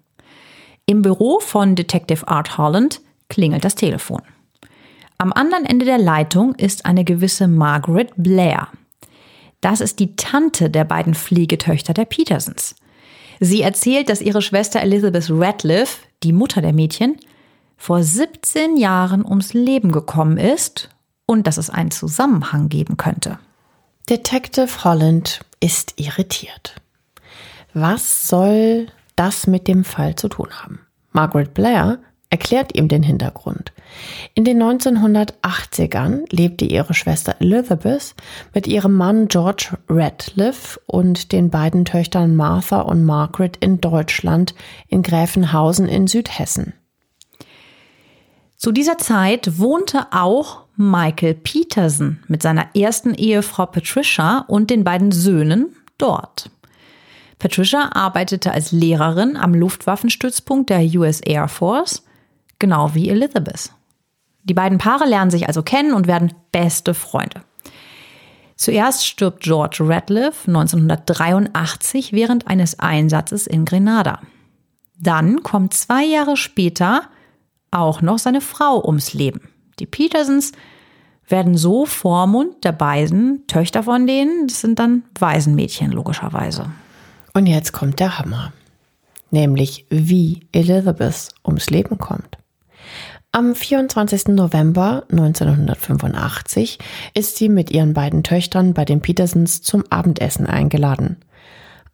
Im 0.85 1.01
Büro 1.01 1.39
von 1.39 1.75
Detective 1.75 2.27
Art 2.27 2.57
Holland 2.57 3.01
klingelt 3.27 3.63
das 3.63 3.75
Telefon. 3.75 4.21
Am 5.17 5.33
anderen 5.33 5.65
Ende 5.65 5.85
der 5.85 5.97
Leitung 5.97 6.55
ist 6.55 6.85
eine 6.85 7.03
gewisse 7.03 7.47
Margaret 7.47 8.11
Blair. 8.15 8.69
Das 9.61 9.81
ist 9.81 9.99
die 9.99 10.15
Tante 10.15 10.69
der 10.69 10.85
beiden 10.85 11.13
Pflegetöchter 11.13 11.93
der 11.93 12.05
Petersons. 12.05 12.75
Sie 13.41 13.61
erzählt, 13.61 14.09
dass 14.09 14.21
ihre 14.21 14.41
Schwester 14.41 14.81
Elizabeth 14.81 15.29
Radcliffe, 15.29 16.05
die 16.23 16.33
Mutter 16.33 16.61
der 16.61 16.73
Mädchen, 16.73 17.17
vor 17.77 18.03
17 18.03 18.77
Jahren 18.77 19.25
ums 19.25 19.53
Leben 19.53 19.91
gekommen 19.91 20.37
ist 20.37 20.89
und 21.25 21.47
dass 21.47 21.57
es 21.57 21.69
einen 21.69 21.91
Zusammenhang 21.91 22.69
geben 22.69 22.97
könnte. 22.97 23.39
Detective 24.09 24.83
Holland 24.83 25.41
ist 25.59 25.93
irritiert. 25.99 26.73
Was 27.75 28.27
soll 28.27 28.87
das 29.15 29.45
mit 29.45 29.67
dem 29.67 29.83
Fall 29.83 30.15
zu 30.15 30.29
tun 30.29 30.47
haben? 30.51 30.79
Margaret 31.11 31.53
Blair 31.53 31.99
erklärt 32.31 32.75
ihm 32.75 32.87
den 32.87 33.03
Hintergrund. 33.03 33.71
In 34.33 34.45
den 34.45 34.63
1980ern 34.63 36.25
lebte 36.31 36.65
ihre 36.65 36.95
Schwester 36.95 37.35
Elizabeth 37.39 38.15
mit 38.51 38.65
ihrem 38.65 38.95
Mann 38.95 39.27
George 39.27 39.77
Radcliffe 39.87 40.79
und 40.87 41.31
den 41.31 41.51
beiden 41.51 41.85
Töchtern 41.85 42.35
Martha 42.35 42.81
und 42.81 43.05
Margaret 43.05 43.57
in 43.57 43.79
Deutschland 43.79 44.55
in 44.87 45.03
Gräfenhausen 45.03 45.87
in 45.87 46.07
Südhessen. 46.07 46.73
Zu 48.57 48.71
dieser 48.71 48.97
Zeit 48.97 49.59
wohnte 49.59 50.07
auch 50.11 50.65
Michael 50.81 51.33
Peterson 51.33 52.19
mit 52.29 52.41
seiner 52.41 52.73
ersten 52.73 53.13
Ehefrau 53.13 53.65
Patricia 53.65 54.45
und 54.47 54.69
den 54.69 54.85
beiden 54.85 55.11
Söhnen 55.11 55.75
dort. 55.97 56.49
Patricia 57.37 57.89
arbeitete 57.93 58.53
als 58.53 58.71
Lehrerin 58.71 59.35
am 59.35 59.53
Luftwaffenstützpunkt 59.53 60.69
der 60.69 60.79
US 60.95 61.19
Air 61.19 61.49
Force 61.49 62.05
genau 62.59 62.95
wie 62.95 63.09
Elizabeth. 63.09 63.73
Die 64.43 64.53
beiden 64.53 64.77
Paare 64.77 65.05
lernen 65.05 65.31
sich 65.31 65.47
also 65.47 65.63
kennen 65.63 65.93
und 65.93 66.07
werden 66.07 66.33
beste 66.53 66.93
Freunde. 66.93 67.41
Zuerst 68.55 69.05
stirbt 69.05 69.43
George 69.43 69.79
Radcliffe 69.81 70.47
1983 70.47 72.13
während 72.13 72.47
eines 72.47 72.79
Einsatzes 72.79 73.47
in 73.47 73.65
Grenada. 73.65 74.21
Dann 74.97 75.43
kommt 75.43 75.73
zwei 75.73 76.05
Jahre 76.05 76.37
später 76.37 77.01
auch 77.69 78.01
noch 78.01 78.17
seine 78.17 78.39
Frau 78.39 78.81
ums 78.85 79.13
Leben. 79.13 79.48
Die 79.79 79.85
Petersons 79.85 80.51
werden 81.27 81.57
so 81.57 81.85
Vormund 81.85 82.63
der 82.63 82.71
beiden 82.71 83.45
Töchter 83.47 83.83
von 83.83 84.07
denen, 84.07 84.47
das 84.47 84.61
sind 84.61 84.79
dann 84.79 85.03
Waisenmädchen 85.17 85.91
logischerweise. 85.91 86.71
Und 87.33 87.45
jetzt 87.45 87.71
kommt 87.71 87.99
der 87.99 88.19
Hammer, 88.19 88.51
nämlich 89.31 89.85
wie 89.89 90.47
Elizabeth 90.51 91.29
ums 91.45 91.69
Leben 91.69 91.97
kommt. 91.97 92.37
Am 93.31 93.53
24. 93.53 94.29
November 94.29 95.03
1985 95.11 96.79
ist 97.13 97.37
sie 97.37 97.47
mit 97.47 97.69
ihren 97.69 97.93
beiden 97.93 98.23
Töchtern 98.23 98.73
bei 98.73 98.85
den 98.85 99.01
Petersons 99.01 99.61
zum 99.61 99.83
Abendessen 99.91 100.47
eingeladen. 100.47 101.17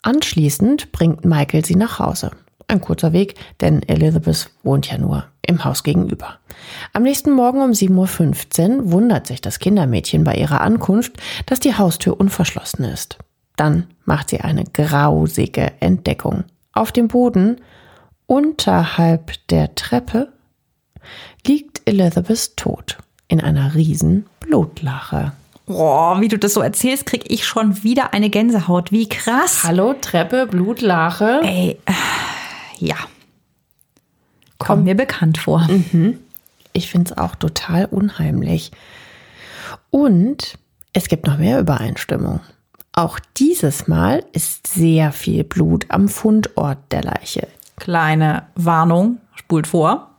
Anschließend 0.01 0.93
bringt 0.93 1.25
Michael 1.25 1.65
sie 1.65 1.75
nach 1.75 1.99
Hause. 1.99 2.31
Ein 2.67 2.81
kurzer 2.81 3.13
Weg, 3.13 3.35
denn 3.61 3.83
Elizabeth 3.83 4.49
wohnt 4.63 4.89
ja 4.89 4.97
nur 4.97 5.25
im 5.41 5.63
Haus 5.63 5.83
gegenüber. 5.83 6.39
Am 6.93 7.03
nächsten 7.03 7.31
Morgen 7.31 7.61
um 7.61 7.71
7.15 7.71 8.77
Uhr 8.77 8.91
wundert 8.91 9.27
sich 9.27 9.41
das 9.41 9.59
Kindermädchen 9.59 10.23
bei 10.23 10.35
ihrer 10.35 10.61
Ankunft, 10.61 11.13
dass 11.45 11.59
die 11.59 11.75
Haustür 11.77 12.19
unverschlossen 12.19 12.85
ist. 12.85 13.17
Dann 13.55 13.87
macht 14.05 14.29
sie 14.29 14.41
eine 14.41 14.63
grausige 14.63 15.73
Entdeckung. 15.79 16.43
Auf 16.73 16.91
dem 16.91 17.07
Boden, 17.07 17.61
unterhalb 18.25 19.33
der 19.49 19.75
Treppe, 19.75 20.29
liegt 21.45 21.81
Elizabeth 21.85 22.57
tot 22.57 22.97
in 23.27 23.41
einer 23.41 23.75
riesen 23.75 24.25
Blutlache. 24.39 25.33
Boah, 25.67 26.21
wie 26.21 26.27
du 26.27 26.37
das 26.37 26.53
so 26.53 26.61
erzählst, 26.61 27.07
krieg 27.07 27.23
ich 27.27 27.45
schon 27.45 27.83
wieder 27.83 28.13
eine 28.13 28.29
Gänsehaut. 28.29 28.91
Wie 28.91 29.09
krass. 29.09 29.63
Hallo, 29.63 29.95
Treppe, 29.99 30.45
Blutlache. 30.45 31.39
Ey, 31.43 31.79
äh, 31.85 31.91
ja. 32.77 32.95
Kommt 34.57 34.85
mir 34.85 34.95
bekannt 34.95 35.37
vor. 35.37 35.67
Mhm. 35.67 36.19
Ich 36.73 36.89
finde 36.89 37.11
es 37.11 37.17
auch 37.17 37.35
total 37.35 37.85
unheimlich. 37.85 38.71
Und 39.89 40.57
es 40.93 41.07
gibt 41.07 41.27
noch 41.27 41.37
mehr 41.37 41.59
Übereinstimmung. 41.59 42.39
Auch 42.93 43.19
dieses 43.37 43.87
Mal 43.87 44.23
ist 44.31 44.67
sehr 44.67 45.11
viel 45.11 45.43
Blut 45.43 45.85
am 45.89 46.07
Fundort 46.07 46.79
der 46.91 47.03
Leiche. 47.03 47.47
Kleine 47.75 48.47
Warnung, 48.55 49.17
spult 49.35 49.67
vor. 49.67 50.11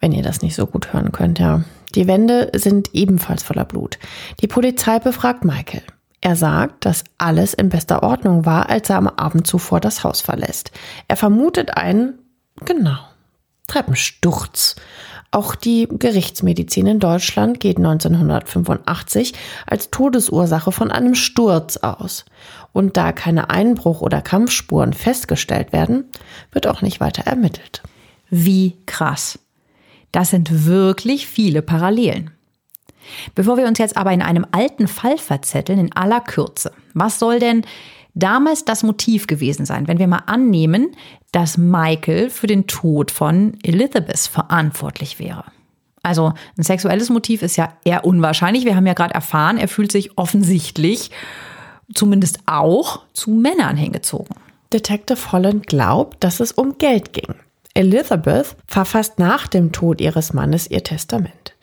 Wenn 0.00 0.12
ihr 0.12 0.22
das 0.22 0.42
nicht 0.42 0.54
so 0.54 0.66
gut 0.66 0.92
hören 0.92 1.12
könnt, 1.12 1.38
ja. 1.38 1.64
Die 1.94 2.06
Wände 2.06 2.50
sind 2.54 2.90
ebenfalls 2.94 3.42
voller 3.42 3.64
Blut. 3.64 3.98
Die 4.40 4.48
Polizei 4.48 4.98
befragt 4.98 5.44
Michael. 5.44 5.82
Er 6.24 6.36
sagt, 6.36 6.86
dass 6.86 7.04
alles 7.18 7.52
in 7.52 7.68
bester 7.68 8.02
Ordnung 8.02 8.46
war, 8.46 8.70
als 8.70 8.88
er 8.88 8.96
am 8.96 9.08
Abend 9.08 9.46
zuvor 9.46 9.78
das 9.78 10.04
Haus 10.04 10.22
verlässt. 10.22 10.70
Er 11.06 11.16
vermutet 11.16 11.76
einen, 11.76 12.14
genau, 12.64 12.96
Treppensturz. 13.66 14.74
Auch 15.32 15.54
die 15.54 15.86
Gerichtsmedizin 15.86 16.86
in 16.86 16.98
Deutschland 16.98 17.60
geht 17.60 17.76
1985 17.76 19.34
als 19.66 19.90
Todesursache 19.90 20.72
von 20.72 20.90
einem 20.90 21.14
Sturz 21.14 21.76
aus. 21.76 22.24
Und 22.72 22.96
da 22.96 23.12
keine 23.12 23.50
Einbruch- 23.50 24.00
oder 24.00 24.22
Kampfspuren 24.22 24.94
festgestellt 24.94 25.74
werden, 25.74 26.06
wird 26.52 26.66
auch 26.66 26.80
nicht 26.80 27.00
weiter 27.00 27.24
ermittelt. 27.26 27.82
Wie 28.30 28.78
krass. 28.86 29.38
Das 30.10 30.30
sind 30.30 30.64
wirklich 30.64 31.26
viele 31.26 31.60
Parallelen. 31.60 32.33
Bevor 33.34 33.56
wir 33.56 33.66
uns 33.66 33.78
jetzt 33.78 33.96
aber 33.96 34.12
in 34.12 34.22
einem 34.22 34.46
alten 34.52 34.88
Fall 34.88 35.18
verzetteln, 35.18 35.78
in 35.78 35.92
aller 35.96 36.20
Kürze, 36.20 36.72
was 36.94 37.18
soll 37.18 37.38
denn 37.38 37.64
damals 38.14 38.64
das 38.64 38.82
Motiv 38.82 39.26
gewesen 39.26 39.66
sein, 39.66 39.88
wenn 39.88 39.98
wir 39.98 40.06
mal 40.06 40.22
annehmen, 40.26 40.92
dass 41.32 41.58
Michael 41.58 42.30
für 42.30 42.46
den 42.46 42.66
Tod 42.66 43.10
von 43.10 43.58
Elizabeth 43.62 44.18
verantwortlich 44.18 45.18
wäre? 45.18 45.44
Also 46.02 46.32
ein 46.58 46.62
sexuelles 46.62 47.08
Motiv 47.08 47.42
ist 47.42 47.56
ja 47.56 47.72
eher 47.84 48.04
unwahrscheinlich. 48.04 48.66
Wir 48.66 48.76
haben 48.76 48.86
ja 48.86 48.92
gerade 48.92 49.14
erfahren, 49.14 49.56
er 49.56 49.68
fühlt 49.68 49.90
sich 49.90 50.18
offensichtlich 50.18 51.10
zumindest 51.92 52.40
auch 52.46 53.02
zu 53.14 53.30
Männern 53.30 53.76
hingezogen. 53.76 54.36
Detective 54.72 55.32
Holland 55.32 55.66
glaubt, 55.66 56.22
dass 56.22 56.40
es 56.40 56.52
um 56.52 56.78
Geld 56.78 57.12
ging. 57.12 57.34
Elizabeth 57.74 58.56
verfasst 58.66 59.18
nach 59.18 59.48
dem 59.48 59.72
Tod 59.72 60.00
ihres 60.00 60.32
Mannes 60.32 60.70
ihr 60.70 60.84
Testament. 60.84 61.53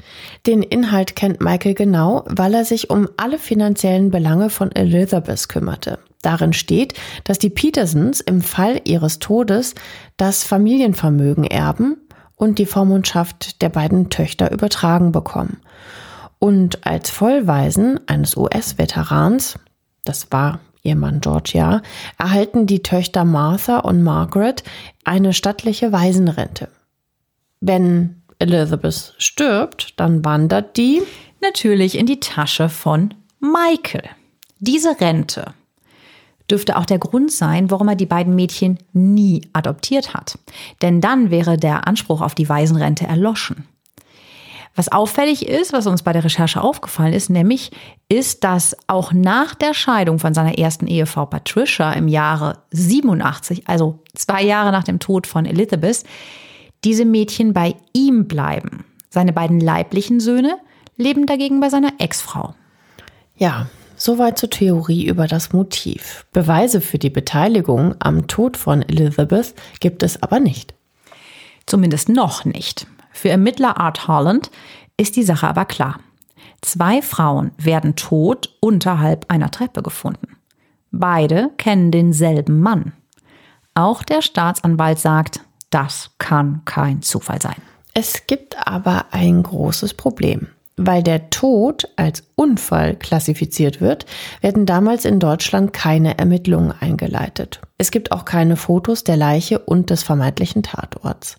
Den 0.45 0.63
Inhalt 0.63 1.15
kennt 1.15 1.41
Michael 1.41 1.73
genau, 1.73 2.23
weil 2.27 2.53
er 2.53 2.65
sich 2.65 2.89
um 2.89 3.07
alle 3.17 3.37
finanziellen 3.37 4.11
Belange 4.11 4.49
von 4.49 4.71
Elizabeth 4.71 5.49
kümmerte. 5.49 5.99
Darin 6.21 6.53
steht, 6.53 6.93
dass 7.23 7.39
die 7.39 7.49
Petersons 7.49 8.21
im 8.21 8.41
Fall 8.41 8.81
ihres 8.83 9.19
Todes 9.19 9.75
das 10.17 10.43
Familienvermögen 10.43 11.45
erben 11.45 11.97
und 12.35 12.59
die 12.59 12.65
Vormundschaft 12.65 13.61
der 13.61 13.69
beiden 13.69 14.09
Töchter 14.09 14.51
übertragen 14.51 15.11
bekommen. 15.11 15.61
Und 16.39 16.85
als 16.87 17.09
Vollweisen 17.09 17.99
eines 18.07 18.35
US-Veterans, 18.35 19.59
das 20.03 20.31
war 20.31 20.59
ihr 20.83 20.95
Mann 20.95 21.21
Georgia, 21.21 21.81
erhalten 22.17 22.65
die 22.65 22.81
Töchter 22.81 23.25
Martha 23.25 23.77
und 23.79 24.01
Margaret 24.01 24.63
eine 25.03 25.33
stattliche 25.33 25.91
Waisenrente. 25.91 26.69
Wenn 27.59 28.20
Elizabeth 28.41 29.13
stirbt, 29.17 29.99
dann 29.99 30.25
wandert 30.25 30.75
die 30.77 31.01
natürlich 31.41 31.97
in 31.97 32.05
die 32.05 32.19
Tasche 32.19 32.69
von 32.69 33.13
Michael. 33.39 34.09
Diese 34.59 34.99
Rente 34.99 35.53
dürfte 36.49 36.77
auch 36.77 36.85
der 36.85 36.99
Grund 36.99 37.31
sein, 37.31 37.71
warum 37.71 37.87
er 37.87 37.95
die 37.95 38.05
beiden 38.05 38.35
Mädchen 38.35 38.79
nie 38.93 39.47
adoptiert 39.53 40.13
hat. 40.13 40.37
Denn 40.81 41.01
dann 41.01 41.31
wäre 41.31 41.57
der 41.57 41.87
Anspruch 41.87 42.21
auf 42.21 42.35
die 42.35 42.49
Waisenrente 42.49 43.05
erloschen. 43.05 43.67
Was 44.75 44.89
auffällig 44.89 45.47
ist, 45.47 45.73
was 45.73 45.85
uns 45.85 46.01
bei 46.01 46.13
der 46.13 46.23
Recherche 46.23 46.61
aufgefallen 46.61 47.13
ist, 47.13 47.29
nämlich 47.29 47.71
ist, 48.07 48.43
dass 48.43 48.75
auch 48.87 49.11
nach 49.11 49.53
der 49.53 49.73
Scheidung 49.73 50.17
von 50.17 50.33
seiner 50.33 50.57
ersten 50.57 50.87
Ehefrau 50.87 51.25
Patricia 51.25 51.91
im 51.93 52.07
Jahre 52.07 52.59
87, 52.71 53.67
also 53.67 53.99
zwei 54.13 54.43
Jahre 54.43 54.71
nach 54.71 54.85
dem 54.85 54.99
Tod 54.99 55.27
von 55.27 55.45
Elizabeth, 55.45 56.03
diese 56.83 57.05
Mädchen 57.05 57.53
bei 57.53 57.75
ihm 57.93 58.27
bleiben. 58.27 58.85
Seine 59.09 59.33
beiden 59.33 59.59
leiblichen 59.59 60.19
Söhne 60.19 60.57
leben 60.97 61.25
dagegen 61.25 61.59
bei 61.59 61.69
seiner 61.69 61.93
Ex-Frau. 61.99 62.55
Ja, 63.35 63.67
soweit 63.95 64.37
zur 64.37 64.49
Theorie 64.49 65.05
über 65.05 65.27
das 65.27 65.53
Motiv. 65.53 66.25
Beweise 66.31 66.81
für 66.81 66.97
die 66.97 67.09
Beteiligung 67.09 67.95
am 67.99 68.27
Tod 68.27 68.57
von 68.57 68.81
Elizabeth 68.81 69.53
gibt 69.79 70.03
es 70.03 70.21
aber 70.21 70.39
nicht. 70.39 70.73
Zumindest 71.65 72.09
noch 72.09 72.45
nicht. 72.45 72.87
Für 73.11 73.29
Ermittler 73.29 73.79
Art 73.79 74.07
Holland 74.07 74.49
ist 74.97 75.15
die 75.15 75.23
Sache 75.23 75.47
aber 75.47 75.65
klar. 75.65 75.99
Zwei 76.61 77.01
Frauen 77.01 77.51
werden 77.57 77.95
tot 77.95 78.55
unterhalb 78.59 79.25
einer 79.29 79.51
Treppe 79.51 79.81
gefunden. 79.81 80.37
Beide 80.91 81.49
kennen 81.57 81.91
denselben 81.91 82.59
Mann. 82.59 82.93
Auch 83.73 84.03
der 84.03 84.21
Staatsanwalt 84.21 84.99
sagt, 84.99 85.41
das 85.71 86.11
kann 86.19 86.61
kein 86.65 87.01
Zufall 87.01 87.41
sein. 87.41 87.55
Es 87.93 88.27
gibt 88.27 88.55
aber 88.67 89.07
ein 89.11 89.41
großes 89.41 89.95
Problem. 89.95 90.47
Weil 90.77 91.03
der 91.03 91.29
Tod 91.29 91.89
als 91.97 92.23
Unfall 92.35 92.95
klassifiziert 92.95 93.81
wird, 93.81 94.05
werden 94.39 94.65
damals 94.65 95.05
in 95.05 95.19
Deutschland 95.19 95.73
keine 95.73 96.17
Ermittlungen 96.17 96.71
eingeleitet. 96.71 97.59
Es 97.77 97.91
gibt 97.91 98.11
auch 98.11 98.25
keine 98.25 98.55
Fotos 98.55 99.03
der 99.03 99.17
Leiche 99.17 99.59
und 99.59 99.89
des 99.89 100.03
vermeintlichen 100.03 100.63
Tatorts. 100.63 101.37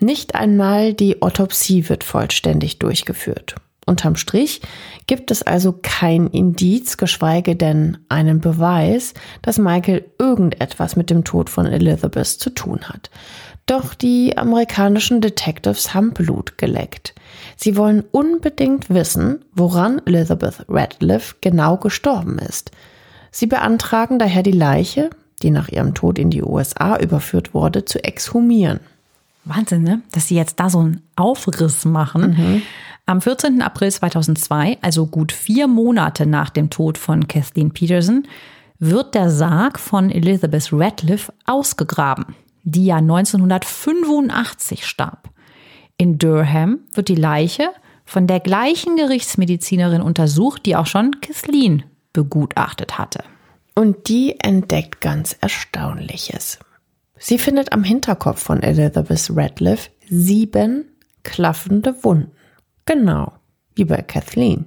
Nicht 0.00 0.34
einmal 0.34 0.92
die 0.92 1.22
Autopsie 1.22 1.88
wird 1.88 2.04
vollständig 2.04 2.78
durchgeführt. 2.78 3.54
Unterm 3.86 4.16
Strich 4.16 4.62
gibt 5.06 5.30
es 5.30 5.42
also 5.42 5.78
kein 5.82 6.26
Indiz, 6.28 6.96
geschweige 6.96 7.54
denn 7.54 7.98
einen 8.08 8.40
Beweis, 8.40 9.12
dass 9.42 9.58
Michael 9.58 10.04
irgendetwas 10.18 10.96
mit 10.96 11.10
dem 11.10 11.24
Tod 11.24 11.50
von 11.50 11.66
Elizabeth 11.66 12.26
zu 12.26 12.50
tun 12.50 12.80
hat. 12.88 13.10
Doch 13.66 13.94
die 13.94 14.36
amerikanischen 14.36 15.22
Detectives 15.22 15.94
haben 15.94 16.12
Blut 16.12 16.58
geleckt. 16.58 17.14
Sie 17.56 17.76
wollen 17.76 18.04
unbedingt 18.10 18.90
wissen, 18.90 19.42
woran 19.54 20.02
Elizabeth 20.04 20.66
Radcliffe 20.68 21.36
genau 21.40 21.78
gestorben 21.78 22.38
ist. 22.38 22.72
Sie 23.30 23.46
beantragen 23.46 24.18
daher 24.18 24.42
die 24.42 24.52
Leiche, 24.52 25.10
die 25.42 25.50
nach 25.50 25.68
ihrem 25.68 25.94
Tod 25.94 26.18
in 26.18 26.30
die 26.30 26.42
USA 26.42 26.98
überführt 26.98 27.54
wurde, 27.54 27.84
zu 27.86 28.04
exhumieren. 28.04 28.80
Wahnsinn, 29.44 29.82
ne? 29.82 30.02
Dass 30.12 30.28
sie 30.28 30.36
jetzt 30.36 30.60
da 30.60 30.68
so 30.68 30.80
einen 30.80 31.02
Aufriss 31.16 31.84
machen. 31.84 32.36
Mhm. 32.36 32.62
Am 33.06 33.20
14. 33.20 33.60
April 33.62 33.90
2002, 33.90 34.78
also 34.80 35.06
gut 35.06 35.32
vier 35.32 35.68
Monate 35.68 36.26
nach 36.26 36.50
dem 36.50 36.70
Tod 36.70 36.96
von 36.96 37.28
Kathleen 37.28 37.70
Peterson, 37.70 38.26
wird 38.78 39.14
der 39.14 39.30
Sarg 39.30 39.78
von 39.78 40.10
Elizabeth 40.10 40.68
Radcliffe 40.72 41.32
ausgegraben 41.46 42.34
die 42.64 42.86
ja 42.86 42.96
1985 42.96 44.86
starb. 44.86 45.30
In 45.96 46.18
Durham 46.18 46.80
wird 46.92 47.08
die 47.08 47.14
Leiche 47.14 47.70
von 48.04 48.26
der 48.26 48.40
gleichen 48.40 48.96
Gerichtsmedizinerin 48.96 50.02
untersucht, 50.02 50.66
die 50.66 50.76
auch 50.76 50.86
schon 50.86 51.20
Kathleen 51.20 51.84
begutachtet 52.12 52.98
hatte. 52.98 53.22
Und 53.74 54.08
die 54.08 54.38
entdeckt 54.40 55.00
ganz 55.00 55.36
Erstaunliches. 55.40 56.58
Sie 57.18 57.38
findet 57.38 57.72
am 57.72 57.84
Hinterkopf 57.84 58.42
von 58.42 58.62
Elizabeth 58.62 59.30
Radcliffe 59.34 59.90
sieben 60.08 60.84
klaffende 61.22 62.04
Wunden. 62.04 62.32
Genau, 62.86 63.32
wie 63.74 63.84
bei 63.84 64.02
Kathleen. 64.02 64.66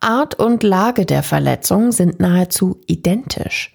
Art 0.00 0.38
und 0.38 0.62
Lage 0.62 1.06
der 1.06 1.22
Verletzung 1.22 1.90
sind 1.92 2.20
nahezu 2.20 2.80
identisch. 2.86 3.72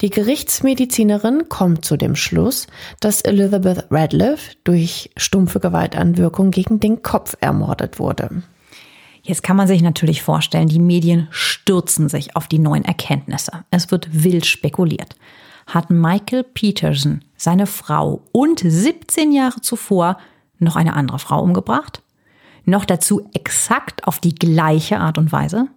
Die 0.00 0.10
Gerichtsmedizinerin 0.10 1.48
kommt 1.48 1.84
zu 1.84 1.96
dem 1.96 2.16
Schluss, 2.16 2.66
dass 3.00 3.20
Elizabeth 3.20 3.86
Radcliffe 3.90 4.56
durch 4.64 5.10
stumpfe 5.16 5.60
Gewaltanwirkung 5.60 6.50
gegen 6.50 6.80
den 6.80 7.02
Kopf 7.02 7.36
ermordet 7.40 7.98
wurde. 7.98 8.42
Jetzt 9.22 9.42
kann 9.42 9.56
man 9.56 9.68
sich 9.68 9.82
natürlich 9.82 10.22
vorstellen, 10.22 10.68
die 10.68 10.78
Medien 10.78 11.28
stürzen 11.30 12.08
sich 12.08 12.36
auf 12.36 12.48
die 12.48 12.58
neuen 12.58 12.84
Erkenntnisse. 12.84 13.64
Es 13.70 13.90
wird 13.90 14.08
wild 14.24 14.46
spekuliert. 14.46 15.16
Hat 15.66 15.90
Michael 15.90 16.42
Peterson 16.42 17.22
seine 17.36 17.66
Frau 17.66 18.22
und 18.32 18.60
17 18.60 19.32
Jahre 19.32 19.60
zuvor 19.60 20.16
noch 20.58 20.76
eine 20.76 20.94
andere 20.94 21.18
Frau 21.18 21.42
umgebracht? 21.42 22.02
Noch 22.64 22.84
dazu 22.84 23.28
exakt 23.34 24.06
auf 24.06 24.20
die 24.20 24.34
gleiche 24.34 24.98
Art 24.98 25.18
und 25.18 25.32
Weise? 25.32 25.68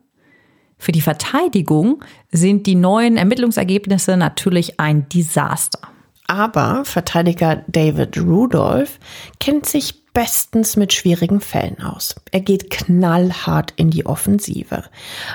Für 0.83 0.91
die 0.91 0.99
Verteidigung 0.99 2.03
sind 2.29 2.67
die 2.67 2.75
neuen 2.75 3.15
Ermittlungsergebnisse 3.15 4.17
natürlich 4.17 4.81
ein 4.81 5.07
Desaster. 5.07 5.79
Aber 6.27 6.83
Verteidiger 6.83 7.63
David 7.69 8.17
Rudolph 8.17 8.99
kennt 9.39 9.65
sich 9.65 10.03
bestens 10.11 10.75
mit 10.75 10.91
schwierigen 10.91 11.39
Fällen 11.39 11.81
aus. 11.81 12.15
Er 12.31 12.41
geht 12.41 12.69
knallhart 12.69 13.71
in 13.77 13.91
die 13.91 14.05
Offensive. 14.05 14.83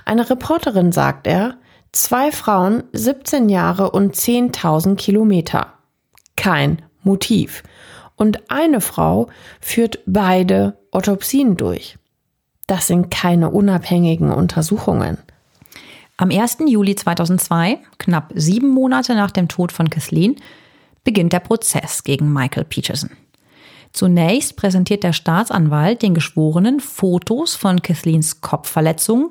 Eine 0.04 0.28
Reporterin 0.28 0.92
sagt 0.92 1.26
er, 1.26 1.56
zwei 1.92 2.30
Frauen, 2.30 2.82
17 2.92 3.48
Jahre 3.48 3.92
und 3.92 4.16
10.000 4.16 4.96
Kilometer. 4.96 5.72
Kein 6.36 6.82
Motiv. 7.02 7.62
Und 8.16 8.50
eine 8.50 8.82
Frau 8.82 9.30
führt 9.62 10.00
beide 10.04 10.76
Autopsien 10.90 11.56
durch. 11.56 11.96
Das 12.66 12.86
sind 12.86 13.10
keine 13.10 13.48
unabhängigen 13.48 14.30
Untersuchungen. 14.30 15.16
Am 16.20 16.32
1. 16.32 16.58
Juli 16.66 16.96
2002, 16.96 17.78
knapp 17.98 18.32
sieben 18.34 18.70
Monate 18.70 19.14
nach 19.14 19.30
dem 19.30 19.46
Tod 19.46 19.70
von 19.70 19.88
Kathleen, 19.88 20.34
beginnt 21.04 21.32
der 21.32 21.38
Prozess 21.38 22.02
gegen 22.02 22.32
Michael 22.32 22.64
Peterson. 22.64 23.10
Zunächst 23.92 24.56
präsentiert 24.56 25.04
der 25.04 25.12
Staatsanwalt 25.12 26.02
den 26.02 26.14
Geschworenen 26.14 26.80
Fotos 26.80 27.54
von 27.54 27.82
Kathleens 27.82 28.40
Kopfverletzungen 28.40 29.30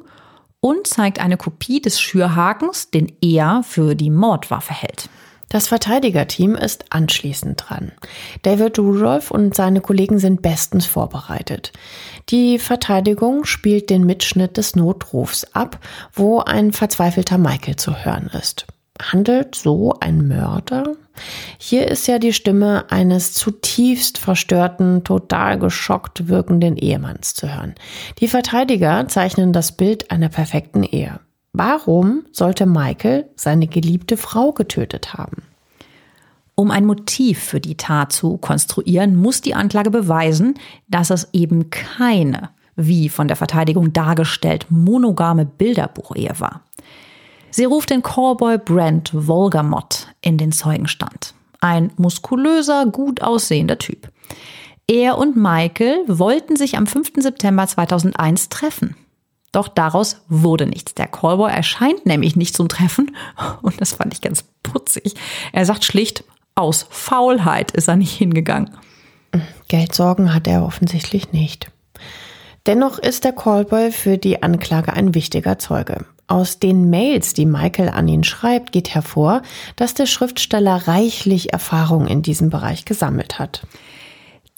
und 0.61 0.88
zeigt 0.88 1.19
eine 1.19 1.35
Kopie 1.35 1.81
des 1.81 1.99
Schürhakens, 1.99 2.89
den 2.89 3.11
er 3.21 3.63
für 3.63 3.93
die 3.93 4.09
Mordwaffe 4.09 4.73
hält. 4.73 5.09
Das 5.49 5.67
Verteidigerteam 5.69 6.55
ist 6.55 6.85
anschließend 6.89 7.63
dran. 7.65 7.93
David 8.41 8.77
Rudolph 8.79 9.31
und 9.31 9.55
seine 9.55 9.79
Kollegen 9.79 10.19
sind 10.19 10.41
bestens 10.41 10.85
vorbereitet. 10.85 11.71
Die 12.29 12.59
Verteidigung 12.59 13.45
spielt 13.45 13.89
den 13.89 14.05
Mitschnitt 14.05 14.57
des 14.57 14.75
Notrufs 14.75 15.45
ab, 15.53 15.79
wo 16.13 16.39
ein 16.39 16.73
verzweifelter 16.73 17.37
Michael 17.37 17.77
zu 17.77 18.03
hören 18.03 18.29
ist. 18.37 18.67
Handelt 19.01 19.55
so 19.55 19.93
ein 19.99 20.27
Mörder? 20.27 20.95
Hier 21.57 21.87
ist 21.87 22.07
ja 22.07 22.19
die 22.19 22.33
Stimme 22.33 22.85
eines 22.89 23.33
zutiefst 23.33 24.17
verstörten, 24.17 25.03
total 25.03 25.59
geschockt 25.59 26.27
wirkenden 26.27 26.77
Ehemanns 26.77 27.35
zu 27.35 27.53
hören. 27.53 27.75
Die 28.19 28.27
Verteidiger 28.27 29.07
zeichnen 29.07 29.53
das 29.53 29.71
Bild 29.71 30.11
einer 30.11 30.29
perfekten 30.29 30.83
Ehe. 30.83 31.19
Warum 31.53 32.25
sollte 32.31 32.65
Michael 32.65 33.29
seine 33.35 33.67
geliebte 33.67 34.17
Frau 34.17 34.51
getötet 34.51 35.13
haben? 35.13 35.43
Um 36.55 36.71
ein 36.71 36.85
Motiv 36.85 37.39
für 37.39 37.59
die 37.59 37.77
Tat 37.77 38.11
zu 38.11 38.37
konstruieren, 38.37 39.15
muss 39.15 39.41
die 39.41 39.53
Anklage 39.53 39.91
beweisen, 39.91 40.55
dass 40.87 41.11
es 41.11 41.29
eben 41.31 41.69
keine, 41.69 42.49
wie 42.75 43.09
von 43.09 43.27
der 43.27 43.37
Verteidigung 43.37 43.93
dargestellt, 43.93 44.65
monogame 44.69 45.45
Bilderbuchehe 45.45 46.33
war. 46.39 46.61
Sie 47.51 47.65
ruft 47.65 47.89
den 47.89 48.01
Callboy 48.03 48.57
Brent 48.57 49.11
Volgamott 49.13 50.07
in 50.21 50.37
den 50.37 50.51
Zeugenstand. 50.51 51.33
Ein 51.59 51.91
muskulöser, 51.97 52.85
gut 52.85 53.21
aussehender 53.21 53.77
Typ. 53.77 54.11
Er 54.87 55.17
und 55.17 55.35
Michael 55.35 56.03
wollten 56.07 56.55
sich 56.55 56.77
am 56.77 56.87
5. 56.87 57.13
September 57.17 57.67
2001 57.67 58.49
treffen. 58.49 58.95
Doch 59.51 59.67
daraus 59.67 60.21
wurde 60.27 60.65
nichts. 60.65 60.93
Der 60.95 61.07
Callboy 61.07 61.51
erscheint 61.51 62.05
nämlich 62.05 62.35
nicht 62.35 62.55
zum 62.55 62.67
Treffen 62.67 63.15
und 63.61 63.79
das 63.79 63.93
fand 63.93 64.13
ich 64.13 64.21
ganz 64.21 64.43
putzig. 64.63 65.13
Er 65.53 65.65
sagt 65.65 65.85
schlicht, 65.85 66.23
aus 66.55 66.87
Faulheit 66.89 67.71
ist 67.71 67.87
er 67.87 67.95
nicht 67.95 68.15
hingegangen. 68.15 68.71
Geldsorgen 69.67 70.33
hat 70.33 70.47
er 70.47 70.65
offensichtlich 70.65 71.31
nicht. 71.31 71.71
Dennoch 72.65 72.99
ist 72.99 73.23
der 73.23 73.31
Callboy 73.31 73.91
für 73.91 74.17
die 74.17 74.43
Anklage 74.43 74.93
ein 74.93 75.15
wichtiger 75.15 75.57
Zeuge. 75.57 76.05
Aus 76.27 76.59
den 76.59 76.89
Mails, 76.89 77.33
die 77.33 77.45
Michael 77.45 77.89
an 77.89 78.09
ihn 78.09 78.25
schreibt, 78.25 78.73
geht 78.73 78.93
hervor, 78.93 79.41
dass 79.77 79.93
der 79.93 80.05
Schriftsteller 80.05 80.87
reichlich 80.87 81.53
Erfahrung 81.53 82.07
in 82.07 82.21
diesem 82.21 82.49
Bereich 82.49 82.83
gesammelt 82.83 83.39
hat. 83.39 83.65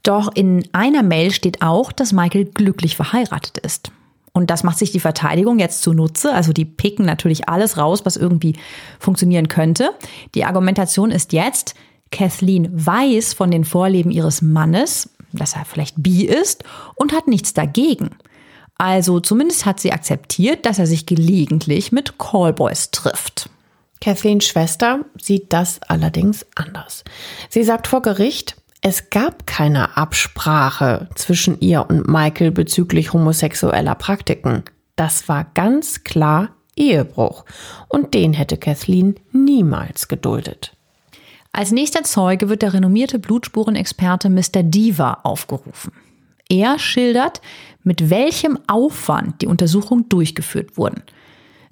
Doch 0.02 0.32
in 0.34 0.68
einer 0.72 1.04
Mail 1.04 1.32
steht 1.32 1.62
auch, 1.62 1.92
dass 1.92 2.12
Michael 2.12 2.46
glücklich 2.46 2.96
verheiratet 2.96 3.60
ist. 3.60 3.92
Und 4.40 4.50
das 4.50 4.64
macht 4.64 4.78
sich 4.80 4.94
die 4.94 5.02
Verteidigung 5.02 5.60
jetzt 5.60 5.82
zunutze. 5.82 6.34
Also 6.34 6.54
die 6.54 6.64
picken 6.64 7.06
natürlich 7.06 7.50
alles 7.50 7.78
raus, 7.78 8.06
was 8.06 8.16
irgendwie 8.16 8.56
funktionieren 8.98 9.50
könnte. 9.50 9.90
Die 10.34 10.46
Argumentation 10.46 11.12
ist 11.12 11.34
jetzt, 11.34 11.76
Kathleen 12.10 12.70
weiß 12.72 13.34
von 13.34 13.52
den 13.52 13.66
Vorleben 13.66 14.12
ihres 14.12 14.42
Mannes, 14.42 15.10
dass 15.34 15.58
er 15.58 15.66
vielleicht 15.66 15.96
bi 15.98 16.24
ist 16.24 16.64
und 16.96 17.12
hat 17.12 17.28
nichts 17.28 17.54
dagegen. 17.54 18.12
Also 18.78 19.20
zumindest 19.20 19.66
hat 19.66 19.82
sie 19.82 19.92
akzeptiert, 19.92 20.66
dass 20.66 20.80
er 20.80 20.88
sich 20.88 21.06
gelegentlich 21.06 21.92
mit 21.92 22.18
Callboys 22.18 22.92
trifft. 22.92 23.50
Kathleens 24.00 24.46
Schwester 24.46 25.02
sieht 25.22 25.52
das 25.52 25.82
allerdings 25.82 26.46
anders. 26.56 27.04
Sie 27.50 27.66
sagt 27.66 27.88
vor 27.88 28.02
Gericht, 28.02 28.56
es 28.82 29.10
gab 29.10 29.46
keine 29.46 29.98
Absprache 29.98 31.10
zwischen 31.16 31.60
ihr 31.60 31.90
und 31.90 32.08
Michael 32.08 32.52
bezüglich 32.52 33.12
homosexueller 33.12 33.96
Praktiken. 33.96 34.64
Das 34.96 35.28
war 35.28 35.46
ganz 35.54 36.06
klar 36.06 36.50
Ehebruch. 36.78 37.44
Und 37.90 38.14
den 38.14 38.32
hätte 38.32 38.58
Kathleen 38.58 39.16
niemals 39.34 40.08
geduldet. 40.08 40.78
Als 41.52 41.72
nächster 41.72 42.04
Zeuge 42.04 42.48
wird 42.48 42.62
der 42.62 42.74
renommierte 42.74 43.20
Blutspurenexperte 43.20 44.30
Mr. 44.30 44.64
Diva 44.64 45.20
aufgerufen. 45.24 45.92
Er 46.48 46.80
schildert, 46.80 47.42
mit 47.84 48.10
welchem 48.10 48.60
Aufwand 48.68 49.42
die 49.42 49.48
Untersuchungen 49.48 50.08
durchgeführt 50.08 50.78
wurden. 50.78 51.04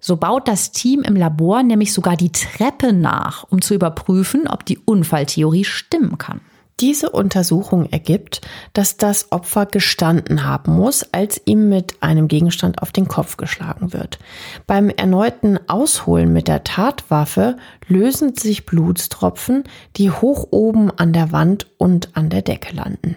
So 0.02 0.18
baut 0.18 0.48
das 0.48 0.72
Team 0.72 1.04
im 1.04 1.16
Labor 1.16 1.64
nämlich 1.64 1.94
sogar 1.94 2.18
die 2.18 2.32
Treppe 2.32 2.92
nach, 2.92 3.46
um 3.50 3.62
zu 3.62 3.74
überprüfen, 3.76 4.48
ob 4.48 4.66
die 4.66 4.78
Unfalltheorie 4.78 5.64
stimmen 5.64 6.18
kann. 6.18 6.42
Diese 6.80 7.10
Untersuchung 7.10 7.90
ergibt, 7.90 8.42
dass 8.74 8.98
das 8.98 9.32
Opfer 9.32 9.66
gestanden 9.66 10.46
haben 10.46 10.76
muss, 10.76 11.12
als 11.12 11.42
ihm 11.46 11.70
mit 11.70 11.96
einem 12.04 12.28
Gegenstand 12.28 12.84
auf 12.84 12.92
den 12.92 13.08
Kopf 13.08 13.38
geschlagen 13.38 13.94
wird. 13.94 14.20
Beim 14.68 14.90
erneuten 14.90 15.60
Ausholen 15.68 16.32
mit 16.32 16.48
der 16.48 16.64
Tatwaffe 16.64 17.58
lösen 17.88 18.36
sich 18.36 18.68
Blutstropfen, 18.68 19.64
die 19.96 20.12
hoch 20.12 20.50
oben 20.52 20.92
an 20.92 21.14
der 21.14 21.32
Wand 21.32 21.66
und 21.80 22.16
an 22.16 22.30
der 22.30 22.44
Decke 22.44 22.76
landen. 22.76 23.16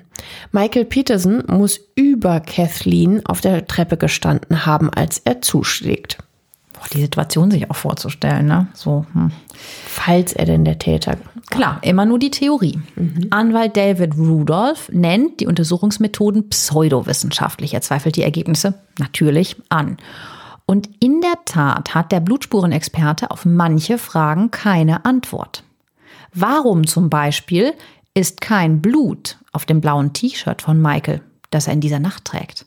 Michael 0.53 0.87
Peterson 0.87 1.45
muss 1.47 1.81
über 1.95 2.41
Kathleen 2.41 3.27
auf 3.27 3.43
der 3.43 3.67
Treppe 3.67 3.99
gestanden 3.99 4.65
haben, 4.65 4.89
als 4.89 5.19
er 5.19 5.43
zuschlägt. 5.43 6.17
Die 6.95 7.01
Situation 7.03 7.51
sich 7.51 7.71
auch 7.71 7.77
vorzustellen, 7.77 8.47
ne? 8.47 8.69
So. 8.73 9.05
Hm. 9.13 9.31
Falls 9.87 10.33
er 10.33 10.47
denn 10.47 10.65
der 10.65 10.79
Täter 10.79 11.19
Klar, 11.51 11.81
immer 11.83 12.07
nur 12.07 12.19
die 12.19 12.31
Theorie. 12.31 12.79
Mhm. 12.95 13.27
Anwalt 13.31 13.77
David 13.77 14.17
Rudolph 14.17 14.89
nennt 14.93 15.41
die 15.41 15.47
Untersuchungsmethoden 15.47 16.49
pseudowissenschaftlich. 16.49 17.75
Er 17.75 17.81
zweifelt 17.81 18.17
die 18.17 18.23
Ergebnisse 18.23 18.75
natürlich 18.99 19.57
an. 19.69 19.97
Und 20.65 20.89
in 21.01 21.21
der 21.21 21.45
Tat 21.45 21.95
hat 21.95 22.13
der 22.13 22.21
Blutspurenexperte 22.21 23.33
auf 23.33 23.45
manche 23.45 23.99
Fragen 23.99 24.53
keine 24.53 25.05
Antwort. 25.05 25.65
Warum 26.33 26.87
zum 26.87 27.11
Beispiel 27.11 27.75
ist 28.15 28.41
kein 28.41 28.81
Blut 28.81 29.37
auf 29.53 29.67
dem 29.67 29.81
blauen 29.81 30.13
T-Shirt 30.13 30.63
von 30.63 30.81
Michael, 30.81 31.21
das 31.51 31.67
er 31.67 31.73
in 31.73 31.81
dieser 31.81 31.99
Nacht 31.99 32.25
trägt? 32.25 32.67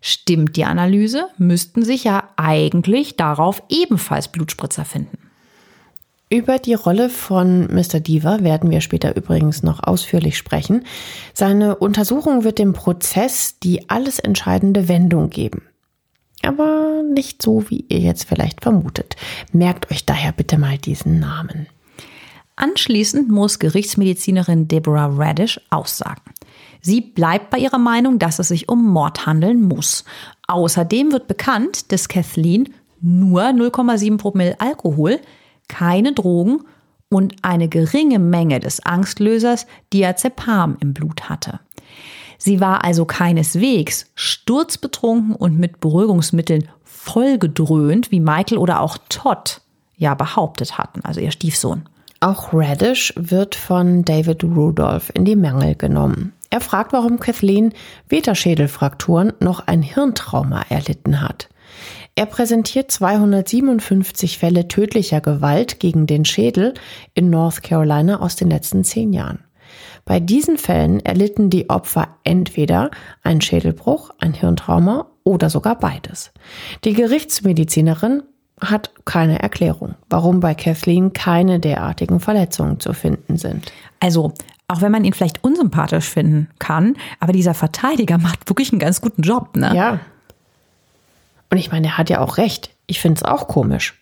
Stimmt 0.00 0.56
die 0.56 0.64
Analyse, 0.64 1.28
müssten 1.36 1.82
sich 1.82 2.04
ja 2.04 2.30
eigentlich 2.36 3.16
darauf 3.16 3.62
ebenfalls 3.68 4.28
Blutspritzer 4.28 4.86
finden. 4.86 5.29
Über 6.32 6.60
die 6.60 6.74
Rolle 6.74 7.10
von 7.10 7.66
Mr. 7.74 7.98
Diva 7.98 8.38
werden 8.44 8.70
wir 8.70 8.80
später 8.80 9.16
übrigens 9.16 9.64
noch 9.64 9.82
ausführlich 9.82 10.38
sprechen. 10.38 10.84
Seine 11.34 11.74
Untersuchung 11.74 12.44
wird 12.44 12.60
dem 12.60 12.72
Prozess 12.72 13.58
die 13.58 13.90
alles 13.90 14.20
entscheidende 14.20 14.86
Wendung 14.86 15.30
geben. 15.30 15.62
Aber 16.42 17.02
nicht 17.02 17.42
so, 17.42 17.68
wie 17.68 17.84
ihr 17.88 17.98
jetzt 17.98 18.28
vielleicht 18.28 18.62
vermutet. 18.62 19.16
Merkt 19.52 19.90
euch 19.90 20.06
daher 20.06 20.30
bitte 20.30 20.56
mal 20.56 20.78
diesen 20.78 21.18
Namen. 21.18 21.66
Anschließend 22.54 23.28
muss 23.28 23.58
Gerichtsmedizinerin 23.58 24.68
Deborah 24.68 25.10
Radish 25.12 25.60
aussagen. 25.70 26.32
Sie 26.80 27.00
bleibt 27.00 27.50
bei 27.50 27.58
ihrer 27.58 27.78
Meinung, 27.78 28.20
dass 28.20 28.38
es 28.38 28.48
sich 28.48 28.68
um 28.68 28.86
Mord 28.86 29.26
handeln 29.26 29.62
muss. 29.62 30.04
Außerdem 30.46 31.10
wird 31.10 31.26
bekannt, 31.26 31.90
dass 31.90 32.06
Kathleen 32.08 32.72
nur 33.00 33.42
0,7 33.42 34.16
Promille 34.16 34.60
Alkohol, 34.60 35.18
keine 35.70 36.12
Drogen 36.12 36.64
und 37.08 37.36
eine 37.42 37.68
geringe 37.68 38.18
Menge 38.18 38.60
des 38.60 38.84
Angstlösers 38.84 39.66
Diazepam 39.92 40.76
im 40.80 40.92
Blut 40.92 41.30
hatte. 41.30 41.60
Sie 42.36 42.60
war 42.60 42.84
also 42.84 43.04
keineswegs 43.04 44.10
sturzbetrunken 44.14 45.34
und 45.34 45.58
mit 45.58 45.80
Beruhigungsmitteln 45.80 46.68
vollgedröhnt, 46.84 48.10
wie 48.10 48.20
Michael 48.20 48.58
oder 48.58 48.80
auch 48.80 48.98
Todd 49.08 49.60
ja 49.96 50.14
behauptet 50.14 50.78
hatten, 50.78 51.02
also 51.04 51.20
ihr 51.20 51.30
Stiefsohn. 51.30 51.88
Auch 52.20 52.52
Radish 52.52 53.14
wird 53.16 53.54
von 53.54 54.04
David 54.04 54.44
Rudolph 54.44 55.10
in 55.14 55.24
die 55.24 55.36
Mangel 55.36 55.74
genommen. 55.74 56.32
Er 56.50 56.60
fragt, 56.60 56.92
warum 56.92 57.20
Kathleen 57.20 57.72
weder 58.08 58.34
Schädelfrakturen 58.34 59.32
noch 59.40 59.66
ein 59.66 59.82
Hirntrauma 59.82 60.62
erlitten 60.68 61.20
hat. 61.20 61.48
Er 62.20 62.26
präsentiert 62.26 62.90
257 62.90 64.36
Fälle 64.36 64.68
tödlicher 64.68 65.22
Gewalt 65.22 65.80
gegen 65.80 66.06
den 66.06 66.26
Schädel 66.26 66.74
in 67.14 67.30
North 67.30 67.62
Carolina 67.62 68.20
aus 68.20 68.36
den 68.36 68.50
letzten 68.50 68.84
zehn 68.84 69.14
Jahren. 69.14 69.38
Bei 70.04 70.20
diesen 70.20 70.58
Fällen 70.58 71.00
erlitten 71.00 71.48
die 71.48 71.70
Opfer 71.70 72.08
entweder 72.22 72.90
einen 73.22 73.40
Schädelbruch, 73.40 74.10
ein 74.18 74.34
Hirntrauma 74.34 75.06
oder 75.24 75.48
sogar 75.48 75.78
beides. 75.78 76.30
Die 76.84 76.92
Gerichtsmedizinerin 76.92 78.22
hat 78.60 78.90
keine 79.06 79.40
Erklärung, 79.40 79.94
warum 80.10 80.40
bei 80.40 80.52
Kathleen 80.52 81.14
keine 81.14 81.58
derartigen 81.58 82.20
Verletzungen 82.20 82.80
zu 82.80 82.92
finden 82.92 83.38
sind. 83.38 83.72
Also, 83.98 84.34
auch 84.68 84.82
wenn 84.82 84.92
man 84.92 85.04
ihn 85.04 85.14
vielleicht 85.14 85.42
unsympathisch 85.42 86.10
finden 86.10 86.50
kann, 86.58 86.98
aber 87.18 87.32
dieser 87.32 87.54
Verteidiger 87.54 88.18
macht 88.18 88.46
wirklich 88.50 88.72
einen 88.72 88.78
ganz 88.78 89.00
guten 89.00 89.22
Job, 89.22 89.56
ne? 89.56 89.74
Ja. 89.74 90.00
Und 91.50 91.58
ich 91.58 91.72
meine, 91.72 91.88
er 91.88 91.98
hat 91.98 92.10
ja 92.10 92.20
auch 92.20 92.36
recht. 92.36 92.70
Ich 92.86 93.00
finde 93.00 93.18
es 93.18 93.24
auch 93.24 93.48
komisch. 93.48 94.00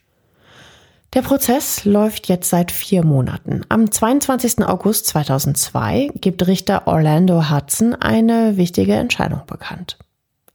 Der 1.15 1.23
Prozess 1.23 1.87
läuft 1.87 2.29
jetzt 2.29 2.51
seit 2.51 2.71
vier 2.71 3.03
Monaten. 3.03 3.63
Am 3.71 3.91
22. 3.91 4.67
August 4.67 5.07
2002 5.07 6.11
gibt 6.17 6.47
Richter 6.47 6.87
Orlando 6.87 7.51
Hudson 7.51 7.95
eine 7.95 8.59
wichtige 8.59 8.93
Entscheidung 8.93 9.41
bekannt. 9.47 9.97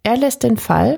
Er 0.04 0.16
lässt 0.16 0.44
den 0.44 0.58
Fall 0.58 0.98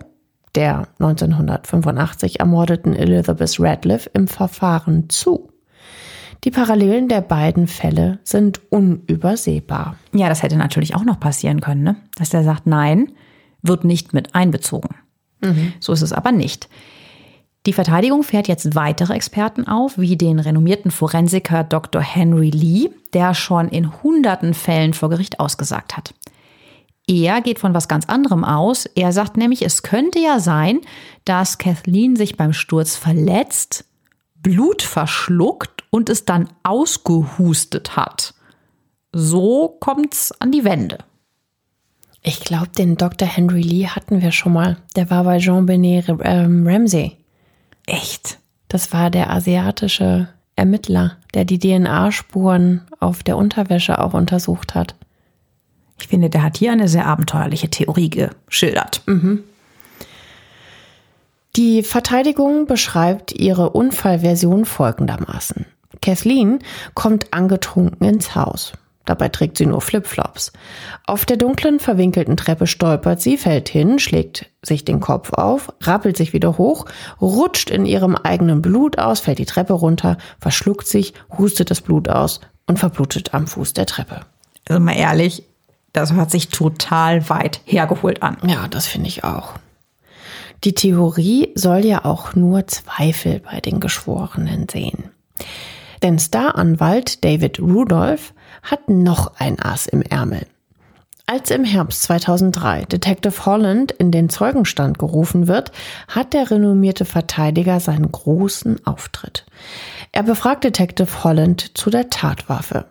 der 0.55 0.87
1985 0.99 2.39
ermordeten 2.39 2.93
Elizabeth 2.95 3.59
Radcliffe 3.59 4.09
im 4.13 4.27
Verfahren 4.27 5.09
zu. 5.09 5.49
Die 6.43 6.51
Parallelen 6.51 7.07
der 7.07 7.21
beiden 7.21 7.67
Fälle 7.67 8.19
sind 8.23 8.61
unübersehbar. 8.71 9.95
Ja, 10.13 10.29
das 10.29 10.43
hätte 10.43 10.57
natürlich 10.57 10.95
auch 10.95 11.03
noch 11.03 11.19
passieren 11.19 11.61
können, 11.61 11.83
ne? 11.83 11.95
dass 12.15 12.33
er 12.33 12.43
sagt, 12.43 12.67
nein, 12.67 13.11
wird 13.61 13.83
nicht 13.83 14.13
mit 14.13 14.35
einbezogen. 14.35 14.89
Mhm. 15.41 15.73
So 15.79 15.93
ist 15.93 16.01
es 16.01 16.13
aber 16.13 16.31
nicht. 16.31 16.69
Die 17.65 17.73
Verteidigung 17.73 18.21
fährt 18.21 18.47
jetzt 18.47 18.75
weitere 18.75 19.13
Experten 19.13 19.67
auf, 19.67 19.97
wie 19.97 20.17
den 20.17 20.39
renommierten 20.39 20.91
Forensiker 20.91 21.63
Dr. 21.63 22.01
Henry 22.01 22.51
Lee, 22.51 22.91
der 23.13 23.33
schon 23.33 23.69
in 23.69 24.03
hunderten 24.03 24.53
Fällen 24.53 24.93
vor 24.93 25.09
Gericht 25.09 25.39
ausgesagt 25.39 25.97
hat. 25.97 26.13
Er 27.07 27.41
geht 27.41 27.59
von 27.59 27.73
was 27.73 27.87
ganz 27.87 28.05
anderem 28.05 28.43
aus. 28.43 28.85
Er 28.85 29.11
sagt 29.11 29.37
nämlich, 29.37 29.63
es 29.63 29.83
könnte 29.83 30.19
ja 30.19 30.39
sein, 30.39 30.81
dass 31.23 31.57
Kathleen 31.57 32.15
sich 32.15 32.37
beim 32.37 32.53
Sturz 32.53 32.95
verletzt, 32.95 33.85
Blut 34.35 34.81
verschluckt 34.81 35.83
und 35.89 36.09
es 36.09 36.25
dann 36.25 36.49
ausgehustet 36.63 37.95
hat. 37.95 38.33
So 39.11 39.77
kommt's 39.79 40.33
an 40.39 40.51
die 40.51 40.65
Wände. 40.65 40.99
Ich 42.27 42.39
glaube, 42.39 42.69
den 42.75 42.97
Dr. 42.97 43.27
Henry 43.27 43.61
Lee 43.61 43.87
hatten 43.87 44.23
wir 44.23 44.31
schon 44.31 44.53
mal. 44.53 44.77
Der 44.95 45.11
war 45.11 45.23
bei 45.25 45.37
Jean-Benet 45.37 46.07
ähm, 46.23 46.65
Ramsey. 46.67 47.17
Echt? 47.85 48.39
Das 48.67 48.91
war 48.91 49.11
der 49.11 49.29
asiatische 49.29 50.29
Ermittler, 50.55 51.17
der 51.35 51.45
die 51.45 51.59
DNA-Spuren 51.59 52.81
auf 52.99 53.21
der 53.21 53.37
Unterwäsche 53.37 53.99
auch 53.99 54.15
untersucht 54.15 54.73
hat. 54.73 54.95
Ich 56.01 56.07
finde, 56.07 56.31
der 56.31 56.41
hat 56.41 56.57
hier 56.57 56.71
eine 56.71 56.87
sehr 56.87 57.05
abenteuerliche 57.05 57.69
Theorie 57.69 58.09
geschildert. 58.09 59.03
Mhm. 59.05 59.43
Die 61.55 61.83
Verteidigung 61.83 62.65
beschreibt 62.65 63.33
ihre 63.33 63.69
Unfallversion 63.69 64.65
folgendermaßen. 64.65 65.67
Kathleen 66.01 66.57
kommt 66.95 67.31
angetrunken 67.33 68.07
ins 68.07 68.33
Haus. 68.33 68.73
Dabei 69.05 69.29
trägt 69.29 69.57
sie 69.57 69.67
nur 69.67 69.81
Flipflops. 69.81 70.51
Auf 71.05 71.25
der 71.25 71.37
dunklen, 71.37 71.79
verwinkelten 71.79 72.37
Treppe 72.37 72.67
stolpert 72.67 73.21
sie, 73.21 73.37
fällt 73.37 73.69
hin, 73.69 73.99
schlägt 73.99 74.47
sich 74.63 74.83
den 74.83 74.99
Kopf 74.99 75.31
auf, 75.33 75.71
rappelt 75.81 76.17
sich 76.17 76.33
wieder 76.33 76.57
hoch, 76.57 76.85
rutscht 77.21 77.69
in 77.69 77.85
ihrem 77.85 78.15
eigenen 78.15 78.61
Blut 78.61 78.97
aus, 78.97 79.19
fällt 79.19 79.39
die 79.39 79.45
Treppe 79.45 79.73
runter, 79.73 80.17
verschluckt 80.39 80.87
sich, 80.87 81.13
hustet 81.37 81.69
das 81.69 81.81
Blut 81.81 82.09
aus 82.09 82.41
und 82.65 82.79
verblutet 82.79 83.33
am 83.33 83.45
Fuß 83.45 83.73
der 83.73 83.85
Treppe. 83.85 84.21
Also 84.67 84.81
mal 84.81 84.95
ehrlich, 84.97 85.43
das 85.93 86.13
hört 86.13 86.31
sich 86.31 86.49
total 86.49 87.29
weit 87.29 87.61
hergeholt 87.65 88.23
an. 88.23 88.37
Ja, 88.45 88.67
das 88.67 88.87
finde 88.87 89.07
ich 89.07 89.23
auch. 89.23 89.53
Die 90.63 90.73
Theorie 90.73 91.51
soll 91.53 91.85
ja 91.85 92.05
auch 92.05 92.33
nur 92.33 92.65
Zweifel 92.65 93.39
bei 93.39 93.59
den 93.59 93.79
Geschworenen 93.79 94.67
sehen. 94.67 95.11
Denn 96.01 96.17
Staranwalt 96.17 97.23
David 97.23 97.59
Rudolph 97.59 98.33
hat 98.65 98.89
noch 98.89 99.39
ein 99.39 99.61
Ass 99.61 99.87
im 99.87 100.01
Ärmel. 100.01 100.45
Als 101.27 101.49
im 101.49 101.63
Herbst 101.63 102.03
2003 102.03 102.85
Detective 102.85 103.45
Holland 103.47 103.91
in 103.91 104.11
den 104.11 104.29
Zeugenstand 104.29 104.99
gerufen 104.99 105.47
wird, 105.47 105.71
hat 106.07 106.33
der 106.33 106.51
renommierte 106.51 107.03
Verteidiger 107.03 107.79
seinen 107.79 108.11
großen 108.11 108.85
Auftritt. 108.85 109.45
Er 110.11 110.21
befragt 110.21 110.63
Detective 110.63 111.23
Holland 111.23 111.77
zu 111.77 111.89
der 111.89 112.11
Tatwaffe. 112.11 112.85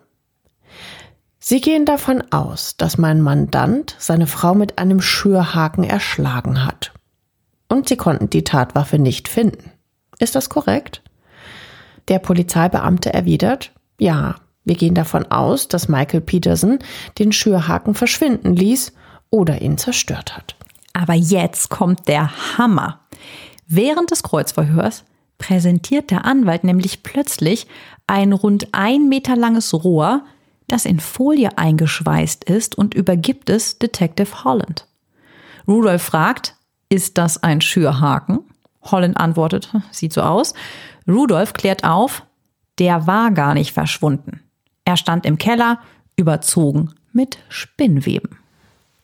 Sie 1.39 1.61
gehen 1.61 1.85
davon 1.85 2.23
aus, 2.31 2.75
dass 2.75 2.97
mein 2.97 3.21
Mandant 3.21 3.95
seine 3.99 4.27
Frau 4.27 4.53
mit 4.53 4.79
einem 4.79 4.99
Schürhaken 4.99 5.83
erschlagen 5.83 6.65
hat. 6.65 6.91
Und 7.69 7.87
sie 7.87 7.97
konnten 7.97 8.29
die 8.29 8.43
Tatwaffe 8.43 8.99
nicht 8.99 9.27
finden. 9.29 9.71
Ist 10.19 10.35
das 10.35 10.49
korrekt? 10.49 11.03
Der 12.09 12.19
Polizeibeamte 12.19 13.13
erwidert, 13.13 13.71
ja, 13.97 14.35
wir 14.65 14.75
gehen 14.75 14.95
davon 14.95 15.31
aus, 15.31 15.67
dass 15.67 15.87
Michael 15.87 16.21
Peterson 16.21 16.79
den 17.19 17.31
Schürhaken 17.31 17.93
verschwinden 17.93 18.55
ließ 18.55 18.93
oder 19.29 19.61
ihn 19.61 19.77
zerstört 19.77 20.35
hat. 20.35 20.55
Aber 20.93 21.13
jetzt 21.13 21.69
kommt 21.69 22.07
der 22.07 22.57
Hammer. 22.57 23.01
Während 23.67 24.11
des 24.11 24.23
Kreuzverhörs 24.23 25.03
präsentiert 25.37 26.11
der 26.11 26.25
Anwalt 26.25 26.63
nämlich 26.63 27.03
plötzlich 27.03 27.67
ein 28.07 28.33
rund 28.33 28.69
ein 28.71 29.09
Meter 29.09 29.35
langes 29.35 29.73
Rohr, 29.73 30.23
das 30.67 30.85
in 30.85 30.99
Folie 30.99 31.57
eingeschweißt 31.57 32.43
ist 32.45 32.75
und 32.75 32.93
übergibt 32.93 33.49
es 33.49 33.77
Detective 33.77 34.43
Holland. 34.43 34.87
Rudolph 35.67 36.01
fragt, 36.01 36.55
ist 36.89 37.17
das 37.17 37.41
ein 37.43 37.61
Schürhaken? 37.61 38.39
Holland 38.81 39.17
antwortet, 39.17 39.71
sieht 39.91 40.13
so 40.13 40.21
aus. 40.21 40.53
Rudolph 41.07 41.53
klärt 41.53 41.83
auf, 41.83 42.23
der 42.79 43.07
war 43.07 43.31
gar 43.31 43.53
nicht 43.53 43.71
verschwunden. 43.71 44.44
Er 44.85 44.97
stand 44.97 45.25
im 45.25 45.37
Keller, 45.37 45.79
überzogen 46.15 46.93
mit 47.11 47.39
Spinnweben. 47.49 48.37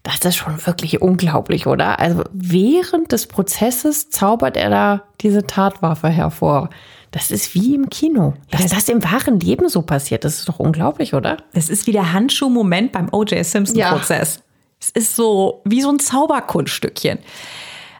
Das 0.03 0.19
ist 0.19 0.36
schon 0.36 0.65
wirklich 0.65 1.01
unglaublich, 1.01 1.67
oder? 1.67 1.99
Also 1.99 2.23
während 2.32 3.11
des 3.11 3.27
Prozesses 3.27 4.09
zaubert 4.09 4.57
er 4.57 4.69
da 4.69 5.03
diese 5.21 5.45
Tatwaffe 5.45 6.09
hervor. 6.09 6.69
Das 7.11 7.29
ist 7.29 7.53
wie 7.53 7.75
im 7.75 7.89
Kino. 7.89 8.34
Dass 8.49 8.67
das 8.67 8.89
im 8.89 9.03
wahren 9.03 9.39
Leben 9.39 9.69
so 9.69 9.82
passiert, 9.82 10.23
das 10.23 10.39
ist 10.39 10.49
doch 10.49 10.59
unglaublich, 10.59 11.13
oder? 11.13 11.38
Das 11.53 11.69
ist 11.69 11.86
wie 11.86 11.91
der 11.91 12.13
Handschuh-Moment 12.13 12.93
beim 12.93 13.09
O.J. 13.11 13.45
Simpson-Prozess. 13.45 14.36
Ja. 14.38 14.41
Es 14.79 14.89
ist 14.89 15.15
so 15.15 15.61
wie 15.65 15.82
so 15.82 15.89
ein 15.89 15.99
Zauberkunststückchen. 15.99 17.19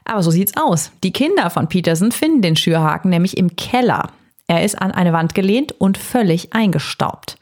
Aber 0.04 0.22
so 0.22 0.32
sieht's 0.32 0.54
aus. 0.56 0.90
Die 1.04 1.12
Kinder 1.12 1.50
von 1.50 1.68
Peterson 1.68 2.10
finden 2.10 2.42
den 2.42 2.56
Schürhaken 2.56 3.10
nämlich 3.10 3.36
im 3.36 3.54
Keller. 3.54 4.10
Er 4.48 4.64
ist 4.64 4.80
an 4.80 4.90
eine 4.90 5.12
Wand 5.12 5.34
gelehnt 5.34 5.72
und 5.78 5.96
völlig 5.96 6.52
eingestaubt. 6.52 7.36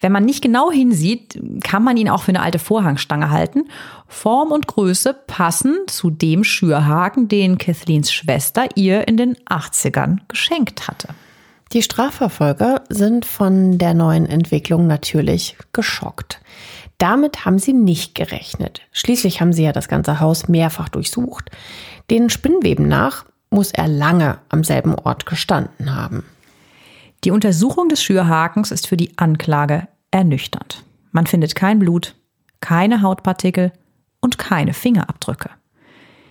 Wenn 0.00 0.12
man 0.12 0.24
nicht 0.24 0.42
genau 0.42 0.70
hinsieht, 0.70 1.40
kann 1.62 1.82
man 1.82 1.96
ihn 1.96 2.08
auch 2.08 2.22
für 2.22 2.30
eine 2.30 2.42
alte 2.42 2.58
Vorhangstange 2.58 3.30
halten. 3.30 3.68
Form 4.06 4.52
und 4.52 4.66
Größe 4.66 5.14
passen 5.26 5.76
zu 5.86 6.10
dem 6.10 6.44
Schürhaken, 6.44 7.28
den 7.28 7.58
Kathleens 7.58 8.12
Schwester 8.12 8.66
ihr 8.76 9.08
in 9.08 9.16
den 9.16 9.34
80ern 9.48 10.18
geschenkt 10.28 10.86
hatte. 10.88 11.08
Die 11.72 11.82
Strafverfolger 11.82 12.84
sind 12.88 13.26
von 13.26 13.76
der 13.76 13.92
neuen 13.92 14.24
Entwicklung 14.24 14.86
natürlich 14.86 15.56
geschockt. 15.72 16.40
Damit 16.96 17.44
haben 17.44 17.58
sie 17.58 17.74
nicht 17.74 18.14
gerechnet. 18.14 18.82
Schließlich 18.92 19.40
haben 19.40 19.52
sie 19.52 19.64
ja 19.64 19.72
das 19.72 19.88
ganze 19.88 20.18
Haus 20.18 20.48
mehrfach 20.48 20.88
durchsucht. 20.88 21.50
Den 22.10 22.30
Spinnweben 22.30 22.88
nach 22.88 23.24
muss 23.50 23.70
er 23.70 23.86
lange 23.86 24.38
am 24.48 24.64
selben 24.64 24.94
Ort 24.94 25.26
gestanden 25.26 25.94
haben. 25.94 26.24
Die 27.24 27.30
Untersuchung 27.30 27.88
des 27.88 28.02
Schürhakens 28.02 28.70
ist 28.70 28.86
für 28.86 28.96
die 28.96 29.16
Anklage 29.16 29.88
ernüchternd. 30.10 30.84
Man 31.10 31.26
findet 31.26 31.54
kein 31.54 31.78
Blut, 31.78 32.14
keine 32.60 33.02
Hautpartikel 33.02 33.72
und 34.20 34.38
keine 34.38 34.72
Fingerabdrücke. 34.72 35.50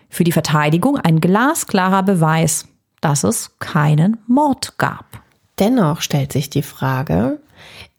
Für 0.10 0.24
die 0.24 0.32
Verteidigung 0.32 0.98
ein 0.98 1.20
glasklarer 1.20 2.04
Beweis, 2.04 2.68
dass 3.02 3.24
es 3.24 3.58
keinen 3.60 4.18
Mord 4.28 4.78
gab. 4.78 5.22
Dennoch 5.60 6.02
stellt 6.02 6.32
sich 6.32 6.50
die 6.50 6.62
Frage, 6.62 7.40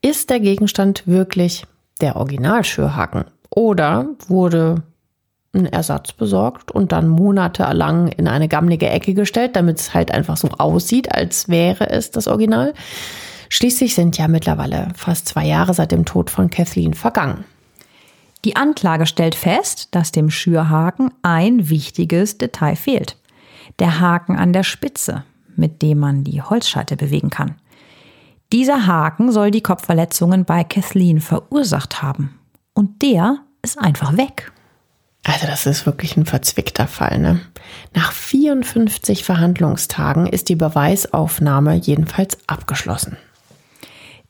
ist 0.01 0.31
der 0.31 0.41
Gegenstand 0.41 1.07
wirklich 1.07 1.67
der 2.01 2.17
Originalschürhaken 2.17 3.25
oder 3.51 4.07
wurde 4.29 4.83
ein 5.55 5.67
Ersatz 5.67 6.13
besorgt 6.13 6.71
und 6.71 6.93
dann 6.93 7.09
monatelang 7.09 8.09
in 8.09 8.29
eine 8.29 8.49
gammlige 8.49 8.89
Ecke 8.89 9.15
gestellt, 9.15 9.57
damit 9.57 9.81
es 9.81 9.95
halt 9.95 10.11
einfach 10.11 10.37
so 10.37 10.49
aussieht, 10.59 11.15
als 11.15 11.49
wäre 11.49 11.89
es 11.89 12.11
das 12.11 12.29
Original. 12.29 12.75
Schließlich 13.49 13.95
sind 13.95 14.19
ja 14.19 14.29
mittlerweile 14.29 14.89
fast 14.95 15.29
zwei 15.29 15.47
Jahre 15.47 15.73
seit 15.73 15.93
dem 15.93 16.05
Tod 16.05 16.31
von 16.31 16.51
Kathleen 16.51 16.93
vergangen. 16.93 17.45
Die 18.45 18.57
Anklage 18.57 19.07
stellt 19.07 19.35
fest, 19.35 19.89
dass 19.93 20.13
dem 20.13 20.31
Schürhaken 20.31 21.13
ein 21.23 21.71
wichtiges 21.71 22.39
Detail 22.39 22.77
fehlt. 22.77 23.17
Der 23.79 24.01
Haken 24.01 24.37
an 24.37 24.53
der 24.53 24.63
Spitze, 24.63 25.25
mit 25.57 25.83
dem 25.83 25.99
man 25.99 26.25
die 26.25 26.43
Holzscheite 26.43 26.97
bewegen 26.97 27.31
kann. 27.31 27.57
Dieser 28.53 28.87
Haken 28.87 29.33
soll 29.33 29.51
die 29.51 29.61
Kopfverletzungen 29.61 30.45
bei 30.45 30.63
Kathleen 30.63 31.21
verursacht 31.21 32.01
haben. 32.03 32.39
Und 32.75 33.03
der 33.03 33.39
ist 33.63 33.79
einfach 33.79 34.17
weg. 34.17 34.53
Also 35.29 35.47
das 35.47 35.67
ist 35.67 35.85
wirklich 35.85 36.17
ein 36.17 36.25
verzwickter 36.25 36.87
Fall. 36.87 37.19
Ne? 37.19 37.41
Nach 37.95 38.13
54 38.13 39.25
Verhandlungstagen 39.25 40.27
ist 40.27 40.49
die 40.49 40.55
Beweisaufnahme 40.55 41.75
jedenfalls 41.75 42.39
abgeschlossen. 42.47 43.19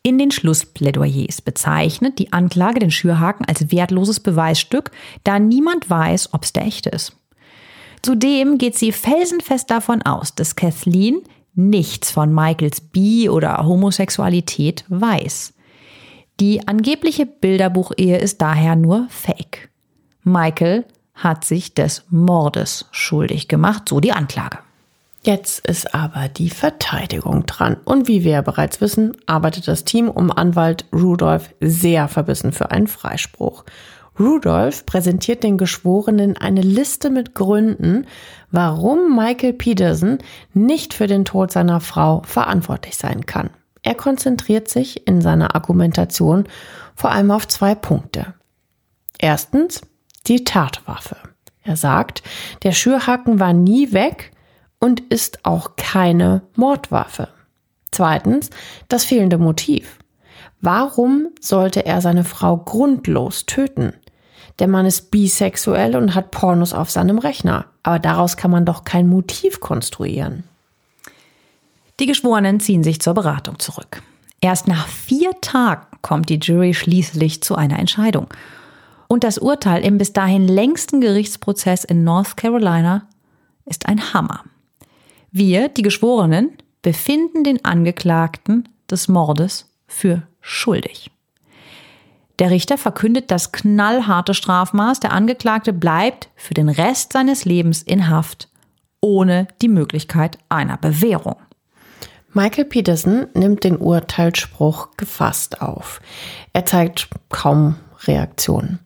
In 0.02 0.18
den 0.18 0.32
Schlussplädoyers 0.32 1.40
bezeichnet 1.40 2.18
die 2.18 2.32
Anklage 2.32 2.80
den 2.80 2.90
Schürhaken 2.90 3.46
als 3.46 3.70
wertloses 3.70 4.18
Beweisstück, 4.18 4.90
da 5.22 5.38
niemand 5.38 5.88
weiß, 5.88 6.34
ob 6.34 6.42
es 6.42 6.52
der 6.52 6.64
echte 6.64 6.90
ist. 6.90 7.16
Zudem 8.02 8.58
geht 8.58 8.76
sie 8.76 8.90
felsenfest 8.90 9.70
davon 9.70 10.02
aus, 10.02 10.34
dass 10.34 10.56
Kathleen 10.56 11.20
nichts 11.54 12.10
von 12.10 12.34
Michaels 12.34 12.80
Bi- 12.80 13.28
oder 13.28 13.64
Homosexualität 13.64 14.84
weiß. 14.88 15.54
Die 16.40 16.66
angebliche 16.66 17.26
Bilderbuchehe 17.26 18.18
ist 18.18 18.42
daher 18.42 18.74
nur 18.74 19.06
Fake. 19.10 19.67
Michael 20.28 20.84
hat 21.14 21.44
sich 21.44 21.74
des 21.74 22.04
Mordes 22.10 22.86
schuldig 22.92 23.48
gemacht, 23.48 23.88
so 23.88 24.00
die 24.00 24.12
Anklage. 24.12 24.58
Jetzt 25.22 25.66
ist 25.66 25.94
aber 25.94 26.28
die 26.28 26.48
Verteidigung 26.48 27.44
dran. 27.44 27.76
Und 27.84 28.06
wie 28.06 28.22
wir 28.22 28.32
ja 28.32 28.42
bereits 28.42 28.80
wissen, 28.80 29.16
arbeitet 29.26 29.66
das 29.66 29.84
Team 29.84 30.08
um 30.08 30.30
Anwalt 30.30 30.84
Rudolph 30.92 31.50
sehr 31.60 32.08
verbissen 32.08 32.52
für 32.52 32.70
einen 32.70 32.86
Freispruch. 32.86 33.64
Rudolph 34.18 34.86
präsentiert 34.86 35.42
den 35.42 35.58
Geschworenen 35.58 36.36
eine 36.36 36.60
Liste 36.60 37.10
mit 37.10 37.34
Gründen, 37.34 38.06
warum 38.50 39.16
Michael 39.16 39.52
Peterson 39.52 40.18
nicht 40.54 40.94
für 40.94 41.06
den 41.06 41.24
Tod 41.24 41.52
seiner 41.52 41.80
Frau 41.80 42.22
verantwortlich 42.24 42.96
sein 42.96 43.26
kann. 43.26 43.50
Er 43.82 43.94
konzentriert 43.94 44.68
sich 44.68 45.06
in 45.06 45.20
seiner 45.20 45.54
Argumentation 45.54 46.44
vor 46.94 47.12
allem 47.12 47.30
auf 47.30 47.46
zwei 47.46 47.74
Punkte. 47.74 48.34
Erstens 49.18 49.82
die 50.28 50.44
Tatwaffe. 50.44 51.16
Er 51.62 51.76
sagt, 51.76 52.22
der 52.62 52.72
Schürhaken 52.72 53.40
war 53.40 53.52
nie 53.52 53.92
weg 53.92 54.32
und 54.78 55.00
ist 55.00 55.44
auch 55.44 55.76
keine 55.76 56.42
Mordwaffe. 56.54 57.28
Zweitens 57.90 58.50
das 58.88 59.04
fehlende 59.04 59.38
Motiv. 59.38 59.98
Warum 60.60 61.28
sollte 61.40 61.84
er 61.86 62.00
seine 62.00 62.24
Frau 62.24 62.56
grundlos 62.56 63.46
töten? 63.46 63.92
Der 64.58 64.68
Mann 64.68 64.86
ist 64.86 65.10
bisexuell 65.10 65.96
und 65.96 66.14
hat 66.14 66.30
Pornos 66.30 66.72
auf 66.72 66.90
seinem 66.90 67.18
Rechner. 67.18 67.66
Aber 67.82 67.98
daraus 67.98 68.36
kann 68.36 68.50
man 68.50 68.64
doch 68.64 68.84
kein 68.84 69.08
Motiv 69.08 69.60
konstruieren. 69.60 70.44
Die 72.00 72.06
Geschworenen 72.06 72.60
ziehen 72.60 72.82
sich 72.82 73.00
zur 73.00 73.14
Beratung 73.14 73.58
zurück. 73.58 74.02
Erst 74.40 74.68
nach 74.68 74.86
vier 74.86 75.32
Tagen 75.40 75.86
kommt 76.02 76.28
die 76.28 76.38
Jury 76.38 76.74
schließlich 76.74 77.42
zu 77.42 77.56
einer 77.56 77.78
Entscheidung. 77.78 78.28
Und 79.08 79.24
das 79.24 79.38
Urteil 79.38 79.84
im 79.84 79.98
bis 79.98 80.12
dahin 80.12 80.46
längsten 80.46 81.00
Gerichtsprozess 81.00 81.84
in 81.84 82.04
North 82.04 82.36
Carolina 82.36 83.08
ist 83.64 83.86
ein 83.86 84.12
Hammer. 84.12 84.44
Wir, 85.30 85.68
die 85.68 85.82
Geschworenen, 85.82 86.52
befinden 86.82 87.42
den 87.42 87.64
Angeklagten 87.64 88.68
des 88.90 89.08
Mordes 89.08 89.70
für 89.86 90.22
schuldig. 90.40 91.10
Der 92.38 92.50
Richter 92.50 92.78
verkündet 92.78 93.30
das 93.30 93.50
knallharte 93.50 94.32
Strafmaß. 94.32 95.00
Der 95.00 95.12
Angeklagte 95.12 95.72
bleibt 95.72 96.28
für 96.36 96.54
den 96.54 96.68
Rest 96.68 97.12
seines 97.12 97.44
Lebens 97.44 97.82
in 97.82 98.08
Haft, 98.08 98.48
ohne 99.00 99.48
die 99.60 99.68
Möglichkeit 99.68 100.38
einer 100.48 100.76
Bewährung. 100.76 101.36
Michael 102.32 102.66
Peterson 102.66 103.26
nimmt 103.34 103.64
den 103.64 103.78
Urteilsspruch 103.78 104.90
gefasst 104.96 105.62
auf. 105.62 106.00
Er 106.52 106.64
zeigt 106.66 107.08
kaum 107.30 107.76
Reaktionen. 108.06 108.78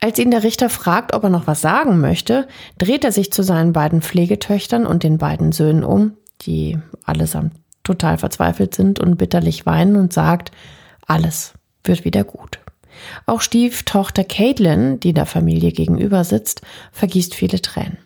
Als 0.00 0.18
ihn 0.18 0.30
der 0.30 0.42
Richter 0.42 0.70
fragt, 0.70 1.14
ob 1.14 1.24
er 1.24 1.30
noch 1.30 1.46
was 1.46 1.60
sagen 1.60 2.00
möchte, 2.00 2.46
dreht 2.78 3.04
er 3.04 3.12
sich 3.12 3.32
zu 3.32 3.42
seinen 3.42 3.72
beiden 3.72 4.02
Pflegetöchtern 4.02 4.86
und 4.86 5.02
den 5.02 5.18
beiden 5.18 5.52
Söhnen 5.52 5.84
um, 5.84 6.16
die 6.42 6.78
allesamt 7.04 7.54
total 7.84 8.18
verzweifelt 8.18 8.74
sind 8.74 9.00
und 9.00 9.16
bitterlich 9.16 9.66
weinen 9.66 9.96
und 9.96 10.12
sagt, 10.12 10.52
alles 11.06 11.54
wird 11.84 12.04
wieder 12.04 12.24
gut. 12.24 12.60
Auch 13.26 13.40
Stieftochter 13.40 14.22
Caitlin, 14.22 15.00
die 15.00 15.12
der 15.12 15.26
Familie 15.26 15.72
gegenüber 15.72 16.24
sitzt, 16.24 16.62
vergießt 16.92 17.34
viele 17.34 17.60
Tränen. 17.60 17.98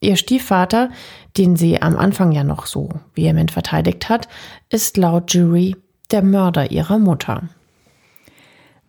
Ihr 0.00 0.16
Stiefvater, 0.16 0.90
den 1.36 1.56
sie 1.56 1.80
am 1.80 1.96
Anfang 1.96 2.32
ja 2.32 2.42
noch 2.42 2.66
so 2.66 2.88
vehement 3.14 3.50
verteidigt 3.50 4.08
hat, 4.08 4.28
ist 4.70 4.96
laut 4.96 5.32
Jury 5.32 5.76
der 6.10 6.22
Mörder 6.22 6.70
ihrer 6.70 6.98
Mutter. 6.98 7.48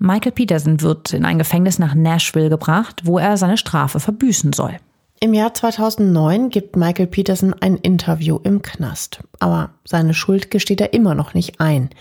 Michael 0.04 0.32
Peterson 0.32 0.82
wird 0.82 1.14
in 1.14 1.26
ein 1.26 1.38
Gefängnis 1.38 1.78
nach 1.78 1.94
Nashville 1.94 2.50
gebracht, 2.50 3.04
wo 3.04 3.20
er 3.20 3.38
seine 3.38 3.58
Strafe 3.58 4.00
verbüßen 4.00 4.52
soll. 4.52 4.78
Im 5.20 5.36
Jahr 5.36 5.54
2009 5.54 6.50
gibt 6.50 6.76
Michael 6.76 7.06
Peterson 7.06 7.54
ein 7.62 7.78
Interview 7.78 8.40
im 8.42 8.64
Knast. 8.64 9.20
Aber 9.38 9.70
seine 9.86 10.16
Schuld 10.16 10.50
gesteht 10.50 10.82
er 10.82 10.94
immer 10.94 11.14
noch 11.14 11.36
nicht 11.36 11.60
ein. 11.60 11.92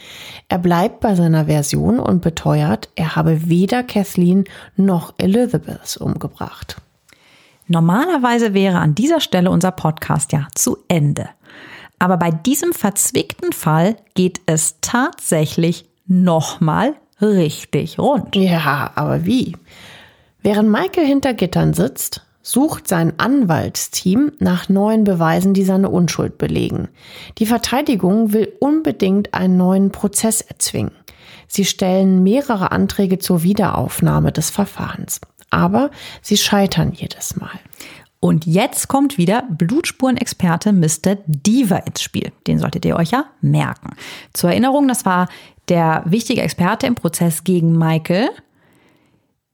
Er 0.48 0.56
bleibt 0.56 1.00
bei 1.00 1.14
seiner 1.14 1.44
Version 1.44 2.00
und 2.00 2.22
beteuert, 2.22 2.88
er 2.94 3.16
habe 3.16 3.50
weder 3.50 3.82
Kathleen 3.82 4.44
noch 4.76 5.12
Elizabeth 5.18 5.98
umgebracht. 5.98 6.80
Normalerweise 7.66 8.54
wäre 8.54 8.78
an 8.78 8.94
dieser 8.94 9.20
Stelle 9.20 9.50
unser 9.50 9.72
Podcast 9.72 10.32
ja 10.32 10.48
zu 10.54 10.78
Ende. 10.88 11.28
Aber 11.98 12.16
bei 12.16 12.30
diesem 12.30 12.72
verzwickten 12.72 13.52
Fall 13.52 13.96
geht 14.14 14.40
es 14.46 14.76
tatsächlich 14.80 15.84
nochmal 16.06 16.94
richtig 17.20 17.98
rund. 17.98 18.34
Ja, 18.36 18.92
aber 18.94 19.24
wie? 19.24 19.56
Während 20.42 20.70
Michael 20.70 21.06
hinter 21.06 21.34
Gittern 21.34 21.74
sitzt, 21.74 22.26
sucht 22.42 22.88
sein 22.88 23.12
Anwaltsteam 23.18 24.32
nach 24.38 24.68
neuen 24.68 25.04
Beweisen, 25.04 25.54
die 25.54 25.64
seine 25.64 25.90
Unschuld 25.90 26.38
belegen. 26.38 26.88
Die 27.38 27.46
Verteidigung 27.46 28.32
will 28.32 28.52
unbedingt 28.60 29.34
einen 29.34 29.56
neuen 29.56 29.92
Prozess 29.92 30.40
erzwingen. 30.40 30.92
Sie 31.46 31.64
stellen 31.64 32.22
mehrere 32.22 32.72
Anträge 32.72 33.18
zur 33.18 33.42
Wiederaufnahme 33.42 34.32
des 34.32 34.50
Verfahrens. 34.50 35.20
Aber 35.50 35.90
sie 36.22 36.36
scheitern 36.36 36.92
jedes 36.92 37.36
Mal. 37.36 37.58
Und 38.20 38.46
jetzt 38.46 38.88
kommt 38.88 39.16
wieder 39.18 39.44
Blutspurenexperte 39.50 40.72
Mr. 40.72 41.16
Diva 41.26 41.76
ins 41.76 42.02
Spiel. 42.02 42.32
Den 42.46 42.58
solltet 42.58 42.84
ihr 42.84 42.96
euch 42.96 43.10
ja 43.10 43.24
merken. 43.40 43.96
Zur 44.34 44.50
Erinnerung, 44.50 44.86
das 44.88 45.06
war 45.06 45.28
der 45.70 46.02
wichtige 46.04 46.42
Experte 46.42 46.86
im 46.86 46.94
Prozess 46.94 47.44
gegen 47.44 47.78
Michael 47.78 48.30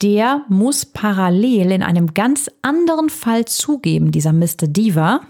der 0.03 0.43
muss 0.49 0.85
parallel 0.85 1.73
in 1.73 1.83
einem 1.83 2.13
ganz 2.13 2.51
anderen 2.63 3.09
Fall 3.09 3.47
zugeben, 3.47 4.13
dieser 4.13 4.33
Mr. 4.33 4.67
Diva, 4.67 5.21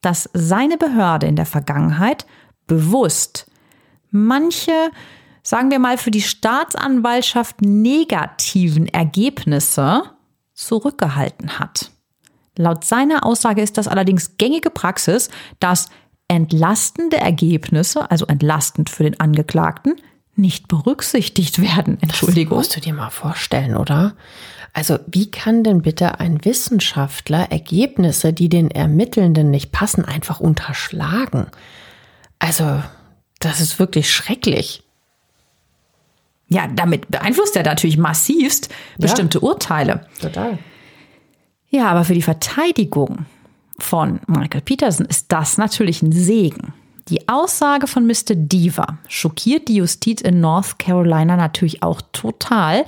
dass 0.00 0.28
seine 0.32 0.76
Behörde 0.76 1.26
in 1.26 1.36
der 1.36 1.46
Vergangenheit 1.46 2.26
bewusst 2.66 3.50
manche, 4.10 4.90
sagen 5.42 5.70
wir 5.70 5.78
mal, 5.78 5.98
für 5.98 6.10
die 6.10 6.22
Staatsanwaltschaft 6.22 7.62
negativen 7.62 8.88
Ergebnisse 8.88 10.02
zurückgehalten 10.54 11.58
hat. 11.58 11.90
Laut 12.56 12.84
seiner 12.84 13.24
Aussage 13.24 13.62
ist 13.62 13.78
das 13.78 13.86
allerdings 13.86 14.38
gängige 14.38 14.70
Praxis, 14.70 15.28
dass 15.60 15.88
entlastende 16.28 17.18
Ergebnisse, 17.18 18.10
also 18.10 18.26
entlastend 18.26 18.90
für 18.90 19.04
den 19.04 19.20
Angeklagten, 19.20 19.96
nicht 20.38 20.68
berücksichtigt 20.68 21.60
werden. 21.60 21.98
Entschuldigung. 22.00 22.58
Das 22.58 22.66
musst 22.66 22.76
du 22.76 22.80
dir 22.80 22.94
mal 22.94 23.10
vorstellen, 23.10 23.76
oder? 23.76 24.14
Also 24.72 24.98
wie 25.06 25.30
kann 25.30 25.64
denn 25.64 25.82
bitte 25.82 26.20
ein 26.20 26.44
Wissenschaftler 26.44 27.50
Ergebnisse, 27.50 28.32
die 28.32 28.50
den 28.50 28.70
Ermittelnden 28.70 29.50
nicht 29.50 29.72
passen, 29.72 30.04
einfach 30.04 30.38
unterschlagen? 30.38 31.46
Also, 32.38 32.82
das 33.38 33.60
ist 33.60 33.78
wirklich 33.78 34.12
schrecklich. 34.12 34.82
Ja, 36.48 36.68
damit 36.68 37.08
beeinflusst 37.08 37.56
er 37.56 37.64
natürlich 37.64 37.96
massivst 37.96 38.68
bestimmte 38.98 39.38
ja. 39.38 39.44
Urteile. 39.44 40.06
Total. 40.20 40.58
Ja, 41.70 41.88
aber 41.88 42.04
für 42.04 42.14
die 42.14 42.22
Verteidigung 42.22 43.26
von 43.78 44.20
Michael 44.26 44.60
Peterson 44.60 45.06
ist 45.06 45.32
das 45.32 45.58
natürlich 45.58 46.02
ein 46.02 46.12
Segen. 46.12 46.74
Die 47.08 47.28
Aussage 47.28 47.86
von 47.86 48.04
Mr. 48.04 48.34
Diva 48.34 48.98
schockiert 49.06 49.68
die 49.68 49.76
Justiz 49.76 50.20
in 50.20 50.40
North 50.40 50.80
Carolina 50.80 51.36
natürlich 51.36 51.84
auch 51.84 52.02
total. 52.12 52.84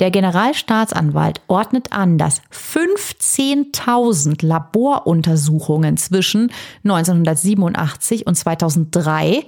Der 0.00 0.10
Generalstaatsanwalt 0.10 1.40
ordnet 1.46 1.92
an, 1.92 2.18
dass 2.18 2.42
15.000 2.52 4.44
Laboruntersuchungen 4.44 5.96
zwischen 5.98 6.50
1987 6.82 8.26
und 8.26 8.34
2003 8.34 9.46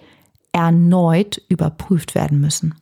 erneut 0.53 1.43
überprüft 1.49 2.15
werden 2.15 2.41
müssen. 2.41 2.77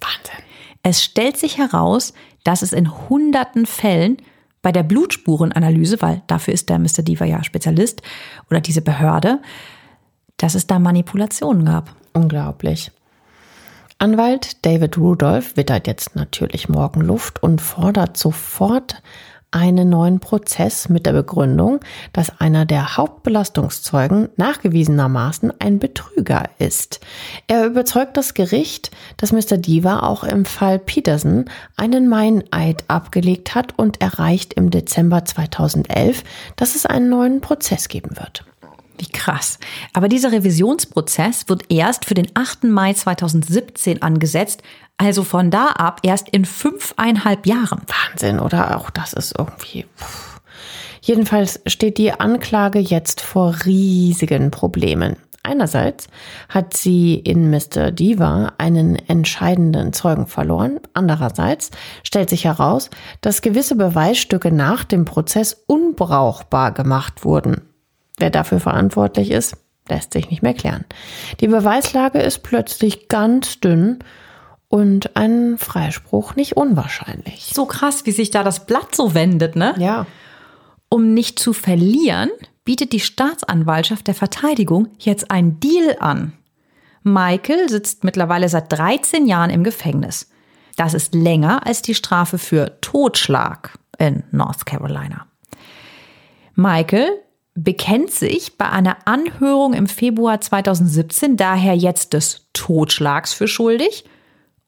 Wahnsinn. 0.00 0.44
Es 0.84 1.02
stellt 1.02 1.36
sich 1.36 1.58
heraus, 1.58 2.14
dass 2.44 2.62
es 2.62 2.72
in 2.72 3.08
hunderten 3.08 3.66
Fällen 3.66 4.18
bei 4.62 4.70
der 4.70 4.84
Blutspurenanalyse, 4.84 6.00
weil 6.00 6.22
dafür 6.28 6.54
ist 6.54 6.68
der 6.68 6.78
Mr. 6.78 7.02
Diva 7.02 7.24
ja 7.24 7.42
Spezialist 7.42 8.02
oder 8.50 8.60
diese 8.60 8.82
Behörde, 8.82 9.40
dass 10.40 10.54
es 10.54 10.66
da 10.66 10.78
Manipulationen 10.78 11.64
gab. 11.64 11.94
Unglaublich. 12.12 12.90
Anwalt 13.98 14.64
David 14.64 14.96
Rudolph 14.96 15.56
wittert 15.56 15.86
jetzt 15.86 16.16
natürlich 16.16 16.68
Morgenluft 16.68 17.42
und 17.42 17.60
fordert 17.60 18.16
sofort 18.16 19.02
einen 19.50 19.88
neuen 19.90 20.20
Prozess 20.20 20.88
mit 20.88 21.06
der 21.06 21.12
Begründung, 21.12 21.80
dass 22.12 22.40
einer 22.40 22.64
der 22.64 22.96
Hauptbelastungszeugen 22.96 24.28
nachgewiesenermaßen 24.36 25.52
ein 25.60 25.78
Betrüger 25.78 26.48
ist. 26.58 27.00
Er 27.46 27.66
überzeugt 27.66 28.16
das 28.16 28.34
Gericht, 28.34 28.90
dass 29.16 29.32
Mr. 29.32 29.58
Diva 29.58 30.00
auch 30.00 30.24
im 30.24 30.44
Fall 30.44 30.78
Peterson 30.78 31.46
einen 31.76 32.08
Meineid 32.08 32.84
abgelegt 32.88 33.54
hat 33.54 33.78
und 33.78 34.00
erreicht 34.00 34.54
im 34.54 34.70
Dezember 34.70 35.24
2011, 35.24 36.22
dass 36.56 36.74
es 36.76 36.86
einen 36.86 37.08
neuen 37.10 37.40
Prozess 37.40 37.88
geben 37.88 38.16
wird. 38.16 38.44
Wie 39.00 39.08
krass. 39.08 39.58
Aber 39.94 40.08
dieser 40.08 40.30
Revisionsprozess 40.30 41.48
wird 41.48 41.62
erst 41.70 42.04
für 42.04 42.12
den 42.12 42.28
8. 42.34 42.64
Mai 42.64 42.92
2017 42.92 44.02
angesetzt, 44.02 44.62
also 44.98 45.24
von 45.24 45.50
da 45.50 45.68
ab 45.68 46.00
erst 46.02 46.28
in 46.28 46.44
fünfeinhalb 46.44 47.46
Jahren. 47.46 47.80
Wahnsinn, 47.86 48.38
oder? 48.38 48.76
Auch 48.76 48.90
das 48.90 49.14
ist 49.14 49.34
irgendwie. 49.38 49.86
Pff. 49.96 50.40
Jedenfalls 51.00 51.60
steht 51.66 51.96
die 51.96 52.12
Anklage 52.12 52.78
jetzt 52.78 53.22
vor 53.22 53.54
riesigen 53.64 54.50
Problemen. 54.50 55.16
Einerseits 55.42 56.08
hat 56.50 56.76
sie 56.76 57.14
in 57.14 57.50
Mr. 57.50 57.90
Diva 57.90 58.52
einen 58.58 58.96
entscheidenden 58.96 59.94
Zeugen 59.94 60.26
verloren. 60.26 60.80
Andererseits 60.92 61.70
stellt 62.02 62.28
sich 62.28 62.44
heraus, 62.44 62.90
dass 63.22 63.40
gewisse 63.40 63.76
Beweisstücke 63.76 64.52
nach 64.52 64.84
dem 64.84 65.06
Prozess 65.06 65.64
unbrauchbar 65.66 66.72
gemacht 66.72 67.24
wurden. 67.24 67.62
Wer 68.20 68.30
dafür 68.30 68.60
verantwortlich 68.60 69.30
ist, 69.30 69.56
lässt 69.88 70.12
sich 70.12 70.30
nicht 70.30 70.42
mehr 70.42 70.54
klären. 70.54 70.84
Die 71.40 71.48
Beweislage 71.48 72.20
ist 72.20 72.42
plötzlich 72.42 73.08
ganz 73.08 73.60
dünn 73.60 73.98
und 74.68 75.16
ein 75.16 75.58
Freispruch 75.58 76.36
nicht 76.36 76.56
unwahrscheinlich. 76.56 77.50
So 77.52 77.66
krass, 77.66 78.06
wie 78.06 78.12
sich 78.12 78.30
da 78.30 78.44
das 78.44 78.66
Blatt 78.66 78.94
so 78.94 79.14
wendet, 79.14 79.56
ne? 79.56 79.74
Ja. 79.78 80.06
Um 80.88 81.12
nicht 81.14 81.38
zu 81.38 81.52
verlieren, 81.52 82.30
bietet 82.64 82.92
die 82.92 83.00
Staatsanwaltschaft 83.00 84.06
der 84.06 84.14
Verteidigung 84.14 84.88
jetzt 84.98 85.30
ein 85.30 85.58
Deal 85.58 85.96
an. 85.98 86.34
Michael 87.02 87.68
sitzt 87.68 88.04
mittlerweile 88.04 88.48
seit 88.48 88.70
13 88.72 89.26
Jahren 89.26 89.50
im 89.50 89.64
Gefängnis. 89.64 90.30
Das 90.76 90.94
ist 90.94 91.14
länger 91.14 91.66
als 91.66 91.82
die 91.82 91.94
Strafe 91.94 92.38
für 92.38 92.80
Totschlag 92.80 93.78
in 93.98 94.22
North 94.30 94.66
Carolina. 94.66 95.26
Michael 96.54 97.10
bekennt 97.64 98.10
sich 98.10 98.56
bei 98.56 98.68
einer 98.68 98.96
Anhörung 99.04 99.74
im 99.74 99.86
Februar 99.86 100.40
2017 100.40 101.36
daher 101.36 101.74
jetzt 101.74 102.14
des 102.14 102.46
Totschlags 102.52 103.32
für 103.32 103.48
schuldig 103.48 104.04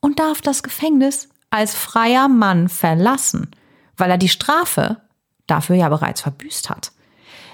und 0.00 0.18
darf 0.18 0.42
das 0.42 0.62
Gefängnis 0.62 1.28
als 1.50 1.74
freier 1.74 2.28
Mann 2.28 2.68
verlassen, 2.68 3.50
weil 3.96 4.10
er 4.10 4.18
die 4.18 4.28
Strafe 4.28 4.98
dafür 5.46 5.76
ja 5.76 5.88
bereits 5.88 6.20
verbüßt 6.20 6.68
hat. 6.70 6.92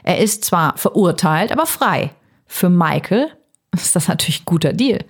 Er 0.03 0.18
ist 0.18 0.45
zwar 0.45 0.76
verurteilt, 0.76 1.53
aber 1.53 1.66
frei. 1.66 2.11
Für 2.47 2.70
Michael 2.70 3.28
ist 3.72 3.95
das 3.95 4.09
natürlich 4.09 4.43
ein 4.43 4.47
guter 4.47 4.72
Deal. 4.72 5.05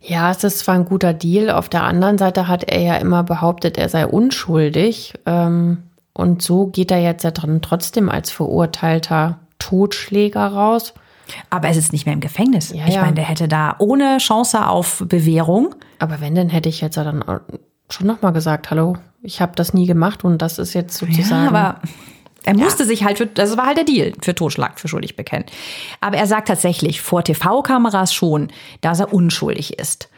Ja, 0.00 0.30
es 0.30 0.44
ist 0.44 0.60
zwar 0.60 0.76
ein 0.76 0.84
guter 0.86 1.12
Deal. 1.12 1.50
Auf 1.50 1.68
der 1.68 1.82
anderen 1.82 2.16
Seite 2.16 2.48
hat 2.48 2.64
er 2.64 2.80
ja 2.80 2.96
immer 2.96 3.24
behauptet, 3.24 3.76
er 3.76 3.88
sei 3.88 4.06
unschuldig. 4.06 5.14
Ähm, 5.26 5.82
und 6.14 6.42
so 6.42 6.66
geht 6.66 6.90
er 6.90 7.02
jetzt 7.02 7.24
ja 7.24 7.30
dann 7.30 7.60
trotzdem 7.60 8.08
als 8.08 8.30
verurteilter 8.30 9.38
Totschläger 9.60 10.48
raus. 10.48 10.94
Aber 11.48 11.68
er 11.68 11.74
sitzt 11.74 11.92
nicht 11.92 12.06
mehr 12.06 12.14
im 12.14 12.20
Gefängnis. 12.20 12.70
Ja, 12.70 12.86
ich 12.88 12.94
ja. 12.94 13.02
meine, 13.02 13.14
der 13.14 13.24
hätte 13.24 13.46
da 13.46 13.76
ohne 13.78 14.18
Chance 14.18 14.66
auf 14.66 15.04
Bewährung. 15.06 15.76
Aber 16.00 16.20
wenn, 16.20 16.34
dann 16.34 16.48
hätte 16.48 16.68
ich 16.68 16.80
jetzt 16.80 16.96
ja 16.96 17.04
dann 17.04 17.24
schon 17.88 18.06
nochmal 18.08 18.32
gesagt, 18.32 18.70
hallo, 18.70 18.96
ich 19.22 19.40
habe 19.40 19.52
das 19.54 19.72
nie 19.72 19.86
gemacht 19.86 20.24
und 20.24 20.42
das 20.42 20.58
ist 20.58 20.74
jetzt 20.74 20.96
sozusagen. 20.96 21.44
Ja, 21.44 21.48
aber 21.48 21.80
er 22.44 22.56
musste 22.56 22.84
sich 22.84 23.04
halt 23.04 23.18
für, 23.18 23.26
das 23.26 23.56
war 23.56 23.66
halt 23.66 23.76
der 23.76 23.84
Deal, 23.84 24.12
für 24.22 24.34
Totschlag, 24.34 24.80
für 24.80 24.88
schuldig 24.88 25.16
bekennen. 25.16 25.44
Aber 26.00 26.16
er 26.16 26.26
sagt 26.26 26.48
tatsächlich 26.48 27.00
vor 27.00 27.22
TV-Kameras 27.22 28.14
schon, 28.14 28.48
dass 28.80 29.00
er 29.00 29.12
unschuldig 29.12 29.78
ist. 29.78 30.08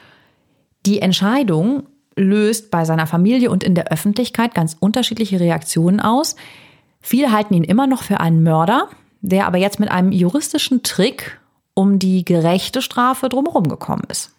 Die 0.87 1.01
Entscheidung 1.01 1.85
löst 2.17 2.71
bei 2.71 2.85
seiner 2.85 3.07
Familie 3.07 3.51
und 3.51 3.65
in 3.65 3.75
der 3.75 3.91
Öffentlichkeit 3.91 4.55
ganz 4.55 4.77
unterschiedliche 4.79 5.41
Reaktionen 5.41 6.01
aus. 6.01 6.37
Viele 7.01 7.33
halten 7.33 7.55
ihn 7.55 7.65
immer 7.65 7.87
noch 7.87 8.03
für 8.03 8.21
einen 8.21 8.43
Mörder, 8.43 8.89
der 9.23 9.47
aber 9.47 9.59
jetzt 9.59 9.81
mit 9.81 9.91
einem 9.91 10.13
juristischen 10.13 10.83
Trick 10.83 11.41
um 11.75 11.99
die 11.99 12.25
gerechte 12.25 12.83
Strafe 12.83 13.29
drumherum 13.29 13.69
gekommen 13.69 14.03
ist. 14.09 14.33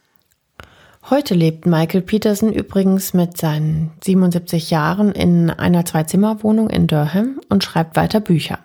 Heute 1.09 1.33
lebt 1.33 1.65
Michael 1.65 2.01
Peterson 2.01 2.53
übrigens 2.53 3.13
mit 3.13 3.37
seinen 3.37 3.91
77 4.03 4.69
Jahren 4.69 5.11
in 5.11 5.49
einer 5.49 5.85
Zwei-Zimmer-Wohnung 5.85 6.69
in 6.69 6.87
Durham 6.87 7.41
und 7.49 7.63
schreibt 7.63 7.97
weiter 7.97 8.19
Bücher. 8.21 8.59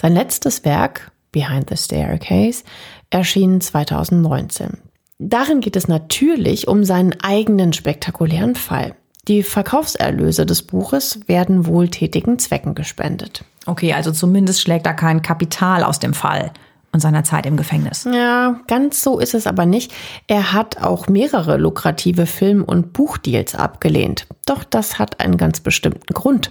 Sein 0.00 0.14
letztes 0.14 0.64
Werk, 0.64 1.10
Behind 1.32 1.68
the 1.70 1.76
Staircase, 1.76 2.62
erschien 3.10 3.60
2019. 3.60 4.78
Darin 5.18 5.60
geht 5.60 5.76
es 5.76 5.88
natürlich 5.88 6.68
um 6.68 6.84
seinen 6.84 7.20
eigenen 7.20 7.72
spektakulären 7.72 8.54
Fall. 8.54 8.94
Die 9.28 9.44
Verkaufserlöse 9.44 10.46
des 10.46 10.62
Buches 10.62 11.20
werden 11.28 11.66
wohltätigen 11.66 12.40
Zwecken 12.40 12.74
gespendet. 12.74 13.44
Okay, 13.66 13.92
also 13.92 14.10
zumindest 14.10 14.60
schlägt 14.60 14.84
er 14.84 14.94
kein 14.94 15.22
Kapital 15.22 15.84
aus 15.84 16.00
dem 16.00 16.12
Fall 16.12 16.50
und 16.90 16.98
seiner 16.98 17.22
Zeit 17.22 17.46
im 17.46 17.56
Gefängnis. 17.56 18.04
Ja, 18.12 18.60
ganz 18.66 19.00
so 19.00 19.20
ist 19.20 19.34
es 19.34 19.46
aber 19.46 19.64
nicht. 19.64 19.94
Er 20.26 20.52
hat 20.52 20.82
auch 20.82 21.06
mehrere 21.06 21.56
lukrative 21.56 22.26
Film- 22.26 22.64
und 22.64 22.92
Buchdeals 22.92 23.54
abgelehnt. 23.54 24.26
Doch 24.44 24.64
das 24.64 24.98
hat 24.98 25.20
einen 25.20 25.36
ganz 25.36 25.60
bestimmten 25.60 26.12
Grund. 26.14 26.50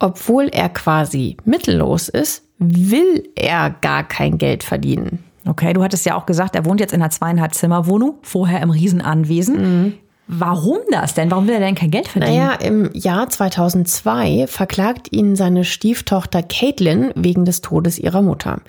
Obwohl 0.00 0.48
er 0.48 0.68
quasi 0.68 1.36
mittellos 1.44 2.08
ist, 2.08 2.42
will 2.58 3.28
er 3.36 3.70
gar 3.70 4.02
kein 4.02 4.36
Geld 4.36 4.64
verdienen. 4.64 5.22
Okay, 5.46 5.74
du 5.74 5.84
hattest 5.84 6.04
ja 6.06 6.16
auch 6.16 6.26
gesagt, 6.26 6.56
er 6.56 6.64
wohnt 6.64 6.80
jetzt 6.80 6.92
in 6.92 7.00
einer 7.00 7.10
zweieinhalb 7.10 7.54
Zimmer 7.54 7.86
Wohnung, 7.86 8.16
vorher 8.22 8.62
im 8.62 8.70
Riesenanwesen. 8.70 9.84
Mhm. 9.84 9.94
Warum 10.32 10.78
das 10.92 11.14
denn? 11.14 11.28
Warum 11.32 11.48
will 11.48 11.54
er 11.54 11.60
denn 11.60 11.74
kein 11.74 11.90
Geld 11.90 12.06
verdienen? 12.06 12.36
Naja, 12.36 12.52
im 12.54 12.90
Jahr 12.94 13.28
2002 13.28 14.46
verklagt 14.46 15.12
ihn 15.12 15.34
seine 15.34 15.64
Stieftochter 15.64 16.44
Caitlin 16.44 17.10
wegen 17.16 17.44
des 17.44 17.62
Todes 17.62 17.98
ihrer 17.98 18.22
Mutter. 18.22 18.60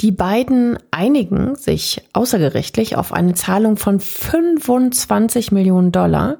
Die 0.00 0.10
beiden 0.10 0.76
einigen 0.90 1.54
sich 1.54 2.02
außergerichtlich 2.14 2.96
auf 2.96 3.12
eine 3.12 3.34
Zahlung 3.34 3.76
von 3.76 4.00
25 4.00 5.52
Millionen 5.52 5.92
Dollar 5.92 6.38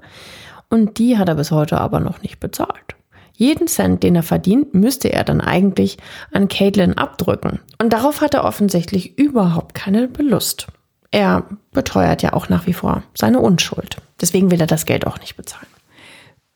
und 0.71 0.99
die 0.99 1.19
hat 1.19 1.29
er 1.29 1.37
bis 1.37 1.53
heute 1.53 1.81
aber 1.81 2.01
noch 2.01 2.23
nicht 2.23 2.41
bezahlt. 2.41 2.97
Jeden 3.37 3.69
Cent, 3.69 4.03
den 4.03 4.17
er 4.17 4.23
verdient, 4.25 4.75
müsste 4.75 5.13
er 5.13 5.23
dann 5.23 5.41
eigentlich 5.41 5.99
an 6.33 6.49
Caitlin 6.49 6.99
abdrücken. 6.99 7.61
Und 7.81 7.93
darauf 7.93 8.21
hat 8.21 8.35
er 8.35 8.45
offensichtlich 8.45 9.19
überhaupt 9.19 9.75
keine 9.75 10.09
Belust. 10.09 10.67
Er 11.15 11.45
beteuert 11.71 12.23
ja 12.23 12.33
auch 12.33 12.49
nach 12.49 12.67
wie 12.67 12.73
vor 12.73 13.05
seine 13.15 13.39
Unschuld. 13.39 13.99
Deswegen 14.21 14.51
will 14.51 14.61
er 14.61 14.67
das 14.67 14.85
Geld 14.85 15.07
auch 15.07 15.21
nicht 15.21 15.37
bezahlen. 15.37 15.69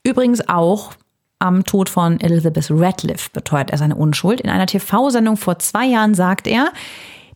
Übrigens 0.02 0.48
auch 0.48 0.94
am 1.38 1.62
Tod 1.62 1.88
von 1.88 2.18
Elizabeth 2.18 2.66
Radcliffe 2.68 3.30
beteuert 3.32 3.70
er 3.70 3.78
seine 3.78 3.94
Unschuld. 3.94 4.40
In 4.40 4.50
einer 4.50 4.66
TV-Sendung 4.66 5.36
vor 5.36 5.60
zwei 5.60 5.86
Jahren 5.86 6.14
sagt 6.14 6.48
er, 6.48 6.72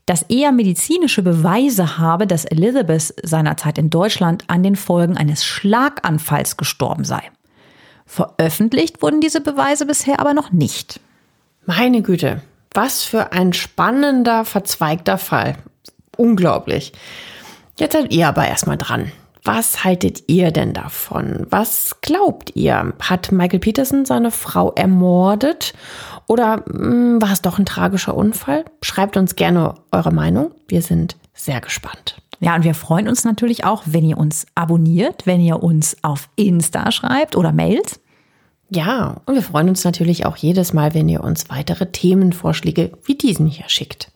dass 0.05 0.23
er 0.31 0.51
medizinische 0.51 1.23
Beweise 1.23 1.97
habe, 1.97 2.27
dass 2.27 2.45
Elizabeth 2.45 3.15
seinerzeit 3.23 3.79
in 3.79 3.89
Deutschland 3.89 4.43
an 4.49 4.65
den 4.65 4.75
Folgen 4.75 5.17
eines 5.17 5.45
Schlaganfalls 5.45 6.57
gestorben 6.57 7.05
sei. 7.05 7.23
Veröffentlicht 8.05 9.01
wurden 9.01 9.21
diese 9.21 9.41
Beweise 9.41 9.87
bisher 9.87 10.19
aber 10.19 10.35
noch 10.35 10.51
nicht. 10.51 10.99
Meine 11.67 12.03
Güte, 12.03 12.43
was 12.75 13.05
für 13.05 13.31
ein 13.31 13.53
spannender, 13.53 14.45
verzweigter 14.45 15.19
Fall. 15.19 15.57
Unglaublich. 16.17 16.93
Jetzt 17.77 17.95
seid 17.95 18.13
ihr 18.13 18.29
aber 18.29 18.47
erstmal 18.47 18.77
dran. 18.77 19.11
Was 19.45 19.83
haltet 19.83 20.23
ihr 20.29 20.53
denn 20.53 20.73
davon? 20.73 21.47
Was 21.51 22.01
glaubt 22.01 22.53
ihr? 22.55 22.95
Hat 23.01 23.33
Michael 23.33 23.59
Peterson 23.59 24.05
seine 24.05 24.31
Frau 24.31 24.73
ermordet? 24.73 25.75
Oder 26.29 26.59
mh, 26.59 26.65
hm, 26.67 27.23
war 27.23 27.33
es 27.33 27.43
doch 27.43 27.59
ein 27.59 27.67
tragischer 27.67 28.15
Unfall? 28.15 28.65
Schreibt 28.83 29.17
uns 29.17 29.35
gerne 29.35 29.75
eure 29.91 30.13
Meinung. 30.13 30.53
Wir 30.69 30.81
sind 30.81 31.17
sehr 31.35 31.61
gespannt. 31.61 32.23
Ja, 32.39 32.55
und 32.55 32.63
wir 32.63 32.75
freuen 32.75 33.09
uns 33.09 33.25
natürlich 33.25 33.65
auch, 33.65 33.83
wenn 33.87 34.05
ihr 34.05 34.19
uns 34.19 34.47
abonniert, 34.55 35.27
wenn 35.27 35.41
ihr 35.41 35.61
uns 35.63 35.97
auf 36.03 36.29
Insta 36.37 36.93
schreibt 36.93 37.37
oder 37.37 37.53
Mails. 37.53 38.01
Ja, 38.71 39.17
und 39.27 39.35
wir 39.35 39.43
freuen 39.43 39.69
uns 39.69 39.85
natürlich 39.85 40.25
auch 40.25 40.37
jedes 40.37 40.73
Mal, 40.73 40.95
wenn 40.95 41.09
ihr 41.09 41.25
uns 41.25 41.51
weitere 41.51 41.87
Themenvorschläge 41.87 42.93
wie 43.05 43.17
diesen 43.17 43.47
hier 43.47 43.69
schickt. 43.69 44.12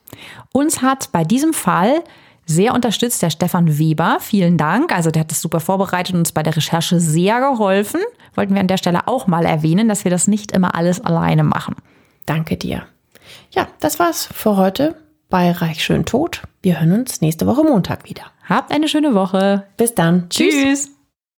Uns 0.53 0.83
hat 0.83 1.11
bei 1.13 1.25
diesem 1.25 1.53
Fall 1.53 2.03
sehr 2.47 2.75
unterstützt 2.75 3.23
der 3.23 3.31
Stefan 3.31 3.79
Weber. 3.79 4.19
Vielen 4.21 4.57
Dank. 4.57 4.95
Also 4.95 5.11
der 5.11 5.21
hat 5.21 5.31
das 5.31 5.41
super 5.41 5.61
vorbereitet 5.61 6.15
und 6.15 6.21
uns 6.21 6.33
bei 6.33 6.43
der 6.43 6.57
Recherche 6.57 7.01
sehr 7.01 7.41
geholfen. 7.41 8.01
Wollten 8.35 8.55
wir 8.55 8.61
an 8.61 8.69
der 8.69 8.77
Stelle 8.77 9.09
auch 9.09 9.27
mal 9.27 9.45
erwähnen, 9.45 9.89
dass 9.89 10.05
wir 10.05 10.11
das 10.11 10.29
nicht 10.29 10.53
immer 10.53 10.75
alles 10.75 11.05
alleine 11.05 11.43
machen. 11.43 11.75
Danke 12.25 12.57
dir. 12.57 12.87
Ja, 13.51 13.67
das 13.81 13.99
war's 13.99 14.29
für 14.33 14.57
heute 14.57 14.97
bei 15.29 15.51
Reich 15.51 15.83
schön 15.83 16.05
tot. 16.05 16.43
Wir 16.63 16.81
hören 16.81 16.93
uns 16.93 17.21
nächste 17.21 17.47
Woche 17.47 17.65
Montag 17.65 18.09
wieder. 18.09 18.23
Habt 18.49 18.73
eine 18.73 18.89
schöne 18.89 19.15
Woche. 19.15 19.65
Bis 19.77 19.95
dann. 19.95 20.29
Tschüss. 20.29 20.55
Tschüss. 20.55 20.96